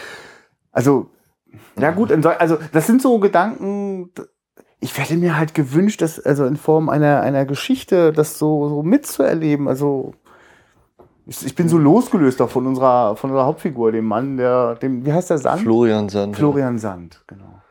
also, 0.72 1.08
ja 1.80 1.92
gut, 1.92 2.12
also 2.12 2.58
das 2.72 2.88
sind 2.88 3.02
so 3.02 3.20
Gedanken, 3.20 4.12
ich 4.80 4.98
hätte 4.98 5.18
mir 5.18 5.38
halt 5.38 5.54
gewünscht, 5.54 6.02
dass, 6.02 6.20
also 6.20 6.46
in 6.46 6.56
Form 6.56 6.90
einer, 6.90 7.22
einer 7.22 7.46
Geschichte, 7.46 8.14
das 8.14 8.40
so, 8.40 8.70
so 8.70 8.84
mitzuerleben. 8.84 9.68
Also 9.68 10.14
ich, 11.26 11.46
ich 11.46 11.56
bin 11.56 11.68
so 11.68 11.78
losgelöst 11.78 12.42
auch 12.42 12.50
von 12.50 12.66
unserer, 12.66 13.16
von 13.16 13.30
unserer 13.30 13.46
Hauptfigur, 13.46 13.92
dem 13.92 14.06
Mann, 14.06 14.38
der, 14.38 14.76
dem, 14.76 15.06
wie 15.06 15.14
heißt 15.14 15.30
der 15.30 15.38
Sand? 15.38 15.62
Florian 15.62 16.10
Sand. 16.10 16.36
Florian 16.36 16.80
Sand, 16.80 17.24
genau. 17.28 17.62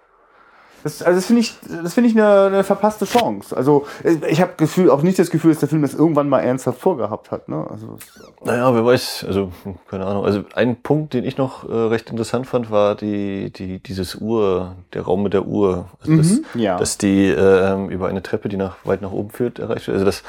Das, 0.84 1.02
also 1.02 1.16
das 1.16 1.26
finde 1.26 1.40
ich, 1.40 1.54
das 1.82 1.94
finde 1.94 2.10
ich 2.10 2.16
eine, 2.16 2.46
eine 2.46 2.64
verpasste 2.64 3.04
Chance. 3.04 3.56
Also 3.56 3.86
ich 4.28 4.40
habe 4.40 4.52
Gefühl, 4.56 4.90
auch 4.90 5.02
nicht 5.02 5.18
das 5.18 5.30
Gefühl, 5.30 5.50
dass 5.50 5.60
der 5.60 5.68
Film 5.68 5.82
das 5.82 5.94
irgendwann 5.94 6.28
mal 6.28 6.40
ernsthaft 6.40 6.80
vorgehabt 6.80 7.30
hat. 7.30 7.48
Ne? 7.48 7.66
Also 7.70 7.98
naja, 8.44 8.74
wer 8.74 8.84
weiß, 8.84 9.24
also 9.26 9.50
keine 9.90 10.06
Ahnung. 10.06 10.24
Also 10.24 10.42
ein 10.54 10.82
Punkt, 10.82 11.14
den 11.14 11.24
ich 11.24 11.36
noch 11.38 11.68
äh, 11.68 11.72
recht 11.72 12.10
interessant 12.10 12.46
fand, 12.46 12.70
war 12.70 12.94
die, 12.94 13.50
die 13.52 13.80
dieses 13.80 14.16
Uhr, 14.16 14.76
der 14.92 15.02
Raum 15.02 15.22
mit 15.22 15.32
der 15.32 15.46
Uhr, 15.46 15.86
also 16.00 16.12
Mhm, 16.12 16.18
dass, 16.18 16.40
ja. 16.54 16.76
dass 16.78 16.98
die 16.98 17.26
äh, 17.26 17.86
über 17.88 18.08
eine 18.08 18.22
Treppe, 18.22 18.48
die 18.48 18.56
nach 18.56 18.76
weit 18.84 19.02
nach 19.02 19.12
oben 19.12 19.30
führt, 19.30 19.58
erreicht 19.58 19.86
wird. 19.86 19.94
Also 19.96 20.04
dass 20.06 20.22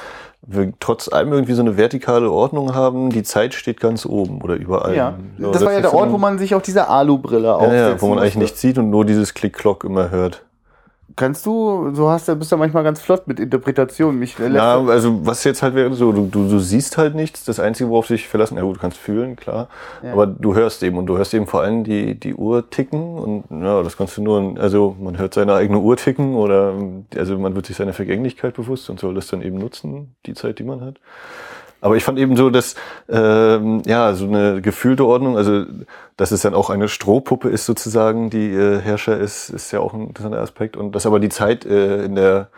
wir 0.52 0.74
trotz 0.80 1.12
allem 1.12 1.32
irgendwie 1.32 1.54
so 1.54 1.62
eine 1.62 1.78
vertikale 1.78 2.32
Ordnung 2.32 2.74
haben. 2.74 3.10
Die 3.10 3.24
Zeit 3.24 3.54
steht 3.54 3.80
ganz 3.80 4.06
oben 4.06 4.42
oder 4.42 4.56
überall. 4.56 4.96
ja, 4.96 5.18
So, 5.38 5.52
das 5.52 5.64
war 5.64 5.74
ja 5.74 5.82
der 5.82 5.94
Ort, 5.94 6.12
wo 6.12 6.18
man 6.18 6.40
sich 6.40 6.56
auch 6.56 6.62
diese 6.62 6.88
Alubrille 6.90 7.48
ja, 7.48 7.56
aufsetzt. 7.56 7.74
ja, 7.74 8.02
wo 8.02 8.08
man 8.10 8.20
eigentlich 8.20 8.36
nichts 8.36 8.62
sieht 8.62 8.78
und 8.78 8.90
nur 8.90 9.06
dieses 9.06 9.34
Klick-Klock 9.34 9.84
immer 9.84 10.10
hört. 10.10 10.44
Kannst 11.16 11.46
du, 11.46 11.94
so 11.94 12.10
hast 12.10 12.28
du, 12.28 12.36
bist 12.36 12.52
du 12.52 12.58
manchmal 12.58 12.84
ganz 12.84 13.02
flott 13.02 13.28
mit 13.28 13.40
Interpretation. 13.40 14.18
Mich 14.18 14.38
Ja, 14.38 14.80
also 14.80 15.26
was 15.26 15.44
jetzt 15.44 15.62
halt 15.62 15.76
wäre 15.76 15.94
so, 15.94 16.12
du, 16.12 16.28
du, 16.28 16.48
du 16.48 16.60
siehst 16.60 16.98
halt 16.98 17.16
nichts. 17.16 17.46
Das 17.46 17.60
Einzige, 17.60 17.90
worauf 17.90 18.08
du 18.08 18.14
dich 18.14 18.28
verlassen, 18.28 18.58
ja 18.58 18.64
gut, 18.64 18.78
du 18.78 18.80
kannst 18.80 18.98
fühlen, 18.98 19.36
klar. 19.36 19.70
Ja. 20.04 20.14
Aber 20.14 20.28
du 20.28 20.56
hörst 20.56 20.84
eben 20.84 20.98
und 20.98 21.08
du 21.08 21.18
hörst 21.18 21.34
eben 21.34 21.48
vor 21.48 21.62
allem 21.62 21.84
die, 21.84 22.20
die 22.20 22.34
Uhr 22.34 22.70
ticken 22.70 23.18
und 23.18 23.44
ja, 23.50 23.82
das 23.84 23.98
kannst 23.98 24.18
du 24.18 24.22
nur, 24.22 24.60
also 24.60 24.96
man 25.00 25.18
hört 25.18 25.34
seine 25.34 25.54
eigene 25.56 25.80
Uhr 25.80 25.98
ticken 25.98 26.36
oder 26.36 26.74
also 27.16 27.38
man 27.38 27.56
wird 27.56 27.66
sich 27.66 27.76
seiner 27.76 27.94
Vergänglichkeit 27.94 28.56
bewusst 28.56 28.90
und 28.90 29.00
soll 29.00 29.14
das 29.14 29.28
dann 29.28 29.42
eben 29.42 29.58
nutzen, 29.58 30.16
die 30.26 30.34
Zeit, 30.34 30.60
die 30.60 30.64
man 30.64 30.82
hat. 30.82 31.00
Aber 31.82 31.96
ich 31.96 32.04
fand 32.04 32.20
eben 32.20 32.36
so, 32.36 32.50
dass 32.50 32.76
ähm, 33.10 33.82
ja 33.86 34.14
so 34.14 34.26
eine 34.26 34.62
gefühlte 34.62 35.06
Ordnung, 35.06 35.38
also 35.38 35.64
dass 36.18 36.32
es 36.32 36.42
dann 36.42 36.54
auch 36.54 36.70
eine 36.70 36.88
Strohpuppe 36.88 37.50
ist 37.50 37.66
sozusagen, 37.66 38.30
die 38.30 38.52
äh, 38.52 38.80
Herrscher 38.80 39.18
ist, 39.18 39.50
ist 39.50 39.72
ja 39.72 39.80
auch 39.80 39.94
ein 39.94 40.08
interessanter 40.08 40.42
Aspekt 40.42 40.76
und 40.78 40.94
dass 40.94 41.06
aber 41.06 41.20
die 41.20 41.30
Zeit 41.30 41.66
äh, 41.66 42.04
in 42.04 42.16
der 42.16 42.50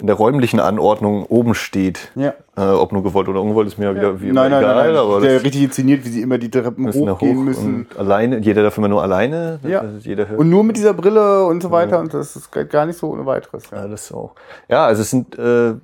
in 0.00 0.08
der 0.08 0.16
räumlichen 0.16 0.58
Anordnung 0.58 1.24
oben 1.26 1.54
steht. 1.54 2.10
Ja. 2.16 2.34
Äh, 2.56 2.62
ob 2.62 2.90
nur 2.92 3.04
gewollt 3.04 3.28
oder 3.28 3.40
ungewollt, 3.40 3.68
ist 3.68 3.78
mir 3.78 3.86
ja 3.86 3.94
wieder 3.94 4.20
wie 4.20 4.32
nein, 4.32 4.50
nein, 4.50 4.62
egal, 4.62 4.74
nein, 4.74 4.86
nein. 4.88 4.96
aber 4.96 5.20
der 5.20 5.34
das 5.34 5.44
richtig 5.44 5.62
inszeniert, 5.62 6.04
wie 6.04 6.08
sie 6.08 6.20
immer 6.20 6.36
die 6.38 6.50
Treppen 6.50 6.84
müssen 6.84 7.06
da 7.06 7.12
hoch 7.12 7.20
hochgehen 7.20 7.44
müssen. 7.44 7.74
und 7.90 7.96
alleine, 7.96 8.38
jeder 8.38 8.64
darf 8.64 8.76
immer 8.76 8.88
nur 8.88 9.02
alleine, 9.02 9.60
Ja. 9.62 9.82
dass 9.82 10.04
jeder 10.04 10.28
hört. 10.28 10.40
Und 10.40 10.50
nur 10.50 10.64
mit 10.64 10.76
dieser 10.76 10.94
Brille 10.94 11.44
und 11.46 11.62
so 11.62 11.70
weiter. 11.70 12.00
Und 12.00 12.12
das 12.12 12.34
ist 12.34 12.50
gar 12.50 12.86
nicht 12.86 12.98
so 12.98 13.10
ohne 13.12 13.24
weiteres. 13.24 13.70
Ja. 13.70 13.82
Ja, 13.82 13.88
das 13.88 14.10
auch. 14.12 14.34
Ja, 14.68 14.84
also 14.86 15.02
es 15.02 15.10
sind, 15.10 15.38
äh, 15.38 15.74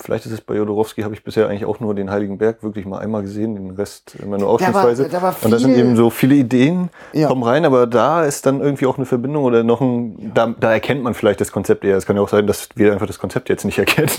vielleicht 0.00 0.26
ist 0.26 0.32
es 0.32 0.40
bei 0.40 0.54
Jodorowsky, 0.54 1.02
habe 1.02 1.14
ich 1.14 1.24
bisher 1.24 1.48
eigentlich 1.48 1.64
auch 1.64 1.80
nur 1.80 1.94
den 1.94 2.10
Heiligen 2.10 2.38
Berg 2.38 2.62
wirklich 2.62 2.84
mal 2.86 2.98
einmal 2.98 3.22
gesehen, 3.22 3.54
den 3.54 3.70
Rest 3.70 4.16
immer 4.22 4.38
nur 4.38 4.48
ausschnittsweise. 4.48 5.08
da 5.08 5.22
war 5.22 5.34
und 5.42 5.50
da 5.50 5.58
sind 5.58 5.72
viel- 5.74 5.80
eben 5.84 5.96
so 5.96 6.10
viele 6.10 6.34
Ideen, 6.34 6.90
Ja. 7.12 7.28
kommen 7.28 7.42
rein, 7.42 7.64
aber 7.64 7.86
da 7.86 8.24
ist 8.24 8.46
dann 8.46 8.60
irgendwie 8.60 8.86
auch 8.86 8.96
eine 8.96 9.06
Verbindung 9.06 9.44
oder 9.44 9.62
noch 9.64 9.80
ein, 9.80 10.32
da, 10.34 10.54
da 10.58 10.72
erkennt 10.72 11.02
man 11.02 11.14
vielleicht 11.14 11.40
das 11.40 11.52
Konzept 11.52 11.84
eher. 11.84 11.96
Es 11.96 12.06
kann 12.06 12.16
ja 12.16 12.22
auch 12.22 12.28
sein, 12.28 12.46
dass 12.46 12.68
wir 12.74 12.92
einfach 12.92 13.06
das 13.06 13.18
Konzept 13.18 13.48
jetzt 13.48 13.64
nicht 13.64 13.78
erkennen. 13.78 14.10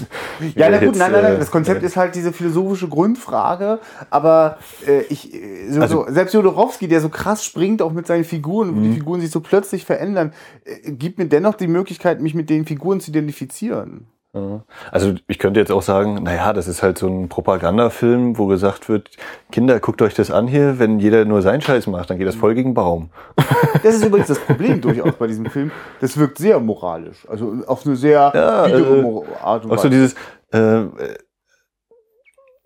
Ja, 0.55 0.69
na 0.69 0.77
gut, 0.77 0.88
jetzt, 0.88 0.97
nein, 0.99 1.12
nein, 1.12 1.23
nein. 1.23 1.34
äh, 1.36 1.39
Das 1.39 1.51
Konzept 1.51 1.84
ist 1.84 1.97
halt 1.97 2.15
diese 2.15 2.34
philosophische 2.34 2.88
Grundfrage. 2.88 3.79
Aber 4.10 4.58
äh, 4.88 5.01
ich, 5.10 5.34
äh, 5.34 5.69
so, 5.71 5.82
Also- 5.82 6.05
so, 6.08 6.12
selbst 6.13 6.34
Jodorowsky, 6.34 6.88
der 6.88 7.01
so 7.01 7.10
krass 7.10 7.43
springt, 7.45 7.82
auch 7.82 7.91
mit 7.91 8.08
seinen 8.08 8.23
Figuren, 8.23 8.71
Mhm. 8.71 8.75
wo 8.75 8.82
die 8.82 8.93
Figuren 8.93 9.21
sich 9.21 9.32
so 9.32 9.39
plötzlich 9.41 9.86
verändern, 9.86 10.34
äh, 10.65 10.91
gibt 10.91 11.17
mir 11.19 11.25
dennoch 11.27 11.55
die 11.55 11.67
Möglichkeit, 11.67 12.21
mich 12.21 12.34
mit 12.34 12.49
den 12.49 12.65
Figuren 12.65 12.99
zu 12.99 13.12
identifizieren. 13.12 14.08
Ja. 14.33 14.63
Also 14.91 15.15
ich 15.27 15.39
könnte 15.39 15.59
jetzt 15.59 15.71
auch 15.71 15.81
sagen, 15.81 16.21
naja, 16.21 16.53
das 16.53 16.67
ist 16.67 16.83
halt 16.83 16.99
so 16.99 17.07
ein 17.07 17.29
Propagandafilm, 17.29 18.37
wo 18.37 18.45
gesagt 18.45 18.87
wird, 18.87 19.09
Kinder, 19.51 19.79
guckt 19.79 20.03
euch 20.03 20.13
das 20.13 20.29
an 20.29 20.47
hier, 20.47 20.77
wenn 20.77 20.99
jeder 20.99 21.25
nur 21.25 21.41
seinen 21.41 21.61
Scheiß 21.61 21.87
macht, 21.87 22.11
dann 22.11 22.19
geht 22.19 22.27
das 22.27 22.35
voll 22.35 22.53
gegen 22.53 22.73
Baum. 22.73 23.09
Das 23.83 23.95
ist 23.95 24.03
übrigens 24.05 24.27
das 24.27 24.39
Problem 24.39 24.81
durchaus 24.81 25.13
bei 25.13 25.27
diesem 25.27 25.45
Film. 25.45 25.71
Das 26.01 26.17
wirkt 26.17 26.37
sehr 26.37 26.59
moralisch. 26.59 27.25
Also 27.29 27.55
auf 27.65 27.85
eine 27.85 27.95
sehr 27.95 28.31
Ja, 28.33 28.67
äh, 28.67 29.13
Art 29.41 29.63
und 29.65 29.71
Auch 29.71 29.77
so 29.77 29.83
Weise. 29.85 29.89
dieses, 29.89 30.15
äh, 30.51 30.83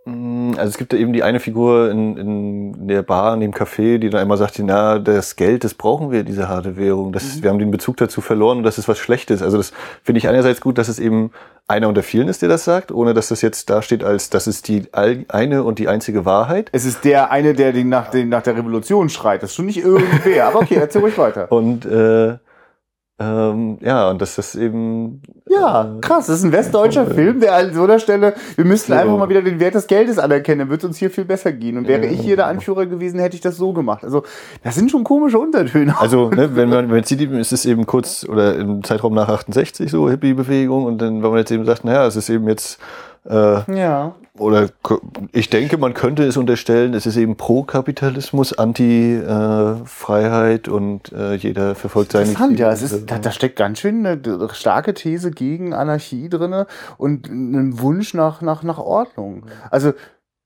also 0.05 0.69
es 0.69 0.77
gibt 0.77 0.91
da 0.91 0.97
eben 0.97 1.13
die 1.13 1.23
eine 1.23 1.39
Figur 1.39 1.89
in, 1.89 2.17
in 2.17 2.87
der 2.87 3.03
Bar, 3.03 3.33
in 3.35 3.39
dem 3.39 3.51
Café, 3.53 3.99
die 3.99 4.09
dann 4.09 4.21
immer 4.21 4.35
sagt, 4.35 4.59
na, 4.59 4.99
das 4.99 5.37
Geld, 5.37 5.63
das 5.63 5.73
brauchen 5.73 6.11
wir, 6.11 6.23
diese 6.23 6.49
harte 6.49 6.75
Währung. 6.75 7.13
Das, 7.13 7.41
Wir 7.41 7.49
haben 7.49 7.59
den 7.59 7.71
Bezug 7.71 7.95
dazu 7.97 8.19
verloren 8.19 8.57
und 8.57 8.63
das 8.63 8.77
ist 8.77 8.89
was 8.89 8.97
Schlechtes. 8.97 9.41
Also 9.41 9.57
das 9.57 9.71
finde 10.03 10.17
ich 10.19 10.27
einerseits 10.27 10.59
gut, 10.59 10.77
dass 10.77 10.89
es 10.89 10.99
eben 10.99 11.31
einer 11.69 11.87
unter 11.87 12.03
vielen 12.03 12.27
ist, 12.27 12.41
der 12.41 12.49
das 12.49 12.65
sagt, 12.65 12.91
ohne 12.91 13.13
dass 13.13 13.29
das 13.29 13.41
jetzt 13.41 13.69
dasteht 13.69 14.03
als, 14.03 14.29
das 14.29 14.47
ist 14.47 14.67
die 14.67 14.83
all- 14.91 15.23
eine 15.29 15.63
und 15.63 15.79
die 15.79 15.87
einzige 15.87 16.25
Wahrheit. 16.25 16.69
Es 16.73 16.83
ist 16.83 17.05
der 17.05 17.31
eine, 17.31 17.53
der 17.53 17.71
den 17.71 17.87
nach, 17.87 18.09
den 18.11 18.27
nach 18.27 18.41
der 18.43 18.57
Revolution 18.57 19.07
schreit. 19.07 19.41
Das 19.41 19.51
ist 19.51 19.55
schon 19.55 19.67
nicht 19.67 19.79
irgendwer. 19.79 20.47
Aber 20.47 20.59
okay, 20.59 20.75
erzähl 20.75 21.01
ruhig 21.01 21.17
weiter. 21.17 21.49
Und 21.49 21.85
äh, 21.85 22.35
ähm, 23.19 23.77
ja, 23.81 24.09
und 24.09 24.21
das 24.21 24.55
eben 24.55 25.21
Ja, 25.47 25.97
äh, 25.97 26.01
krass. 26.01 26.27
Das 26.27 26.37
ist 26.37 26.43
ein 26.43 26.51
westdeutscher 26.51 27.05
Film, 27.05 27.39
der 27.39 27.55
an 27.55 27.73
so 27.73 27.83
einer 27.83 27.99
Stelle, 27.99 28.33
wir 28.55 28.65
müssten 28.65 28.91
So. 28.91 28.97
einfach 28.97 29.17
mal 29.17 29.29
wieder 29.29 29.43
den 29.43 29.59
Wert 29.59 29.75
des 29.75 29.85
Geldes 29.85 30.17
anerkennen, 30.17 30.59
dann 30.59 30.69
wird 30.69 30.81
es 30.81 30.89
uns 30.89 30.97
hier 30.97 31.11
viel 31.11 31.25
besser 31.25 31.51
gehen. 31.51 31.77
Und 31.77 31.87
wäre 31.87 32.05
ich 32.07 32.21
hier 32.21 32.35
der 32.35 32.47
Anführer 32.47 32.87
gewesen, 32.87 33.19
hätte 33.19 33.35
ich 33.35 33.41
das 33.41 33.55
so 33.57 33.71
gemacht. 33.71 34.03
Also, 34.03 34.23
das 34.63 34.73
sind 34.75 34.89
schon 34.89 35.03
komische 35.03 35.37
Untertöne. 35.37 35.99
Also, 35.99 36.29
ne, 36.35 36.55
wenn 36.55 36.69
man, 36.69 36.91
wenn 36.91 37.03
sieht, 37.03 37.21
ist 37.21 37.53
es 37.53 37.65
eben 37.65 37.85
kurz 37.85 38.25
oder 38.27 38.55
im 38.55 38.83
Zeitraum 38.83 39.13
nach 39.13 39.29
68 39.29 39.91
so 39.91 40.09
Hippie-Bewegung 40.09 40.85
und 40.85 40.99
dann, 40.99 41.21
wenn 41.21 41.29
man 41.29 41.39
jetzt 41.39 41.51
eben 41.51 41.65
sagt, 41.65 41.85
naja, 41.85 42.07
es 42.07 42.15
ist 42.15 42.29
eben 42.29 42.47
jetzt, 42.47 42.79
äh, 43.29 43.59
Ja. 43.71 44.15
Oder 44.37 44.69
ich 45.31 45.49
denke, 45.49 45.77
man 45.77 45.93
könnte 45.93 46.23
es 46.23 46.35
unterstellen, 46.37 46.95
es 46.95 47.05
ist 47.05 47.17
eben 47.17 47.37
Pro-Kapitalismus, 47.37 48.53
Anti-Freiheit 48.53 50.67
und 50.67 51.11
äh, 51.11 51.35
jeder 51.35 51.75
verfolgt 51.75 52.13
seine 52.13 52.25
Interessant, 52.25 52.59
ja. 52.59 52.71
Es 52.71 52.81
ist, 52.81 53.11
da, 53.11 53.19
da 53.19 53.31
steckt 53.31 53.57
ganz 53.57 53.79
schön 53.79 54.05
eine 54.05 54.49
starke 54.53 54.95
These 54.95 55.31
gegen 55.31 55.73
Anarchie 55.73 56.29
drinne 56.29 56.65
und 56.97 57.29
ein 57.29 57.79
Wunsch 57.79 58.15
nach, 58.15 58.41
nach, 58.41 58.63
nach 58.63 58.79
Ordnung. 58.79 59.45
Also, 59.69 59.93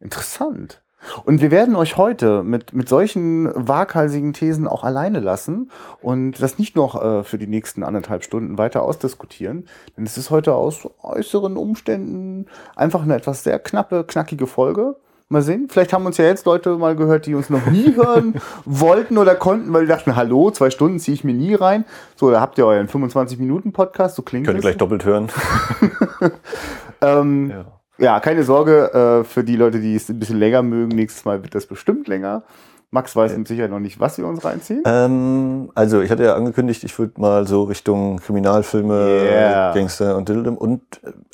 interessant. 0.01 0.81
Und 1.25 1.41
wir 1.41 1.51
werden 1.51 1.75
euch 1.75 1.97
heute 1.97 2.43
mit, 2.43 2.73
mit 2.73 2.89
solchen 2.89 3.49
waghalsigen 3.55 4.33
Thesen 4.33 4.67
auch 4.67 4.83
alleine 4.83 5.19
lassen 5.19 5.71
und 6.01 6.41
das 6.41 6.59
nicht 6.59 6.75
noch 6.75 7.01
äh, 7.01 7.23
für 7.23 7.37
die 7.37 7.47
nächsten 7.47 7.83
anderthalb 7.83 8.23
Stunden 8.23 8.57
weiter 8.57 8.83
ausdiskutieren. 8.83 9.67
Denn 9.95 10.05
es 10.05 10.17
ist 10.17 10.29
heute 10.29 10.53
aus 10.53 10.87
äußeren 11.01 11.57
Umständen 11.57 12.47
einfach 12.75 13.03
eine 13.03 13.15
etwas 13.15 13.43
sehr 13.43 13.59
knappe, 13.59 14.03
knackige 14.03 14.47
Folge. 14.47 14.95
Mal 15.29 15.41
sehen. 15.41 15.67
Vielleicht 15.69 15.91
haben 15.91 16.05
uns 16.05 16.15
ja 16.15 16.23
jetzt 16.23 16.45
Leute 16.45 16.77
mal 16.77 16.95
gehört, 16.95 17.25
die 17.25 17.35
uns 17.35 17.49
noch 17.49 17.65
nie 17.65 17.93
hören 17.97 18.35
wollten 18.63 19.17
oder 19.17 19.35
konnten, 19.35 19.73
weil 19.73 19.81
die 19.81 19.89
dachten, 19.89 20.15
hallo, 20.15 20.51
zwei 20.51 20.69
Stunden 20.69 20.99
ziehe 20.99 21.15
ich 21.15 21.25
mir 21.25 21.33
nie 21.33 21.53
rein. 21.53 21.83
So, 22.15 22.31
da 22.31 22.39
habt 22.39 22.57
ihr 22.57 22.65
euren 22.65 22.87
25-Minuten-Podcast, 22.87 24.15
so 24.15 24.21
klingt 24.21 24.45
Könnt 24.45 24.59
ihr 24.59 24.61
gleich 24.61 24.77
doppelt 24.77 25.03
hören. 25.03 25.27
Ähm, 27.01 27.51
Ja. 27.51 27.76
Ja, 27.97 28.19
keine 28.19 28.43
Sorge 28.43 28.93
äh, 28.93 29.23
für 29.23 29.43
die 29.43 29.55
Leute, 29.55 29.79
die 29.79 29.95
es 29.95 30.09
ein 30.09 30.19
bisschen 30.19 30.37
länger 30.39 30.61
mögen. 30.61 30.95
Nächstes 30.95 31.25
Mal 31.25 31.43
wird 31.43 31.55
das 31.55 31.65
bestimmt 31.65 32.07
länger. 32.07 32.43
Max 32.89 33.17
weiß 33.17 33.35
mit 33.35 33.49
Sicherheit 33.49 33.69
noch 33.69 33.79
nicht, 33.79 33.99
was 33.99 34.17
wir 34.17 34.25
uns 34.25 34.45
reinziehen. 34.45 34.81
Ähm, 34.85 35.69
also 35.75 35.99
ich 35.99 36.09
hatte 36.09 36.23
ja 36.23 36.35
angekündigt, 36.35 36.85
ich 36.85 36.97
würde 36.97 37.19
mal 37.19 37.45
so 37.45 37.63
Richtung 37.63 38.19
Kriminalfilme, 38.19 39.25
Yeah. 39.27 39.73
Gangster 39.73 40.15
und 40.15 40.29
Dildem 40.29 40.55
und 40.55 40.81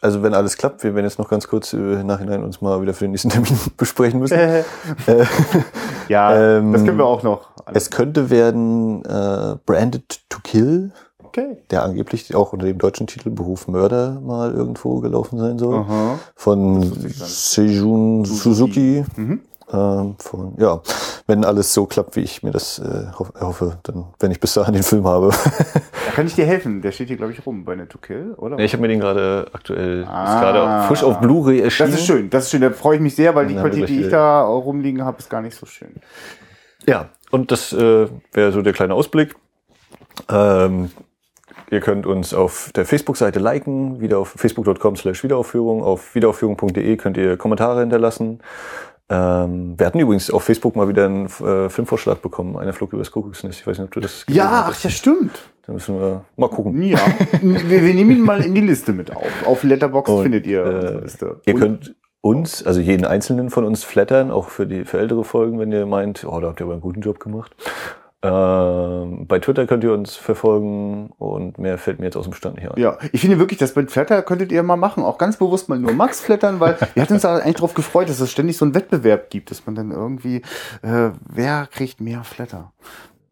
also 0.01 0.23
wenn 0.23 0.33
alles 0.33 0.57
klappt, 0.57 0.83
wir 0.83 0.95
werden 0.95 1.05
jetzt 1.05 1.19
noch 1.19 1.29
ganz 1.29 1.47
kurz 1.47 1.73
im 1.73 2.07
Nachhinein 2.07 2.43
uns 2.43 2.61
mal 2.61 2.81
wieder 2.81 2.95
für 2.95 3.05
den 3.05 3.11
nächsten 3.11 3.29
Termin 3.29 3.55
besprechen 3.77 4.19
müssen. 4.19 4.37
äh, 4.39 4.63
ja, 6.07 6.57
ähm, 6.57 6.73
das 6.73 6.83
können 6.83 6.97
wir 6.97 7.05
auch 7.05 7.21
noch. 7.21 7.51
es 7.71 7.91
könnte 7.91 8.31
werden 8.31 9.05
äh, 9.05 9.55
Branded 9.63 10.27
to 10.29 10.39
Kill, 10.43 10.91
okay. 11.35 11.57
der 11.71 11.83
angeblich 11.83 12.33
auch 12.35 12.53
unter 12.53 12.65
dem 12.65 12.77
deutschen 12.77 13.07
Titel 13.07 13.29
Beruf 13.29 13.67
Mörder 13.67 14.21
mal 14.21 14.53
irgendwo 14.53 14.99
gelaufen 14.99 15.39
sein 15.39 15.57
soll. 15.57 15.79
Aha. 15.79 16.19
Von 16.35 16.79
nicht. 16.79 17.15
Seijun 17.19 18.25
Suzuki. 18.25 19.03
Mhm. 19.15 19.41
Ähm, 19.71 20.15
von, 20.19 20.53
ja, 20.59 20.81
wenn 21.25 21.43
alles 21.43 21.73
so 21.73 21.85
klappt, 21.87 22.15
wie 22.15 22.19
ich 22.19 22.43
mir 22.43 22.51
das 22.51 22.77
äh, 22.77 23.07
hoff, 23.17 23.31
hoffe, 23.39 23.79
dann, 23.83 24.05
wenn 24.19 24.29
ich 24.29 24.39
bis 24.39 24.53
dahin 24.53 24.73
den 24.75 24.83
Film 24.83 25.07
habe. 25.07 25.31
Da 26.05 26.11
kann 26.11 26.27
ich 26.27 26.35
dir 26.35 26.45
helfen. 26.45 26.81
Der 26.81 26.91
steht 26.91 27.07
hier, 27.07 27.17
glaube 27.17 27.31
ich, 27.31 27.43
rum 27.45 27.65
bei 27.65 27.75
Net 27.75 27.89
to 27.89 27.97
Kill, 27.97 28.33
oder? 28.37 28.59
Ja, 28.59 28.65
ich 28.65 28.73
habe 28.73 28.81
mir 28.81 28.89
den 28.89 28.99
gerade 28.99 29.47
aktuell, 29.51 30.05
Ah. 30.07 30.35
ist 30.35 30.41
gerade 30.41 30.61
auch 30.61 30.87
frisch 30.87 31.03
auf 31.03 31.19
Blu-ray 31.21 31.61
erschienen. 31.61 31.91
das 31.91 32.01
ist 32.01 32.05
schön, 32.05 32.29
das 32.29 32.43
ist 32.43 32.51
schön. 32.51 32.61
Da 32.61 32.69
freue 32.69 32.97
ich 32.97 33.01
mich 33.01 33.15
sehr, 33.15 33.33
weil 33.33 33.47
die 33.47 33.55
Qualität, 33.55 33.89
die 33.89 34.01
ich 34.01 34.09
da 34.09 34.43
rumliegen 34.43 35.03
habe, 35.03 35.17
ist 35.17 35.29
gar 35.29 35.41
nicht 35.41 35.57
so 35.57 35.65
schön. 35.65 35.95
Ja, 36.85 37.09
und 37.31 37.51
das 37.51 37.73
äh, 37.73 38.07
wäre 38.33 38.51
so 38.51 38.61
der 38.61 38.73
kleine 38.73 38.93
Ausblick. 38.93 39.33
Ähm, 40.29 40.91
ihr 41.71 41.79
könnt 41.79 42.05
uns 42.05 42.33
auf 42.33 42.71
der 42.75 42.85
Facebook-Seite 42.85 43.39
liken, 43.39 43.99
wieder 43.99 44.19
auf 44.19 44.29
facebook.com 44.29 44.95
slash 44.95 45.23
Wiederaufführung. 45.23 45.83
Auf 45.83 46.15
wiederaufführung.de 46.15 46.97
könnt 46.97 47.17
ihr 47.17 47.37
Kommentare 47.37 47.81
hinterlassen. 47.81 48.39
Ähm, 49.09 49.75
wir 49.77 49.85
hatten 49.85 49.99
übrigens 49.99 50.31
auf 50.31 50.43
Facebook 50.43 50.75
mal 50.75 50.87
wieder 50.87 51.05
einen 51.05 51.25
äh, 51.25 51.69
Filmvorschlag 51.69 52.21
bekommen, 52.21 52.57
einer 52.57 52.73
Flug 52.73 52.93
übers 52.93 53.11
Kuckucksnest. 53.11 53.59
Ich 53.59 53.67
weiß 53.67 53.77
nicht, 53.77 53.85
ob 53.87 53.91
du 53.91 53.99
das 53.99 54.25
Ja, 54.29 54.67
ach 54.69 54.83
ja, 54.83 54.89
stimmt. 54.89 55.49
Da 55.65 55.73
müssen 55.73 55.99
wir 55.99 56.25
mal 56.37 56.49
gucken. 56.49 56.81
Ja, 56.81 56.99
wir, 57.41 57.69
wir 57.69 57.93
nehmen 57.93 58.11
ihn 58.11 58.21
mal 58.21 58.43
in 58.43 58.55
die 58.55 58.61
Liste 58.61 58.93
mit 58.93 59.15
auf. 59.15 59.27
Auf 59.45 59.63
Letterboxd 59.63 60.09
Und, 60.13 60.23
findet 60.23 60.45
ihr 60.47 60.63
äh, 60.65 60.69
unsere 60.75 61.01
Liste. 61.01 61.41
Ihr 61.45 61.53
Und- 61.55 61.59
könnt 61.59 61.95
uns, 62.21 62.65
also 62.65 62.79
jeden 62.79 63.03
einzelnen 63.05 63.49
von 63.49 63.65
uns 63.65 63.83
flattern, 63.83 64.31
auch 64.31 64.47
für 64.47 64.65
die 64.65 64.85
für 64.85 64.97
ältere 64.97 65.25
Folgen, 65.25 65.59
wenn 65.59 65.73
ihr 65.73 65.85
meint, 65.85 66.25
oh, 66.25 66.39
da 66.39 66.47
habt 66.47 66.61
ihr 66.61 66.63
aber 66.63 66.73
einen 66.73 66.81
guten 66.81 67.01
Job 67.01 67.19
gemacht. 67.19 67.53
Ähm, 68.25 69.27
bei 69.27 69.39
Twitter 69.39 69.67
könnt 69.67 69.83
ihr 69.83 69.91
uns 69.91 70.15
verfolgen 70.15 71.11
und 71.17 71.57
mehr 71.57 71.77
fällt 71.77 71.99
mir 71.99 72.05
jetzt 72.05 72.15
aus 72.15 72.23
dem 72.23 72.33
Stand 72.33 72.55
nicht 72.55 72.71
ein. 72.71 72.79
Ja, 72.79 72.97
ich 73.11 73.19
finde 73.19 73.37
wirklich, 73.37 73.59
das 73.59 73.75
mit 73.75 73.91
Flatter 73.91 74.21
könntet 74.21 74.53
ihr 74.53 74.63
mal 74.63 74.77
machen. 74.77 75.03
Auch 75.03 75.17
ganz 75.17 75.35
bewusst 75.35 75.67
mal 75.67 75.77
nur 75.77 75.91
Max 75.91 76.21
flattern, 76.21 76.61
weil 76.61 76.77
wir 76.93 77.03
hatten 77.03 77.13
uns 77.13 77.25
eigentlich 77.25 77.57
drauf 77.57 77.73
gefreut, 77.73 78.07
dass 78.07 78.21
es 78.21 78.31
ständig 78.31 78.55
so 78.55 78.63
einen 78.63 78.75
Wettbewerb 78.75 79.29
gibt, 79.29 79.51
dass 79.51 79.65
man 79.65 79.75
dann 79.75 79.91
irgendwie, 79.91 80.37
äh, 80.83 81.11
wer 81.27 81.67
kriegt 81.67 81.99
mehr 81.99 82.23
Flatter? 82.23 82.71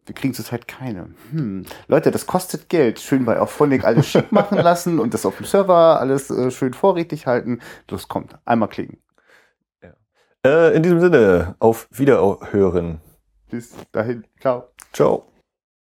Wir 0.06 0.16
kriegen 0.16 0.34
zurzeit 0.34 0.68
keine. 0.68 1.12
Hm. 1.32 1.66
Leute, 1.88 2.12
das 2.12 2.26
kostet 2.26 2.68
Geld. 2.68 3.00
Schön 3.00 3.24
bei 3.24 3.40
Auphonic 3.40 3.86
alles 3.86 4.10
schick 4.10 4.32
machen 4.34 4.58
lassen 4.58 5.00
und 5.00 5.14
das 5.14 5.26
auf 5.26 5.38
dem 5.38 5.46
Server 5.46 6.02
alles 6.02 6.30
äh, 6.30 6.52
schön 6.52 6.74
vorrätig 6.74 7.28
halten. 7.28 7.60
Los, 7.90 8.10
kommt. 8.10 8.38
Einmal 8.44 8.68
klicken. 8.68 8.98
Äh, 10.46 10.76
in 10.76 10.84
diesem 10.84 11.00
Sinne, 11.00 11.56
auf 11.60 11.88
Wiederhören. 11.92 13.00
Bis 13.50 13.76
dahin. 13.92 14.26
Ciao. 14.40 14.71
Ciao. 14.94 15.31